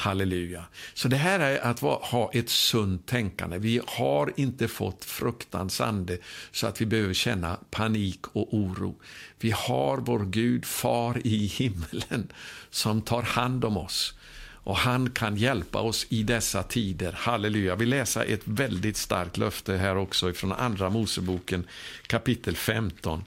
Halleluja. 0.00 0.64
Så 0.94 1.08
det 1.08 1.16
här 1.16 1.40
är 1.40 1.58
att 1.58 1.80
ha 1.80 2.30
ett 2.32 2.48
sunt 2.48 3.06
tänkande. 3.06 3.58
Vi 3.58 3.80
har 3.86 4.32
inte 4.36 4.68
fått 4.68 5.04
fruktans 5.04 5.80
ande 5.80 6.18
så 6.52 6.66
att 6.66 6.80
vi 6.80 6.86
behöver 6.86 7.14
känna 7.14 7.58
panik 7.70 8.26
och 8.32 8.54
oro. 8.54 8.94
Vi 9.40 9.50
har 9.50 9.98
vår 9.98 10.24
Gud, 10.24 10.64
far 10.64 11.26
i 11.26 11.46
himlen, 11.46 12.32
som 12.70 13.02
tar 13.02 13.22
hand 13.22 13.64
om 13.64 13.76
oss. 13.76 14.14
Och 14.62 14.76
han 14.76 15.10
kan 15.10 15.36
hjälpa 15.36 15.80
oss 15.80 16.06
i 16.08 16.22
dessa 16.22 16.62
tider. 16.62 17.12
Halleluja. 17.12 17.74
Vi 17.74 17.86
läser 17.86 18.24
ett 18.24 18.42
väldigt 18.44 18.96
starkt 18.96 19.36
löfte 19.36 19.76
här 19.76 19.96
också 19.96 20.32
från 20.32 20.52
Andra 20.52 20.90
Moseboken 20.90 21.66
kapitel 22.06 22.56
15 22.56 23.24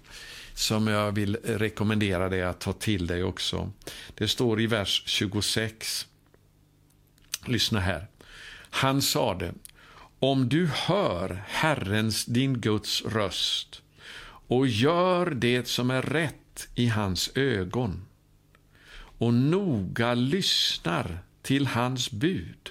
som 0.54 0.88
jag 0.88 1.12
vill 1.12 1.38
rekommendera 1.44 2.30
dig 2.30 2.44
att 2.44 2.60
ta 2.60 2.74
till 2.74 3.08
dig 3.08 3.24
också. 3.24 3.72
Det 4.16 4.28
står 4.28 4.62
i 4.62 4.68
vers 4.68 5.04
26. 5.06 6.08
Lyssna 7.46 7.80
här. 7.80 8.08
Han 8.70 9.02
sade, 9.02 9.54
om 10.20 10.50
du 10.50 10.68
hör 10.68 11.44
Herrens, 11.48 12.26
din 12.26 12.62
Guds 12.62 13.02
röst 13.02 13.82
och 14.48 14.68
gör 14.68 15.32
det 15.32 15.68
som 15.68 15.92
är 15.92 16.02
rätt 16.02 16.68
i 16.76 16.88
hans 16.88 17.32
ögon 17.36 18.06
och 19.18 19.34
noga 19.34 20.14
lyssnar 20.14 21.20
till 21.42 21.68
hans 21.68 22.12
bud 22.12 22.70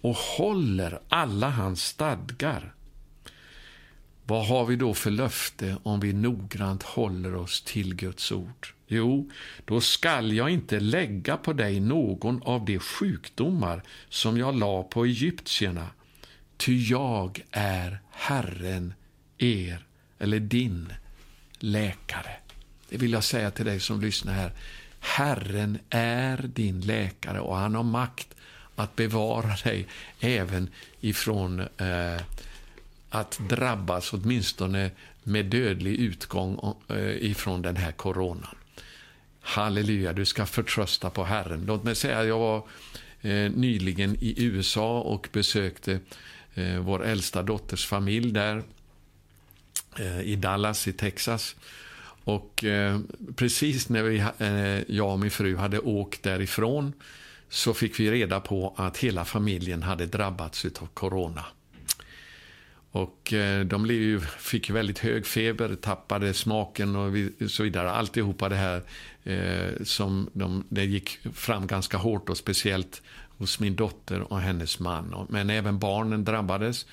och 0.00 0.16
håller 0.16 1.00
alla 1.08 1.50
hans 1.50 1.84
stadgar. 1.84 2.74
Vad 4.24 4.46
har 4.46 4.66
vi 4.66 4.76
då 4.76 4.94
för 4.94 5.10
löfte 5.10 5.76
om 5.82 6.00
vi 6.00 6.12
noggrant 6.12 6.82
håller 6.82 7.34
oss 7.34 7.62
till 7.62 7.94
Guds 7.94 8.32
ord? 8.32 8.74
Jo, 8.88 9.30
då 9.64 9.80
skall 9.80 10.32
jag 10.32 10.50
inte 10.50 10.80
lägga 10.80 11.36
på 11.36 11.52
dig 11.52 11.80
någon 11.80 12.42
av 12.42 12.64
de 12.64 12.78
sjukdomar 12.78 13.82
som 14.08 14.38
jag 14.38 14.54
la 14.58 14.82
på 14.82 15.04
egyptierna, 15.04 15.86
ty 16.56 16.82
jag 16.90 17.42
är 17.50 17.98
Herren, 18.10 18.94
er 19.38 19.86
eller 20.18 20.40
din 20.40 20.92
läkare. 21.58 22.36
Det 22.88 22.96
vill 22.96 23.12
jag 23.12 23.24
säga 23.24 23.50
till 23.50 23.64
dig 23.64 23.80
som 23.80 24.00
lyssnar 24.00 24.32
här. 24.32 24.52
Herren 25.00 25.78
är 25.90 26.42
din 26.42 26.80
läkare 26.80 27.40
och 27.40 27.56
han 27.56 27.74
har 27.74 27.82
makt 27.82 28.34
att 28.76 28.96
bevara 28.96 29.56
dig 29.64 29.86
även 30.20 30.70
ifrån 31.00 31.60
eh, 31.60 32.20
att 33.10 33.38
drabbas 33.48 34.12
åtminstone 34.12 34.90
med 35.22 35.46
dödlig 35.46 35.96
utgång 35.96 36.74
eh, 36.88 37.30
ifrån 37.30 37.62
den 37.62 37.76
här 37.76 37.92
coronan. 37.92 38.56
Halleluja, 39.48 40.12
du 40.12 40.24
ska 40.24 40.46
förtrösta 40.46 41.10
på 41.10 41.24
Herren. 41.24 41.64
Låt 41.66 41.84
mig 41.84 41.94
säga, 41.94 42.24
jag 42.24 42.38
var 42.38 42.56
eh, 43.20 43.50
nyligen 43.50 44.16
i 44.20 44.44
USA 44.44 45.00
och 45.00 45.28
besökte 45.32 46.00
eh, 46.54 46.78
vår 46.78 47.04
äldsta 47.04 47.42
dotters 47.42 47.86
familj 47.86 48.32
där 48.32 48.62
eh, 49.98 50.20
i 50.20 50.36
Dallas 50.36 50.88
i 50.88 50.92
Texas. 50.92 51.56
Och 52.24 52.64
eh, 52.64 53.00
precis 53.36 53.88
när 53.88 54.02
vi, 54.02 54.18
eh, 54.38 54.96
jag 54.96 55.12
och 55.12 55.20
min 55.20 55.30
fru 55.30 55.56
hade 55.56 55.78
åkt 55.78 56.22
därifrån 56.22 56.92
så 57.48 57.74
fick 57.74 58.00
vi 58.00 58.10
reda 58.10 58.40
på 58.40 58.74
att 58.76 58.96
hela 58.96 59.24
familjen 59.24 59.82
hade 59.82 60.06
drabbats 60.06 60.64
av 60.64 60.88
corona. 60.94 61.44
Och 62.90 63.32
eh, 63.32 63.64
de 63.64 63.86
ju, 63.86 64.20
fick 64.38 64.70
väldigt 64.70 64.98
hög 64.98 65.26
feber, 65.26 65.74
tappade 65.74 66.34
smaken 66.34 66.96
och 66.96 67.12
så 67.50 67.62
vidare. 67.62 67.90
Alltihopa 67.90 68.48
det 68.48 68.56
här 68.56 68.82
eh, 69.24 69.84
som 69.84 70.30
de, 70.32 70.64
det 70.68 70.84
gick 70.84 71.18
fram 71.34 71.66
ganska 71.66 71.96
hårt 71.96 72.28
och 72.28 72.36
speciellt 72.36 73.02
hos 73.38 73.60
min 73.60 73.76
dotter 73.76 74.32
och 74.32 74.40
hennes 74.40 74.78
man. 74.78 75.26
Men 75.28 75.50
även 75.50 75.78
barnen 75.78 76.24
drabbades. 76.24 76.86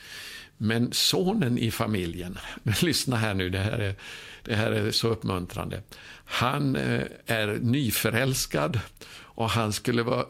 Men 0.57 0.93
sonen 0.93 1.57
i 1.57 1.71
familjen, 1.71 2.37
lyssna 2.81 3.15
här 3.17 3.33
nu, 3.33 3.49
det 3.49 3.59
här 3.59 3.79
är, 3.79 3.95
det 4.43 4.55
här 4.55 4.71
är 4.71 4.91
så 4.91 5.07
uppmuntrande. 5.07 5.81
Han 6.25 6.75
eh, 6.75 7.03
är 7.25 7.47
nyförälskad 7.61 8.79
och 9.17 9.49
han 9.49 9.73
skulle 9.73 10.03
vara, 10.03 10.19
eh, 10.19 10.25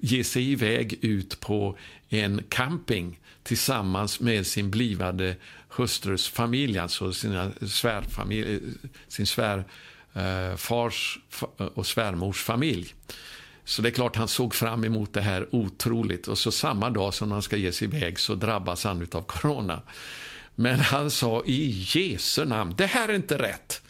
ge 0.00 0.24
sig 0.24 0.50
iväg 0.52 0.98
ut 1.04 1.40
på 1.40 1.78
en 2.08 2.42
camping 2.48 3.20
tillsammans 3.42 4.20
med 4.20 4.46
sin 4.46 4.70
blivande 4.70 5.36
hustrus 5.68 6.28
familj, 6.28 6.78
alltså 6.78 7.12
sina 7.12 7.52
svärfamilj, 7.66 8.54
eh, 8.54 8.60
sin 9.08 9.26
svärfars 9.26 11.18
och 11.74 11.86
svärmors 11.86 12.42
familj. 12.42 12.94
Så 13.68 13.82
det 13.82 13.88
är 13.88 13.90
klart 13.90 14.16
han 14.16 14.28
såg 14.28 14.54
fram 14.54 14.84
emot 14.84 15.12
det 15.12 15.20
här 15.20 15.48
otroligt. 15.50 16.28
Och 16.28 16.38
så 16.38 16.52
samma 16.52 16.90
dag 16.90 17.14
som 17.14 17.32
han 17.32 17.42
ska 17.42 17.56
ge 17.56 17.72
sig 17.72 17.88
iväg 17.88 18.18
så 18.18 18.34
drabbas 18.34 18.84
han 18.84 19.06
av 19.12 19.22
corona. 19.22 19.82
Men 20.54 20.80
han 20.80 21.10
sa 21.10 21.42
i 21.46 21.86
Jesu 21.88 22.44
namn, 22.44 22.74
det 22.76 22.86
här 22.86 23.08
är 23.08 23.12
inte 23.12 23.38
rätt. 23.38 23.82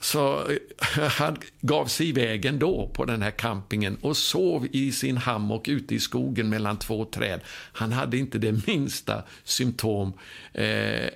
Så 0.00 0.50
eh, 0.50 1.02
han 1.02 1.36
gav 1.60 1.86
sig 1.86 2.08
iväg 2.08 2.44
ändå 2.44 2.90
på 2.94 3.04
den 3.04 3.22
här 3.22 3.30
campingen 3.30 3.96
och 4.00 4.16
sov 4.16 4.66
i 4.72 4.92
sin 4.92 5.16
hammock 5.16 5.68
ute 5.68 5.94
i 5.94 6.00
skogen 6.00 6.48
mellan 6.48 6.78
två 6.78 7.04
träd. 7.04 7.40
Han 7.72 7.92
hade 7.92 8.18
inte 8.18 8.38
det 8.38 8.66
minsta 8.66 9.22
symptom 9.44 10.12
eh, 10.52 11.08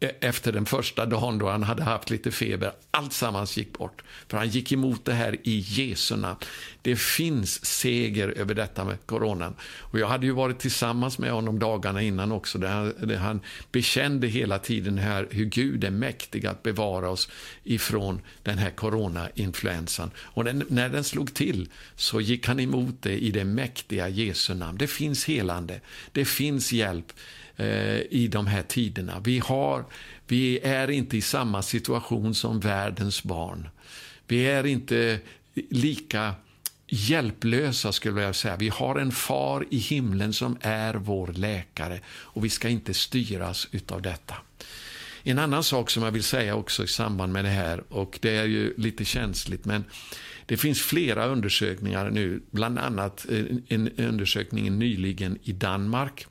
E- 0.00 0.10
efter 0.20 0.52
den 0.52 0.66
första 0.66 1.06
dagen 1.06 1.38
då 1.38 1.48
han 1.48 1.62
hade 1.62 1.82
haft 1.82 2.10
lite 2.10 2.30
feber. 2.30 2.72
Allt 2.90 3.12
sammans 3.12 3.56
gick 3.56 3.78
bort. 3.78 4.02
För 4.28 4.38
han 4.38 4.48
gick 4.48 4.72
emot 4.72 5.04
det 5.04 5.12
här 5.12 5.36
i 5.42 5.58
Jesu 5.58 6.16
namn. 6.16 6.36
Det 6.82 6.96
finns 6.96 7.64
seger 7.64 8.28
över 8.28 8.54
detta 8.54 8.84
med 8.84 9.06
coronan. 9.06 9.54
Och 9.78 9.98
jag 9.98 10.08
hade 10.08 10.26
ju 10.26 10.32
varit 10.32 10.58
tillsammans 10.58 11.18
med 11.18 11.30
honom 11.30 11.58
dagarna 11.58 12.02
innan 12.02 12.32
också. 12.32 12.58
Där 12.58 12.68
han, 12.68 12.94
där 12.98 13.16
han 13.16 13.40
bekände 13.72 14.26
hela 14.26 14.58
tiden 14.58 14.98
här 14.98 15.28
hur 15.30 15.44
Gud 15.44 15.84
är 15.84 15.90
mäktig 15.90 16.46
att 16.46 16.62
bevara 16.62 17.10
oss 17.10 17.28
ifrån 17.64 18.20
den 18.42 18.58
här 18.58 18.70
coronainfluensan. 18.70 20.10
Och 20.18 20.44
den, 20.44 20.64
när 20.68 20.88
den 20.88 21.04
slog 21.04 21.34
till 21.34 21.68
så 21.96 22.20
gick 22.20 22.46
han 22.46 22.60
emot 22.60 23.02
det 23.02 23.18
i 23.18 23.30
det 23.30 23.44
mäktiga 23.44 24.08
Jesu 24.08 24.54
namn. 24.54 24.78
Det 24.78 24.86
finns 24.86 25.24
helande. 25.24 25.80
Det 26.12 26.24
finns 26.24 26.72
hjälp 26.72 27.12
Eh, 27.60 28.02
i 28.10 28.28
de 28.28 28.46
här 28.46 28.62
tiderna. 28.62 29.20
Vi, 29.20 29.38
har, 29.38 29.84
vi 30.26 30.58
är 30.58 30.90
inte 30.90 31.16
i 31.16 31.20
samma 31.20 31.62
situation 31.62 32.34
som 32.34 32.60
världens 32.60 33.22
barn. 33.22 33.68
Vi 34.26 34.46
är 34.46 34.66
inte 34.66 35.18
lika 35.70 36.34
hjälplösa, 36.88 37.92
skulle 37.92 38.22
jag 38.22 38.34
säga. 38.34 38.56
Vi 38.56 38.68
har 38.68 38.96
en 38.96 39.12
far 39.12 39.66
i 39.70 39.78
himlen 39.78 40.32
som 40.32 40.56
är 40.60 40.94
vår 40.94 41.26
läkare 41.26 42.00
och 42.08 42.44
vi 42.44 42.50
ska 42.50 42.68
inte 42.68 42.94
styras 42.94 43.68
av 43.88 44.02
detta. 44.02 44.34
En 45.22 45.38
annan 45.38 45.64
sak 45.64 45.90
som 45.90 46.02
jag 46.02 46.12
vill 46.12 46.22
säga 46.22 46.54
också 46.54 46.84
i 46.84 46.88
samband 46.88 47.32
med 47.32 47.44
det 47.44 47.50
här, 47.50 47.84
och 47.88 48.18
det 48.22 48.36
är 48.36 48.46
ju 48.46 48.74
lite 48.76 49.04
känsligt, 49.04 49.64
men 49.64 49.84
det 50.46 50.56
finns 50.56 50.80
flera 50.80 51.26
undersökningar 51.26 52.10
nu, 52.10 52.42
bland 52.50 52.78
annat 52.78 53.26
eh, 53.30 53.44
en 53.68 53.88
undersökning 53.88 54.78
nyligen 54.78 55.38
i 55.42 55.52
Danmark 55.52 56.26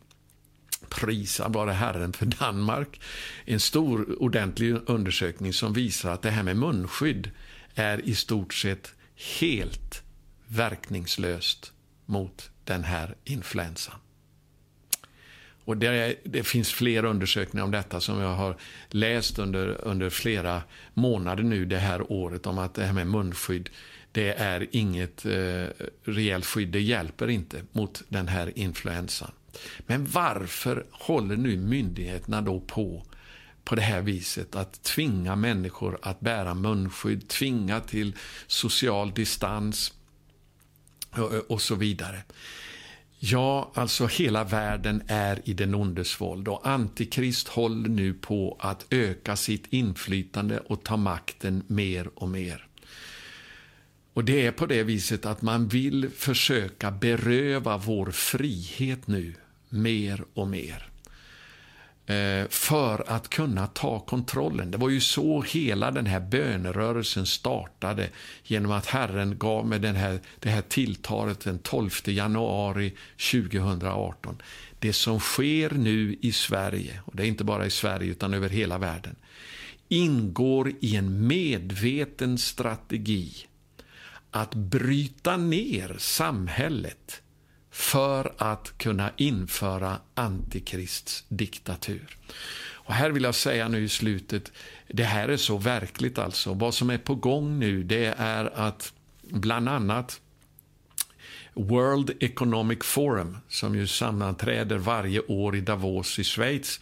Prisa 0.89 1.49
bara 1.49 1.71
Herren 1.71 2.13
för 2.13 2.25
Danmark. 2.25 3.01
En 3.45 3.59
stor 3.59 4.23
ordentlig 4.23 4.77
undersökning 4.85 5.53
som 5.53 5.73
visar 5.73 6.11
att 6.11 6.21
det 6.21 6.29
här 6.29 6.43
med 6.43 6.57
munskydd 6.57 7.31
är 7.75 8.09
i 8.09 8.15
stort 8.15 8.53
sett 8.53 8.93
helt 9.39 10.03
verkningslöst 10.47 11.73
mot 12.05 12.51
den 12.63 12.83
här 12.83 13.15
influensan. 13.23 13.95
Och 15.65 15.77
det, 15.77 16.15
det, 16.23 16.43
finns 16.43 16.71
fler 16.71 17.05
undersökningar 17.05 17.63
om 17.63 17.71
detta 17.71 17.99
som 17.99 18.19
jag 18.19 18.35
har 18.35 18.57
läst 18.89 19.39
under, 19.39 19.87
under 19.87 20.09
flera 20.09 20.61
månader 20.93 21.43
nu 21.43 21.65
det 21.65 21.77
här 21.77 22.11
året 22.11 22.47
om 22.47 22.57
att 22.57 22.73
det 22.73 22.83
här 22.83 22.93
med 22.93 23.07
munskydd 23.07 23.69
det 24.11 24.33
är 24.33 24.67
inget 24.71 25.25
eh, 25.25 25.65
rejält 26.03 26.45
skydd, 26.45 26.69
det 26.69 26.81
hjälper 26.81 27.27
inte 27.27 27.63
mot 27.71 28.03
den 28.09 28.27
här 28.27 28.51
influensan. 28.59 29.31
Men 29.79 30.05
varför 30.05 30.85
håller 30.91 31.37
nu 31.37 31.57
myndigheterna 31.57 32.41
då 32.41 32.59
på 32.59 33.03
på 33.69 33.75
det 33.75 33.81
här 33.81 34.01
viset 34.01 34.55
att 34.55 34.83
tvinga 34.83 35.35
människor 35.35 35.99
att 36.01 36.19
bära 36.19 36.53
munskydd, 36.53 37.27
tvinga 37.27 37.79
till 37.79 38.15
social 38.47 39.13
distans 39.13 39.93
och 41.47 41.61
så 41.61 41.75
vidare. 41.75 42.23
Ja, 43.19 43.71
alltså 43.75 44.07
hela 44.07 44.43
världen 44.43 45.03
är 45.07 45.41
i 45.49 45.53
den 45.53 45.75
ondes 45.75 46.21
våld 46.21 46.47
och 46.47 46.67
Antikrist 46.67 47.47
håller 47.47 47.89
nu 47.89 48.13
på 48.13 48.57
att 48.59 48.85
öka 48.89 49.35
sitt 49.35 49.73
inflytande 49.73 50.59
och 50.59 50.83
ta 50.83 50.97
makten 50.97 51.63
mer 51.67 52.09
och 52.15 52.29
mer. 52.29 52.68
Och 54.19 54.25
det 54.25 54.45
är 54.45 54.51
på 54.51 54.65
det 54.65 54.83
viset 54.83 55.25
att 55.25 55.41
man 55.41 55.67
vill 55.67 56.09
försöka 56.09 56.91
beröva 56.91 57.77
vår 57.77 58.11
frihet 58.11 59.07
nu 59.07 59.33
mer 59.69 60.23
och 60.33 60.47
mer. 60.47 60.89
Eh, 62.05 62.47
för 62.49 63.03
att 63.07 63.29
kunna 63.29 63.67
ta 63.67 63.99
kontrollen. 63.99 64.71
Det 64.71 64.77
var 64.77 64.89
ju 64.89 65.01
så 65.01 65.41
hela 65.41 65.91
den 65.91 66.05
här 66.05 66.19
bönerörelsen 66.19 67.25
startade 67.25 68.09
genom 68.43 68.71
att 68.71 68.85
Herren 68.85 69.37
gav 69.37 69.67
mig 69.67 69.79
den 69.79 69.95
här, 69.95 70.19
det 70.39 70.49
här 70.49 70.61
tilltalet 70.61 71.39
den 71.39 71.59
12 71.59 71.89
januari 72.05 72.93
2018. 73.31 74.41
Det 74.79 74.93
som 74.93 75.19
sker 75.19 75.69
nu 75.69 76.17
i 76.21 76.31
Sverige, 76.31 77.01
och 77.05 77.15
det 77.15 77.23
är 77.23 77.27
inte 77.27 77.43
bara 77.43 77.65
i 77.65 77.69
Sverige 77.71 78.11
utan 78.11 78.33
över 78.33 78.49
hela 78.49 78.77
världen, 78.77 79.15
ingår 79.87 80.71
i 80.79 80.95
en 80.95 81.27
medveten 81.27 82.37
strategi 82.37 83.45
att 84.31 84.55
bryta 84.55 85.37
ner 85.37 85.95
samhället 85.97 87.21
för 87.71 88.33
att 88.37 88.77
kunna 88.77 89.11
införa 89.17 89.97
Antikrists 90.13 91.23
diktatur. 91.27 92.17
Och 92.89 92.93
här 92.93 93.09
vill 93.09 93.23
jag 93.23 93.35
säga 93.35 93.67
nu 93.67 93.83
i 93.83 93.89
slutet, 93.89 94.51
det 94.87 95.03
här 95.03 95.27
är 95.27 95.37
så 95.37 95.57
verkligt 95.57 96.17
alltså. 96.17 96.53
Vad 96.53 96.73
som 96.73 96.89
är 96.89 96.97
på 96.97 97.15
gång 97.15 97.59
nu 97.59 97.83
det 97.83 98.13
är 98.17 98.45
att 98.45 98.93
bland 99.21 99.69
annat 99.69 100.21
World 101.53 102.11
Economic 102.19 102.79
Forum 102.83 103.37
som 103.49 103.75
ju 103.75 103.87
sammanträder 103.87 104.77
varje 104.77 105.19
år 105.19 105.55
i 105.55 105.61
Davos 105.61 106.19
i 106.19 106.23
Schweiz. 106.23 106.79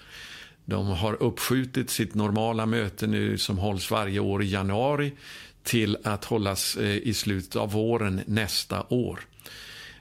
De 0.65 0.87
har 0.87 1.23
uppskjutit 1.23 1.89
sitt 1.89 2.13
normala 2.13 2.65
möte 2.65 3.07
nu 3.07 3.37
som 3.37 3.57
hålls 3.57 3.91
varje 3.91 4.19
år 4.19 4.43
i 4.43 4.49
januari 4.49 5.13
till 5.67 5.97
att 6.03 6.25
hållas 6.25 6.77
eh, 6.77 6.97
i 6.97 7.13
slutet 7.13 7.55
av 7.55 7.71
våren 7.71 8.21
nästa 8.25 8.85
år. 8.89 9.19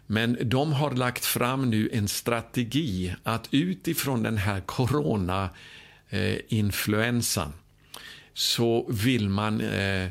Men 0.07 0.39
de 0.43 0.73
har 0.73 0.91
lagt 0.91 1.25
fram 1.25 1.71
nu 1.71 1.91
en 1.93 2.09
strategi 2.09 3.15
att 3.23 3.49
utifrån 3.51 4.23
den 4.23 4.37
här 4.37 4.61
corona-influensan 4.61 7.49
eh, 7.49 7.55
så 8.35 8.87
vill 8.91 9.29
man 9.29 9.61
eh, 9.61 10.09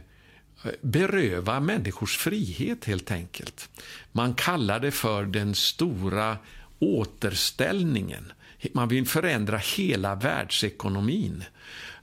beröva 0.82 1.60
människors 1.60 2.18
frihet 2.18 2.86
helt 2.86 3.12
enkelt. 3.12 3.70
Man 4.12 4.34
kallar 4.34 4.80
det 4.80 4.92
för 4.92 5.26
den 5.26 5.56
stora 5.56 6.38
återställningen. 6.86 8.32
Man 8.74 8.88
vill 8.88 9.08
förändra 9.08 9.58
hela 9.58 10.16
världsekonomin. 10.16 11.44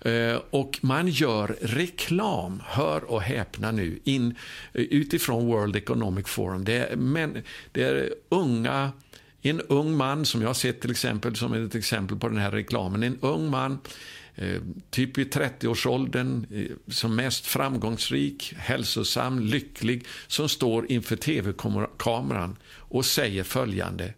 Eh, 0.05 0.41
och 0.51 0.79
man 0.81 1.09
gör 1.09 1.57
reklam, 1.61 2.63
hör 2.67 3.05
och 3.05 3.23
häpna 3.23 3.71
nu, 3.71 3.99
in, 4.05 4.35
eh, 4.73 4.83
utifrån 4.83 5.47
World 5.47 5.77
Economic 5.77 6.27
Forum. 6.27 6.65
Det 6.65 6.73
är, 6.73 6.97
men, 6.97 7.43
det 7.73 7.83
är 7.83 8.15
unga, 8.29 8.93
en 9.43 9.61
ung 9.61 9.97
man 9.97 10.27
som 10.27 10.41
jag 10.41 10.49
har 10.49 10.55
sett 10.55 10.81
till 10.81 10.91
exempel 10.91 11.37
som 11.37 11.53
ett 11.53 11.75
exempel 11.75 12.19
på 12.19 12.29
den 12.29 12.39
här 12.39 12.51
reklamen. 12.51 13.03
En 13.03 13.19
ung 13.21 13.51
man 13.51 13.79
eh, 14.35 14.61
typ 14.91 15.19
i 15.19 15.25
30-årsåldern, 15.25 16.47
som 16.89 17.17
mest 17.17 17.47
framgångsrik, 17.47 18.55
hälsosam, 18.57 19.41
lycklig, 19.41 20.07
som 20.27 20.49
står 20.49 20.93
inför 20.93 21.17
tv-kameran 21.17 22.57
och 22.65 23.05
säger 23.05 23.43
följande. 23.43 24.15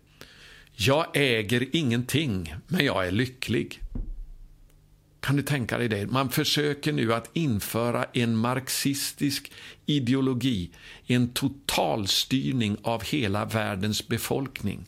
Jag 0.77 1.07
äger 1.15 1.77
ingenting, 1.77 2.55
men 2.69 2.85
jag 2.85 3.07
är 3.07 3.11
lycklig. 3.11 3.81
Kan 5.21 5.37
du 5.37 5.43
tänka 5.43 5.79
dig 5.79 5.89
det? 5.89 6.07
Man 6.07 6.31
försöker 6.31 6.93
nu 6.93 7.15
att 7.15 7.31
införa 7.33 8.05
en 8.13 8.37
marxistisk 8.37 9.53
ideologi, 9.87 10.71
en 11.07 11.29
totalstyrning 11.29 12.77
av 12.83 13.05
hela 13.05 13.45
världens 13.45 14.09
befolkning 14.09 14.87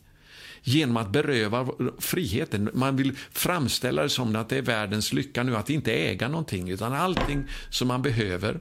genom 0.61 0.97
att 0.97 1.11
beröva 1.11 1.67
friheten. 1.99 2.69
Man 2.73 2.95
vill 2.95 3.15
framställa 3.31 4.03
det 4.03 4.09
som 4.09 4.35
att 4.35 4.49
det 4.49 4.57
är 4.57 4.61
världens 4.61 5.13
lycka 5.13 5.43
nu 5.43 5.55
att 5.55 5.69
inte 5.69 5.93
äga 5.93 6.27
någonting, 6.27 6.69
utan 6.69 6.93
allting 6.93 7.43
som 7.69 7.87
man 7.87 8.01
behöver, 8.01 8.59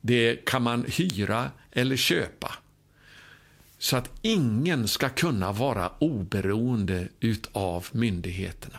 det 0.00 0.44
kan 0.44 0.62
man 0.62 0.84
hyra 0.88 1.50
eller 1.72 1.96
köpa. 1.96 2.54
Så 3.86 3.96
att 3.96 4.10
ingen 4.22 4.88
ska 4.88 5.08
kunna 5.08 5.52
vara 5.52 5.92
oberoende 5.98 7.08
utav 7.20 7.86
myndigheterna. 7.92 8.78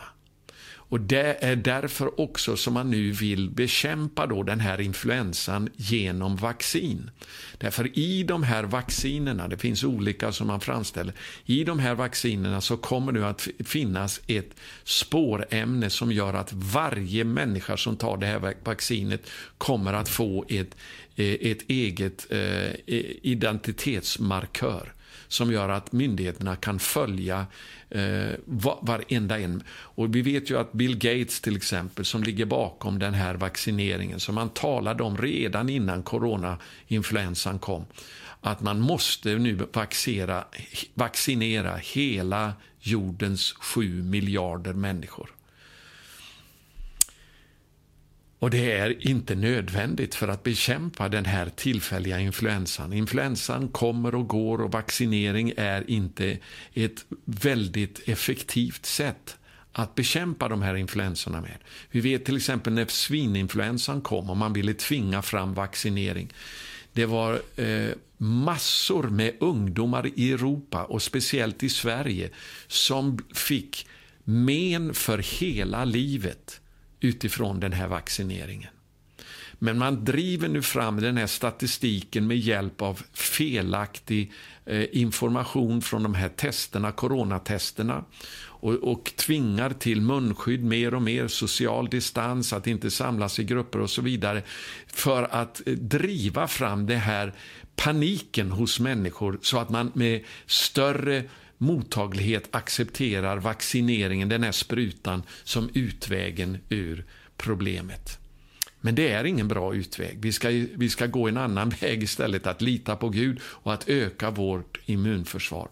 Och 0.70 1.00
Det 1.00 1.44
är 1.44 1.56
därför 1.56 2.20
också 2.20 2.56
som 2.56 2.74
man 2.74 2.90
nu 2.90 3.10
vill 3.10 3.50
bekämpa 3.50 4.26
då 4.26 4.42
den 4.42 4.60
här 4.60 4.80
influensan 4.80 5.68
genom 5.76 6.36
vaccin. 6.36 7.10
Därför 7.58 7.98
i 7.98 8.22
de 8.22 8.42
här 8.42 8.64
vaccinerna, 8.64 9.48
det 9.48 9.56
finns 9.56 9.84
olika 9.84 10.32
som 10.32 10.46
man 10.46 10.60
framställer, 10.60 11.14
i 11.44 11.64
de 11.64 11.78
här 11.78 11.94
vaccinerna 11.94 12.60
så 12.60 12.76
kommer 12.76 13.12
det 13.12 13.28
att 13.28 13.48
finnas 13.64 14.20
ett 14.26 14.50
spårämne 14.84 15.90
som 15.90 16.12
gör 16.12 16.34
att 16.34 16.52
varje 16.52 17.24
människa 17.24 17.76
som 17.76 17.96
tar 17.96 18.16
det 18.16 18.26
här 18.26 18.54
vaccinet 18.64 19.30
kommer 19.58 19.92
att 19.92 20.08
få 20.08 20.44
ett, 20.48 20.76
eh, 21.16 21.50
ett 21.50 21.70
eget 21.70 22.26
eh, 22.30 22.72
identitetsmarkör 23.22 24.94
som 25.28 25.52
gör 25.52 25.68
att 25.68 25.92
myndigheterna 25.92 26.56
kan 26.56 26.78
följa 26.78 27.46
eh, 27.90 28.30
varenda 28.80 29.38
en. 29.38 29.62
Och 29.70 30.14
vi 30.14 30.22
vet 30.22 30.50
ju 30.50 30.58
att 30.58 30.72
Bill 30.72 30.98
Gates 30.98 31.40
till 31.40 31.56
exempel, 31.56 32.04
som 32.04 32.22
ligger 32.22 32.46
bakom 32.46 32.98
den 32.98 33.14
här 33.14 33.34
vaccineringen, 33.34 34.20
som 34.20 34.34
man 34.34 34.48
talade 34.48 35.02
om 35.02 35.16
redan 35.18 35.68
innan 35.68 36.02
coronainfluensan 36.02 37.58
kom, 37.58 37.84
att 38.40 38.60
man 38.60 38.80
måste 38.80 39.34
nu 39.34 39.58
vaccinera, 39.72 40.44
vaccinera 40.94 41.76
hela 41.76 42.52
jordens 42.80 43.52
sju 43.52 44.02
miljarder 44.02 44.72
människor. 44.72 45.37
Och 48.38 48.50
det 48.50 48.72
är 48.72 49.08
inte 49.08 49.34
nödvändigt 49.34 50.14
för 50.14 50.28
att 50.28 50.42
bekämpa 50.42 51.08
den 51.08 51.24
här 51.24 51.50
tillfälliga 51.56 52.20
influensan. 52.20 52.92
Influensan 52.92 53.68
kommer 53.68 54.14
och 54.14 54.28
går 54.28 54.60
och 54.60 54.72
vaccinering 54.72 55.52
är 55.56 55.90
inte 55.90 56.38
ett 56.74 57.04
väldigt 57.24 58.08
effektivt 58.08 58.86
sätt 58.86 59.36
att 59.72 59.94
bekämpa 59.94 60.48
de 60.48 60.62
här 60.62 60.74
influensorna 60.74 61.40
med. 61.40 61.58
Vi 61.90 62.00
vet 62.00 62.24
till 62.24 62.36
exempel 62.36 62.72
när 62.72 62.86
svininfluensan 62.86 64.00
kom 64.00 64.30
och 64.30 64.36
man 64.36 64.52
ville 64.52 64.74
tvinga 64.74 65.22
fram 65.22 65.54
vaccinering. 65.54 66.32
Det 66.92 67.06
var 67.06 67.40
eh, 67.56 67.90
massor 68.16 69.02
med 69.02 69.34
ungdomar 69.40 70.10
i 70.14 70.32
Europa 70.32 70.84
och 70.84 71.02
speciellt 71.02 71.62
i 71.62 71.68
Sverige 71.68 72.30
som 72.66 73.18
fick 73.34 73.86
men 74.24 74.94
för 74.94 75.18
hela 75.18 75.84
livet 75.84 76.60
utifrån 77.00 77.60
den 77.60 77.72
här 77.72 77.88
vaccineringen. 77.88 78.70
Men 79.58 79.78
man 79.78 80.04
driver 80.04 80.48
nu 80.48 80.62
fram 80.62 81.00
den 81.00 81.16
här 81.16 81.26
statistiken 81.26 82.26
med 82.26 82.38
hjälp 82.38 82.82
av 82.82 83.02
felaktig 83.12 84.32
eh, 84.66 84.84
information 84.92 85.82
från 85.82 86.02
de 86.02 86.14
här 86.14 86.28
testerna, 86.28 86.92
coronatesterna 86.92 88.04
och, 88.40 88.74
och 88.74 89.12
tvingar 89.16 89.70
till 89.70 90.00
munskydd 90.00 90.64
mer 90.64 90.94
och 90.94 91.02
mer, 91.02 91.28
social 91.28 91.88
distans, 91.88 92.52
att 92.52 92.66
inte 92.66 92.90
samlas 92.90 93.38
i 93.38 93.44
grupper 93.44 93.80
och 93.80 93.90
så 93.90 94.02
vidare 94.02 94.42
för 94.86 95.22
att 95.22 95.62
eh, 95.66 95.72
driva 95.72 96.48
fram 96.48 96.86
det 96.86 96.96
här 96.96 97.34
paniken 97.76 98.50
hos 98.50 98.80
människor 98.80 99.38
så 99.42 99.58
att 99.58 99.70
man 99.70 99.92
med 99.94 100.24
större 100.46 101.24
mottaglighet 101.58 102.48
accepterar 102.50 103.36
vaccineringen, 103.36 104.28
den 104.28 104.42
här 104.42 104.52
sprutan, 104.52 105.22
som 105.44 105.70
utvägen 105.74 106.58
ur 106.68 107.04
problemet. 107.36 108.18
Men 108.80 108.94
det 108.94 109.08
är 109.08 109.24
ingen 109.24 109.48
bra 109.48 109.74
utväg. 109.74 110.18
Vi 110.20 110.32
ska, 110.32 110.48
vi 110.74 110.88
ska 110.88 111.06
gå 111.06 111.28
en 111.28 111.36
annan 111.36 111.68
väg 111.80 112.02
istället, 112.02 112.46
att 112.46 112.62
lita 112.62 112.96
på 112.96 113.08
Gud 113.08 113.40
och 113.42 113.74
att 113.74 113.88
öka 113.88 114.30
vårt 114.30 114.80
immunförsvar. 114.86 115.68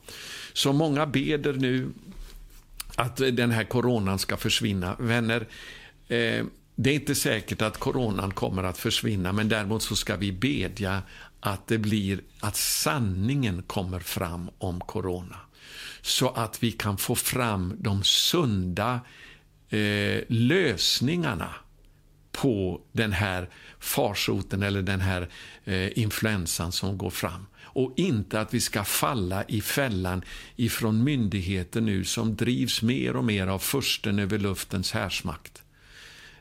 Så 0.53 0.73
många 0.73 1.07
beder 1.07 1.53
nu 1.53 1.89
att 2.97 3.17
den 3.17 3.51
här 3.51 3.65
coronan 3.65 4.19
ska 4.19 4.37
försvinna. 4.37 4.97
Vänner, 4.99 5.41
eh, 6.09 6.45
det 6.75 6.91
är 6.91 6.95
inte 6.95 7.15
säkert 7.15 7.63
att 7.63 7.79
coronan 7.79 8.31
kommer 8.31 8.63
att 8.63 8.79
försvinna, 8.79 9.33
men 9.33 9.49
däremot 9.49 9.83
så 9.83 9.97
ska 9.97 10.17
vi 10.17 10.33
bedja 10.33 11.03
att 11.41 11.67
det 11.67 11.79
blir 11.79 12.21
att 12.41 12.57
sanningen 12.57 13.63
kommer 13.63 14.01
fram 14.01 14.51
om 14.59 14.81
corona 14.81 15.37
så 16.07 16.29
att 16.29 16.63
vi 16.63 16.73
kan 16.73 16.99
få 16.99 17.15
fram 17.15 17.77
de 17.79 18.05
sunda 18.05 19.01
eh, 19.69 20.21
lösningarna 20.29 21.55
på 22.33 22.81
den 22.93 23.13
här 23.13 23.49
farsoten 23.79 24.63
eller 24.63 24.83
den 24.83 25.01
här 25.01 25.29
eh, 25.65 25.99
influensan 25.99 26.73
som 26.73 26.99
går 26.99 27.11
fram. 27.11 27.47
Och 27.63 27.93
inte 27.97 28.41
att 28.41 28.55
vi 28.55 28.61
ska 28.61 28.85
falla 28.85 29.45
i 29.45 29.61
fällan 29.61 30.23
ifrån 30.57 31.05
myndigheter 31.05 31.81
nu 31.81 32.05
som 32.05 32.37
drivs 32.37 32.83
mer 32.83 33.17
och 33.17 33.25
mer 33.25 33.47
av 33.47 33.59
försten 33.59 34.19
över 34.19 34.39
luftens 34.39 34.93
härsmakt. 34.93 35.63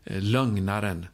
Eh, 0.04 0.22
lögnaren 0.22 1.06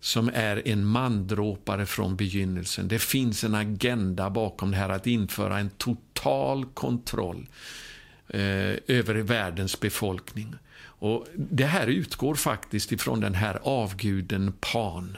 som 0.00 0.30
är 0.34 0.68
en 0.68 0.84
mandråpare 0.84 1.86
från 1.86 2.16
begynnelsen. 2.16 2.88
Det 2.88 2.98
finns 2.98 3.44
en 3.44 3.54
agenda 3.54 4.30
bakom 4.30 4.70
det 4.70 4.76
här 4.76 4.88
att 4.88 5.06
införa 5.06 5.58
en 5.58 5.70
total 5.70 6.64
kontroll 6.64 7.46
eh, 7.48 7.85
Eh, 8.28 8.76
över 8.86 9.14
världens 9.14 9.80
befolkning. 9.80 10.54
Och 10.78 11.26
Det 11.34 11.66
här 11.66 11.86
utgår 11.86 12.34
faktiskt 12.34 12.92
ifrån 12.92 13.20
den 13.20 13.34
här 13.34 13.58
avguden 13.62 14.52
Pan 14.60 15.16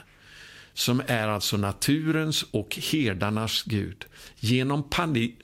som 0.73 1.01
är 1.07 1.27
alltså 1.27 1.57
naturens 1.57 2.43
och 2.51 2.79
herdarnas 2.91 3.63
gud. 3.63 4.05
Genom 4.39 4.83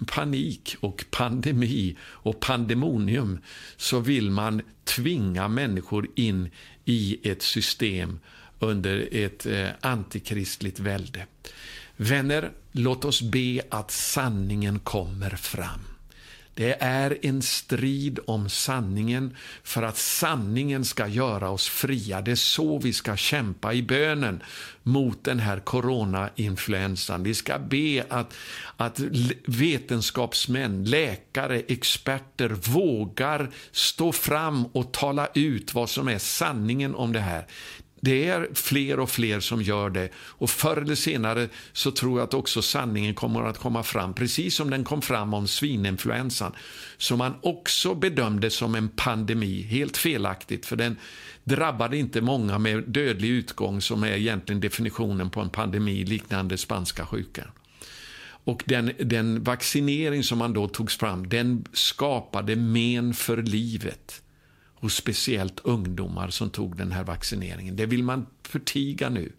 panik 0.08 0.76
och 0.80 1.06
pandemi 1.12 1.98
och 2.02 2.40
pandemonium 2.40 3.40
så 3.78 4.00
vill 4.00 4.32
man 4.32 4.62
tvinga 4.84 5.48
människor 5.48 6.08
in 6.16 6.50
i 6.86 7.30
ett 7.30 7.42
system 7.42 8.20
under 8.60 9.08
ett 9.12 9.46
eh, 9.46 9.68
antikristligt 9.82 10.80
välde. 10.80 11.26
Vänner, 11.98 12.52
låt 12.72 13.06
oss 13.06 13.22
be 13.22 13.62
att 13.70 13.92
sanningen 13.92 14.80
kommer 14.80 15.30
fram. 15.30 15.95
Det 16.56 16.78
är 16.80 17.18
en 17.22 17.42
strid 17.42 18.20
om 18.28 18.50
sanningen 18.50 19.36
för 19.64 19.84
att 19.84 19.98
sanningen 19.98 20.86
ska 20.86 21.08
göra 21.08 21.50
oss 21.50 21.68
fria. 21.68 22.22
Det 22.22 22.32
är 22.32 22.36
så 22.36 22.80
vi 22.80 22.94
ska 22.94 23.16
kämpa 23.16 23.74
i 23.74 23.84
bönen 23.84 24.44
mot 24.84 25.24
den 25.24 25.40
här 25.40 25.60
coronainfluensan. 25.60 27.24
Vi 27.24 27.34
ska 27.34 27.60
be 27.60 28.06
att, 28.10 28.34
att 28.78 29.00
vetenskapsmän, 29.46 30.84
läkare, 30.86 31.60
experter 31.60 32.50
vågar 32.50 33.52
stå 33.72 34.12
fram 34.12 34.66
och 34.66 34.92
tala 34.92 35.28
ut 35.34 35.74
vad 35.74 35.90
som 35.90 36.08
är 36.08 36.20
sanningen 36.20 36.96
om 36.96 37.14
det 37.14 37.20
här. 37.20 37.48
Det 38.06 38.28
är 38.28 38.50
fler 38.54 39.00
och 39.00 39.10
fler 39.10 39.40
som 39.40 39.62
gör 39.62 39.90
det 39.90 40.10
och 40.16 40.50
förr 40.50 40.78
eller 40.78 40.96
senare 40.96 41.50
så 41.74 41.92
tror 41.92 42.20
jag 42.20 42.28
att 42.28 42.34
också 42.34 42.62
sanningen 42.62 43.14
kommer 43.14 43.44
att 43.44 43.58
komma 43.58 43.84
fram, 43.84 44.14
precis 44.14 44.56
som 44.56 44.70
den 44.70 44.84
kom 44.84 45.02
fram 45.02 45.34
om 45.34 45.48
svininfluensan, 45.48 46.52
som 46.98 47.18
man 47.18 47.34
också 47.42 47.96
bedömde 47.96 48.50
som 48.50 48.76
en 48.76 48.90
pandemi, 48.90 49.62
helt 49.62 49.98
felaktigt, 49.98 50.66
för 50.66 50.76
den 50.76 50.98
drabbade 51.44 51.98
inte 51.98 52.22
många 52.22 52.60
med 52.60 52.84
dödlig 52.88 53.30
utgång, 53.30 53.82
som 53.82 54.04
är 54.04 54.12
egentligen 54.12 54.62
definitionen 54.62 55.30
på 55.30 55.42
en 55.42 55.50
pandemi 55.50 56.06
liknande 56.06 56.58
spanska 56.58 57.06
sjukan. 57.06 57.48
Och 58.44 58.64
den, 58.66 58.92
den 59.00 59.44
vaccinering 59.44 60.24
som 60.24 60.38
man 60.38 60.54
då 60.54 60.68
tog 60.68 60.92
fram, 60.92 61.30
den 61.30 61.66
skapade 61.74 62.56
men 62.56 63.14
för 63.14 63.38
livet 63.38 64.22
och 64.86 64.92
speciellt 64.92 65.60
ungdomar 65.64 66.30
som 66.30 66.50
tog 66.50 66.78
den 66.78 66.92
här 66.92 67.04
vaccineringen. 67.04 67.76
Det 67.76 67.86
vill 67.86 68.04
man 68.04 68.26
förtiga 68.44 69.10
nu. 69.10 69.32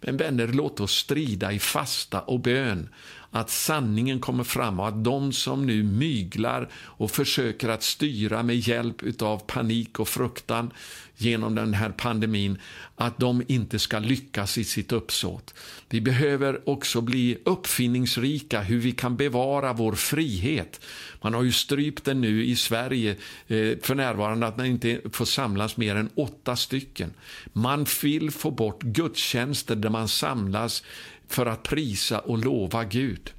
Men 0.00 0.16
vänner, 0.16 0.46
låt 0.46 0.80
oss 0.80 0.92
strida 0.92 1.52
i 1.52 1.58
fasta 1.58 2.20
och 2.20 2.40
bön 2.40 2.88
att 3.30 3.50
sanningen 3.50 4.20
kommer 4.20 4.44
fram 4.44 4.80
och 4.80 4.88
att 4.88 5.04
de 5.04 5.32
som 5.32 5.66
nu 5.66 5.82
myglar 5.82 6.68
och 6.74 7.10
försöker 7.10 7.68
att 7.68 7.82
styra 7.82 8.42
med 8.42 8.56
hjälp 8.56 9.22
av 9.22 9.38
panik 9.38 10.00
och 10.00 10.08
fruktan 10.08 10.70
genom 11.16 11.54
den 11.54 11.74
här 11.74 11.90
pandemin, 11.90 12.58
att 12.96 13.18
de 13.18 13.42
inte 13.48 13.78
ska 13.78 13.98
lyckas 13.98 14.58
i 14.58 14.64
sitt 14.64 14.92
uppsåt. 14.92 15.54
Vi 15.88 16.00
behöver 16.00 16.68
också 16.68 17.00
bli 17.00 17.38
uppfinningsrika 17.44 18.60
hur 18.60 18.78
vi 18.78 18.92
kan 18.92 19.16
bevara 19.16 19.72
vår 19.72 19.92
frihet. 19.92 20.80
Man 21.22 21.34
har 21.34 21.42
ju 21.42 21.52
strypt 21.52 22.04
den 22.04 22.20
nu 22.20 22.44
i 22.44 22.56
Sverige 22.56 23.10
eh, 23.46 23.78
för 23.82 23.94
närvarande 23.94 24.46
att 24.46 24.56
man 24.56 24.66
inte 24.66 25.00
får 25.12 25.24
samlas 25.24 25.76
mer 25.76 25.96
än 25.96 26.10
åtta 26.14 26.56
stycken. 26.56 27.10
Man 27.52 27.86
vill 28.02 28.30
få 28.30 28.50
bort 28.50 28.82
gudstjänster 28.82 29.76
där 29.76 29.90
man 29.90 30.08
samlas 30.08 30.82
för 31.28 31.46
att 31.46 31.62
prisa 31.62 32.18
och 32.18 32.38
lova 32.38 32.84
Gud. 32.84 33.32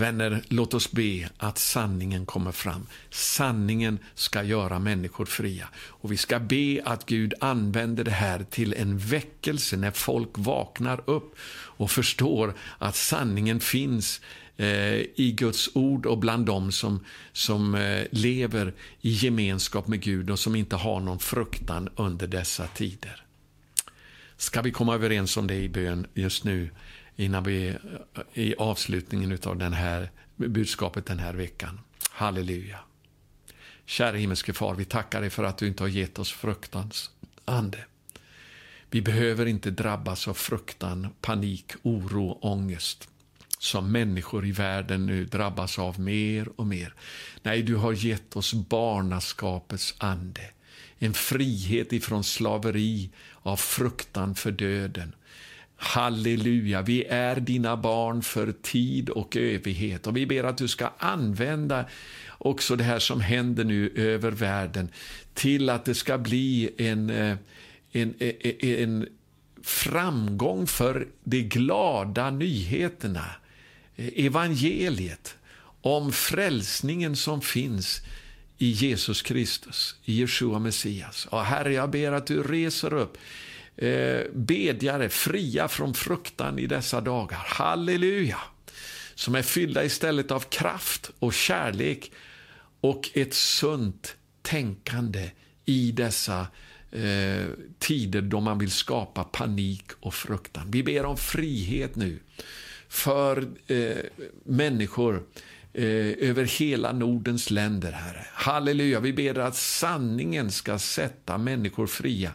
Vänner, 0.00 0.42
låt 0.48 0.74
oss 0.74 0.92
be 0.92 1.28
att 1.36 1.58
sanningen 1.58 2.26
kommer 2.26 2.52
fram. 2.52 2.86
Sanningen 3.10 3.98
ska 4.14 4.42
göra 4.42 4.78
människor 4.78 5.24
fria. 5.24 5.68
Och 5.74 6.12
vi 6.12 6.16
ska 6.16 6.38
be 6.38 6.82
att 6.84 7.06
Gud 7.06 7.34
använder 7.40 8.04
det 8.04 8.10
här 8.10 8.46
till 8.50 8.74
en 8.74 8.98
väckelse 8.98 9.76
när 9.76 9.90
folk 9.90 10.30
vaknar 10.32 11.10
upp 11.10 11.36
och 11.52 11.90
förstår 11.90 12.54
att 12.78 12.96
sanningen 12.96 13.60
finns 13.60 14.20
eh, 14.56 14.94
i 15.14 15.34
Guds 15.36 15.70
ord 15.74 16.06
och 16.06 16.18
bland 16.18 16.46
dem 16.46 16.72
som, 16.72 17.04
som 17.32 17.74
eh, 17.74 18.04
lever 18.10 18.74
i 19.00 19.10
gemenskap 19.10 19.86
med 19.88 20.00
Gud 20.00 20.30
och 20.30 20.38
som 20.38 20.56
inte 20.56 20.76
har 20.76 21.00
någon 21.00 21.18
fruktan 21.18 21.88
under 21.96 22.26
dessa 22.26 22.66
tider. 22.66 23.24
Ska 24.36 24.62
vi 24.62 24.70
komma 24.70 24.94
överens 24.94 25.36
om 25.36 25.46
det 25.46 25.54
i 25.54 25.68
bön 25.68 26.06
just 26.14 26.44
nu 26.44 26.70
innan 27.20 27.44
vi 27.44 27.68
eh, 27.68 27.76
i 28.34 28.54
avslutningen 28.58 29.38
av 29.44 29.56
den 29.56 29.72
här 29.72 30.10
budskapet 30.36 31.06
den 31.06 31.18
här 31.18 31.34
veckan. 31.34 31.80
Halleluja. 32.10 32.78
Kära 33.86 34.16
himmelske 34.16 34.52
far, 34.52 34.74
vi 34.74 34.84
tackar 34.84 35.20
dig 35.20 35.30
för 35.30 35.44
att 35.44 35.58
du 35.58 35.66
inte 35.66 35.82
har 35.82 35.88
gett 35.88 36.18
oss 36.18 36.32
fruktans 36.32 37.10
ande. 37.44 37.84
Vi 38.90 39.02
behöver 39.02 39.46
inte 39.46 39.70
drabbas 39.70 40.28
av 40.28 40.34
fruktan, 40.34 41.08
panik, 41.20 41.72
oro, 41.82 42.38
ångest 42.42 43.08
som 43.58 43.92
människor 43.92 44.46
i 44.46 44.52
världen 44.52 45.06
nu 45.06 45.24
drabbas 45.24 45.78
av 45.78 46.00
mer 46.00 46.48
och 46.56 46.66
mer. 46.66 46.94
Nej, 47.42 47.62
du 47.62 47.76
har 47.76 47.92
gett 47.92 48.36
oss 48.36 48.54
barnaskapets 48.54 49.94
ande, 49.98 50.50
en 50.98 51.14
frihet 51.14 51.92
ifrån 51.92 52.24
slaveri 52.24 53.10
av 53.42 53.56
fruktan 53.56 54.34
för 54.34 54.50
döden. 54.50 55.14
Halleluja, 55.82 56.82
vi 56.82 57.04
är 57.04 57.36
dina 57.36 57.76
barn 57.76 58.22
för 58.22 58.52
tid 58.52 59.10
och 59.10 59.36
evighet 59.36 60.06
och 60.06 60.16
vi 60.16 60.26
ber 60.26 60.44
att 60.44 60.58
du 60.58 60.68
ska 60.68 60.90
använda 60.98 61.84
också 62.38 62.76
det 62.76 62.84
här 62.84 62.98
som 62.98 63.20
händer 63.20 63.64
nu 63.64 63.92
över 63.96 64.30
världen 64.30 64.88
till 65.34 65.70
att 65.70 65.84
det 65.84 65.94
ska 65.94 66.18
bli 66.18 66.70
en, 66.76 67.10
eh, 67.10 67.36
en, 67.92 68.14
en, 68.18 68.54
en 68.60 69.08
framgång 69.62 70.66
för 70.66 71.08
de 71.24 71.42
glada 71.42 72.30
nyheterna, 72.30 73.24
evangeliet 73.96 75.36
om 75.80 76.12
frälsningen 76.12 77.16
som 77.16 77.40
finns 77.40 78.00
i 78.58 78.70
Jesus 78.70 79.22
Kristus, 79.22 79.96
i 80.04 80.20
Jeshua 80.20 80.58
Messias. 80.58 81.26
Och 81.26 81.44
Herre, 81.44 81.72
jag 81.72 81.90
ber 81.90 82.12
att 82.12 82.26
du 82.26 82.42
reser 82.42 82.94
upp 82.94 83.18
eh, 83.80 84.20
bedjare, 84.32 85.08
fria 85.08 85.68
från 85.68 85.94
fruktan 85.94 86.58
i 86.58 86.66
dessa 86.66 87.00
dagar. 87.00 87.38
Halleluja! 87.46 88.38
Som 89.14 89.34
är 89.34 89.42
fyllda 89.42 89.84
istället 89.84 90.30
av 90.30 90.40
kraft 90.40 91.10
och 91.18 91.32
kärlek 91.32 92.12
och 92.80 93.10
ett 93.14 93.34
sunt 93.34 94.16
tänkande 94.42 95.30
i 95.64 95.92
dessa 95.92 96.46
eh, 96.90 97.46
tider 97.78 98.20
då 98.20 98.40
man 98.40 98.58
vill 98.58 98.70
skapa 98.70 99.24
panik 99.24 99.90
och 100.00 100.14
fruktan. 100.14 100.70
Vi 100.70 100.82
ber 100.82 101.04
om 101.04 101.16
frihet 101.16 101.96
nu 101.96 102.18
för 102.88 103.48
eh, 103.66 103.96
människor 104.44 105.22
eh, 105.72 106.28
över 106.28 106.44
hela 106.44 106.92
Nordens 106.92 107.50
länder, 107.50 107.92
Herre. 107.92 108.26
Halleluja, 108.32 109.00
vi 109.00 109.12
ber 109.12 109.38
att 109.38 109.56
sanningen 109.56 110.50
ska 110.50 110.78
sätta 110.78 111.38
människor 111.38 111.86
fria. 111.86 112.32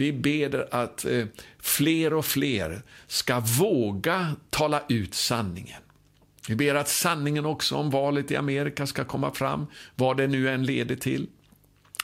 Vi 0.00 0.12
ber 0.12 0.74
att 0.74 1.04
eh, 1.04 1.26
fler 1.58 2.14
och 2.14 2.24
fler 2.24 2.82
ska 3.06 3.40
våga 3.40 4.36
tala 4.50 4.82
ut 4.88 5.14
sanningen. 5.14 5.82
Vi 6.48 6.56
ber 6.56 6.74
att 6.74 6.88
sanningen 6.88 7.46
också 7.46 7.76
om 7.76 7.90
valet 7.90 8.30
i 8.30 8.36
Amerika 8.36 8.86
ska 8.86 9.04
komma 9.04 9.30
fram, 9.30 9.66
vad 9.94 10.16
det 10.16 10.26
nu 10.26 10.50
än 10.50 10.66
leder 10.66 10.96
till. 10.96 11.26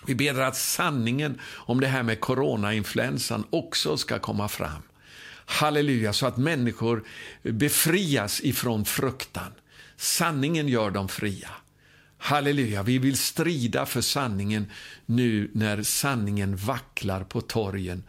Vi 0.07 0.15
ber 0.15 0.41
att 0.41 0.57
sanningen 0.57 1.41
om 1.45 1.81
det 1.81 1.87
här 1.87 2.03
med 2.03 2.21
coronainfluensan 2.21 3.45
också 3.51 3.97
ska 3.97 4.19
komma 4.19 4.49
fram. 4.49 4.83
Halleluja, 5.47 6.13
så 6.13 6.27
att 6.27 6.37
människor 6.37 7.05
befrias 7.43 8.41
ifrån 8.41 8.85
fruktan. 8.85 9.53
Sanningen 9.97 10.69
gör 10.69 10.91
dem 10.91 11.09
fria. 11.09 11.51
Halleluja, 12.19 12.83
vi 12.83 12.99
vill 12.99 13.17
strida 13.17 13.87
för 13.87 14.01
sanningen 14.01 14.71
nu 15.07 15.51
när 15.53 15.83
sanningen 15.83 16.57
vacklar 16.57 17.25
på 17.25 17.41
torgen 17.41 18.03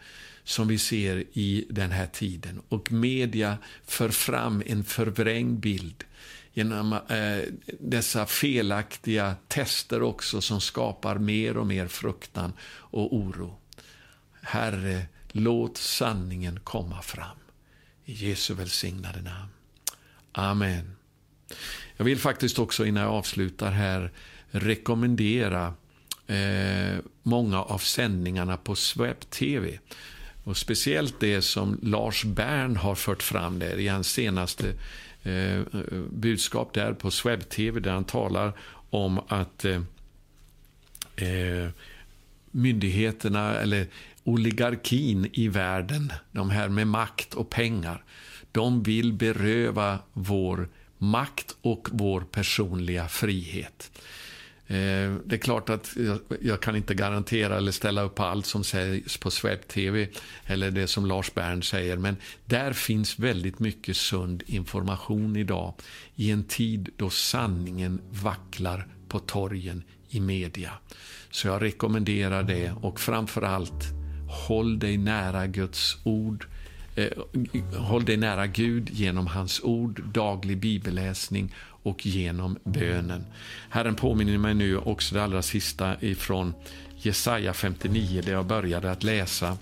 som 0.44 0.68
vi 0.68 0.78
ser 0.78 1.24
i 1.32 1.66
den 1.70 1.90
här 1.90 2.06
tiden. 2.06 2.62
Och 2.68 2.92
media 2.92 3.58
för 3.86 4.08
fram 4.08 4.62
en 4.66 4.84
förvrängd 4.84 5.60
bild 5.60 6.04
genom 6.52 6.92
eh, 6.92 7.54
dessa 7.80 8.26
felaktiga 8.26 9.36
tester 9.48 10.02
också 10.02 10.40
som 10.40 10.60
skapar 10.60 11.18
mer 11.18 11.56
och 11.56 11.66
mer 11.66 11.86
fruktan 11.86 12.52
och 12.70 13.16
oro. 13.16 13.58
Herre, 14.42 15.06
låt 15.32 15.76
sanningen 15.76 16.60
komma 16.60 17.02
fram. 17.02 17.38
I 18.04 18.12
Jesu 18.12 18.54
välsignade 18.54 19.22
namn. 19.22 19.50
Amen. 20.32 20.96
Jag 21.98 22.04
vill 22.04 22.18
faktiskt 22.18 22.58
också 22.58 22.86
innan 22.86 23.02
jag 23.02 23.12
avslutar 23.12 23.70
här 23.70 24.10
rekommendera 24.50 25.74
eh, 26.26 26.98
många 27.22 27.62
av 27.62 27.78
sändningarna 27.78 28.56
på 28.56 28.74
Swep 28.74 29.30
TV. 29.30 29.78
Och 30.44 30.56
speciellt 30.56 31.20
det 31.20 31.42
som 31.42 31.78
Lars 31.82 32.24
Bern 32.24 32.76
har 32.76 32.94
fört 32.94 33.22
fram 33.22 33.58
där 33.58 33.78
i 33.78 33.88
hans 33.88 34.08
senaste 34.08 34.72
eh, 35.22 35.60
budskap 36.10 36.74
där 36.74 36.92
på 36.92 37.10
Sweb 37.10 37.48
TV 37.48 37.80
där 37.80 37.92
han 37.92 38.04
talar 38.04 38.52
om 38.90 39.20
att 39.28 39.64
eh, 39.64 39.82
eh, 41.16 41.68
myndigheterna 42.50 43.54
eller 43.54 43.86
oligarkin 44.24 45.30
i 45.32 45.48
världen, 45.48 46.12
de 46.32 46.50
här 46.50 46.68
med 46.68 46.86
makt 46.86 47.34
och 47.34 47.50
pengar, 47.50 48.04
de 48.52 48.82
vill 48.82 49.12
beröva 49.12 49.98
vår 50.12 50.68
makt 50.98 51.56
och 51.60 51.88
vår 51.92 52.20
personliga 52.20 53.08
frihet. 53.08 53.90
Eh, 54.70 55.14
det 55.24 55.34
är 55.34 55.38
klart 55.38 55.70
att 55.70 55.96
jag, 56.40 56.60
kan 56.60 56.76
inte 56.76 56.94
garantera 56.94 57.56
eller 57.56 57.72
ställa 57.72 58.02
upp 58.02 58.14
på 58.14 58.24
allt 58.24 58.46
som 58.46 58.64
sägs 58.64 59.16
på 59.16 59.30
Sweb 59.30 59.68
TV 59.68 60.08
eller 60.46 60.70
det 60.70 60.86
som 60.86 61.06
Lars 61.06 61.34
Bern 61.34 61.62
säger, 61.62 61.96
men 61.96 62.16
där 62.46 62.72
finns 62.72 63.18
väldigt 63.18 63.58
mycket 63.58 63.96
sund 63.96 64.42
information 64.46 65.36
idag 65.36 65.74
i 66.16 66.30
en 66.30 66.44
tid 66.44 66.88
då 66.96 67.10
sanningen 67.10 68.00
vacklar 68.10 68.86
på 69.08 69.18
torgen 69.18 69.82
i 70.08 70.20
media. 70.20 70.72
Så 71.30 71.48
jag 71.48 71.62
rekommenderar 71.62 72.42
det 72.42 72.72
och 72.72 73.00
framför 73.00 73.42
allt 73.42 73.84
håll 74.28 74.78
dig 74.78 74.96
nära 74.96 75.46
Guds 75.46 75.96
ord. 76.04 76.46
Eh, 76.98 77.78
håll 77.78 78.04
dig 78.04 78.16
nära 78.16 78.46
Gud 78.46 78.90
genom 78.90 79.26
hans 79.26 79.60
ord, 79.60 80.02
daglig 80.04 80.58
bibelläsning 80.58 81.54
och 81.82 82.06
genom 82.06 82.58
bönen. 82.64 83.24
Herren 83.70 83.94
påminner 83.94 84.38
mig 84.38 84.54
nu 84.54 84.78
också 84.78 85.14
det 85.14 85.24
allra 85.24 85.42
sista 85.42 85.96
ifrån 86.00 86.54
Jesaja 86.96 87.52
59 87.52 88.22
där 88.24 88.32
jag 88.32 88.46
började 88.46 88.90
att 88.90 89.02
läsa 89.02 89.58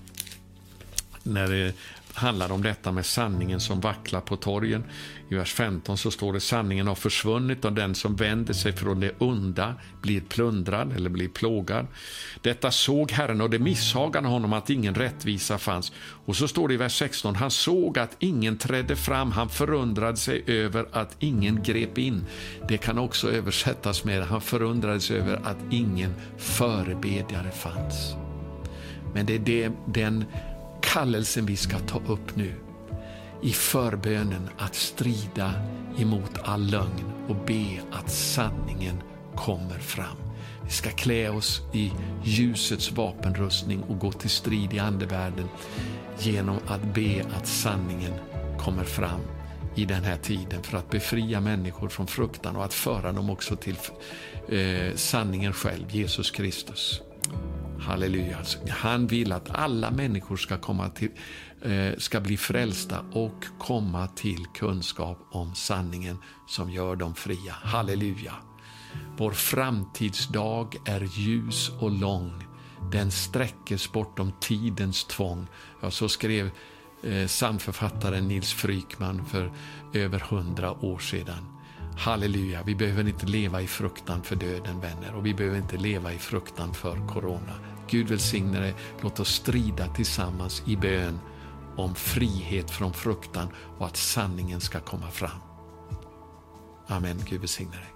när 1.23 1.67
eh, 1.67 1.73
handlar 2.17 2.53
om 2.53 2.63
detta 2.63 2.93
med 2.93 3.07
sanningen 3.07 3.61
som 3.61 3.81
vacklar 3.81 4.21
på 4.21 4.37
torgen. 4.37 4.85
I 5.29 5.35
vers 5.35 5.55
15 5.55 5.99
så 5.99 6.11
står 6.11 6.33
det 6.33 6.41
sanningen 6.41 6.87
har 6.87 6.95
försvunnit 6.95 7.65
och 7.65 7.73
den 7.73 7.95
som 7.95 8.17
vänder 8.17 8.55
sig 8.55 8.73
från 8.73 9.01
det 9.01 9.13
onda 9.19 9.75
blir 10.03 10.21
plundrad 10.21 10.93
eller 10.93 11.11
blir 11.11 11.29
plågad. 11.29 11.87
Detta 12.43 12.71
såg 12.71 13.11
Herren 13.11 13.41
och 13.41 13.51
det 13.51 13.59
misshagade 13.59 14.29
honom 14.29 14.53
att 14.53 14.71
ingen 14.71 14.95
rättvisa 14.95 15.59
fanns. 15.59 15.93
Och 16.27 16.37
så 16.37 16.49
står 16.49 16.69
det 16.69 16.75
i 16.75 16.77
vers 16.77 16.99
16, 16.99 17.35
han 17.37 17.51
såg 17.51 17.99
att 17.99 18.17
ingen 18.19 18.59
trädde 18.59 18.97
fram, 18.97 19.31
han 19.31 19.49
förundrade 19.49 20.17
sig 20.17 20.45
över 20.47 20.87
att 20.93 21.17
ingen 21.19 21.63
grep 21.63 21.99
in. 21.99 22.25
Det 22.69 22.79
kan 22.79 22.99
också 22.99 23.31
översättas 23.31 24.05
med, 24.05 24.23
han 24.23 24.41
förundrade 24.41 25.01
sig 25.01 25.19
över 25.19 25.41
att 25.45 25.59
ingen 25.71 26.15
förebedjare 26.39 27.51
fanns. 27.51 28.15
Men 29.15 29.27
det 29.27 29.35
är 29.35 29.39
det, 29.39 29.71
den 29.87 30.25
kallelsen 30.87 31.47
vi 31.47 31.57
ska 31.57 31.79
ta 31.79 31.99
upp 32.07 32.37
nu 32.37 32.55
i 33.43 33.53
förbönen 33.53 34.51
att 34.59 34.75
strida 34.75 35.53
emot 35.99 36.31
all 36.45 36.67
lögn 36.67 37.13
och 37.29 37.37
be 37.47 37.83
att 37.93 38.11
sanningen 38.11 39.03
kommer 39.35 39.79
fram. 39.79 40.17
Vi 40.65 40.71
ska 40.71 40.91
klä 40.91 41.31
oss 41.31 41.63
i 41.73 41.93
ljusets 42.25 42.93
vapenrustning 42.93 43.83
och 43.83 43.99
gå 43.99 44.13
till 44.13 44.31
strid 44.31 44.75
i 44.75 44.79
andevärlden 44.79 45.49
genom 46.19 46.59
att 46.67 46.95
be 46.95 47.25
att 47.37 47.47
sanningen 47.47 48.13
kommer 48.59 48.85
fram 48.85 49.21
i 49.75 49.85
den 49.85 50.05
här 50.05 50.17
tiden 50.17 50.63
för 50.63 50.79
att 50.79 50.91
befria 50.91 51.41
människor 51.41 51.89
från 51.89 52.07
fruktan 52.07 52.57
och 52.57 52.65
att 52.65 52.75
föra 52.75 53.13
dem 53.13 53.31
också 53.31 53.57
till 53.57 53.77
eh, 54.49 54.95
sanningen 54.95 55.53
själv, 55.53 55.85
Jesus 55.91 56.31
Kristus. 56.31 57.03
Halleluja. 57.87 58.39
Alltså, 58.39 58.59
han 58.71 59.07
vill 59.07 59.33
att 59.33 59.51
alla 59.51 59.91
människor 59.91 60.37
ska, 60.37 60.59
komma 60.59 60.89
till, 60.89 61.11
eh, 61.63 61.99
ska 61.99 62.21
bli 62.21 62.37
frälsta 62.37 63.01
och 63.13 63.45
komma 63.59 64.07
till 64.07 64.47
kunskap 64.55 65.19
om 65.31 65.55
sanningen 65.55 66.19
som 66.49 66.71
gör 66.71 66.97
dem 66.97 67.15
fria. 67.15 67.53
Halleluja. 67.63 68.33
Vår 69.17 69.31
framtidsdag 69.31 70.77
är 70.85 71.01
ljus 71.01 71.71
och 71.81 71.91
lång. 71.91 72.33
Den 72.93 73.11
sträckes 73.11 73.93
bortom 73.93 74.33
tidens 74.41 75.05
tvång. 75.05 75.47
Ja, 75.83 75.91
så 75.91 76.09
skrev 76.09 76.51
eh, 77.03 78.23
Nils 78.23 78.53
Frykman 78.53 79.27
för 79.27 79.53
över 79.93 80.19
hundra 80.19 80.85
år 80.85 80.99
sedan. 80.99 81.57
Halleluja, 81.99 82.63
vi 82.63 82.75
behöver 82.75 83.09
inte 83.09 83.27
leva 83.27 83.63
i 83.63 83.67
fruktan 83.67 84.23
för 84.23 84.37
döden 84.37 84.81
vänner 84.81 85.15
och 85.15 85.27
vi 85.27 85.35
behöver 85.35 85.57
inte 85.57 85.77
leva 85.77 86.13
i 86.13 86.19
fruktan 86.19 86.75
för 86.75 87.07
corona. 87.09 87.76
Gud 87.89 88.09
välsigne 88.09 88.61
dig. 88.61 88.75
Låt 89.01 89.21
oss 89.21 89.35
strida 89.35 89.87
tillsammans 89.87 90.63
i 90.67 90.77
bön 90.77 91.19
om 91.77 91.95
frihet 91.95 92.71
från 92.71 92.93
fruktan 92.93 93.49
och 93.79 93.87
att 93.87 93.97
sanningen 93.97 94.61
ska 94.61 94.81
komma 94.81 95.11
fram. 95.11 95.41
Amen. 96.87 97.23
Gud 97.29 97.41
välsigne 97.41 97.77
dig. 97.77 97.93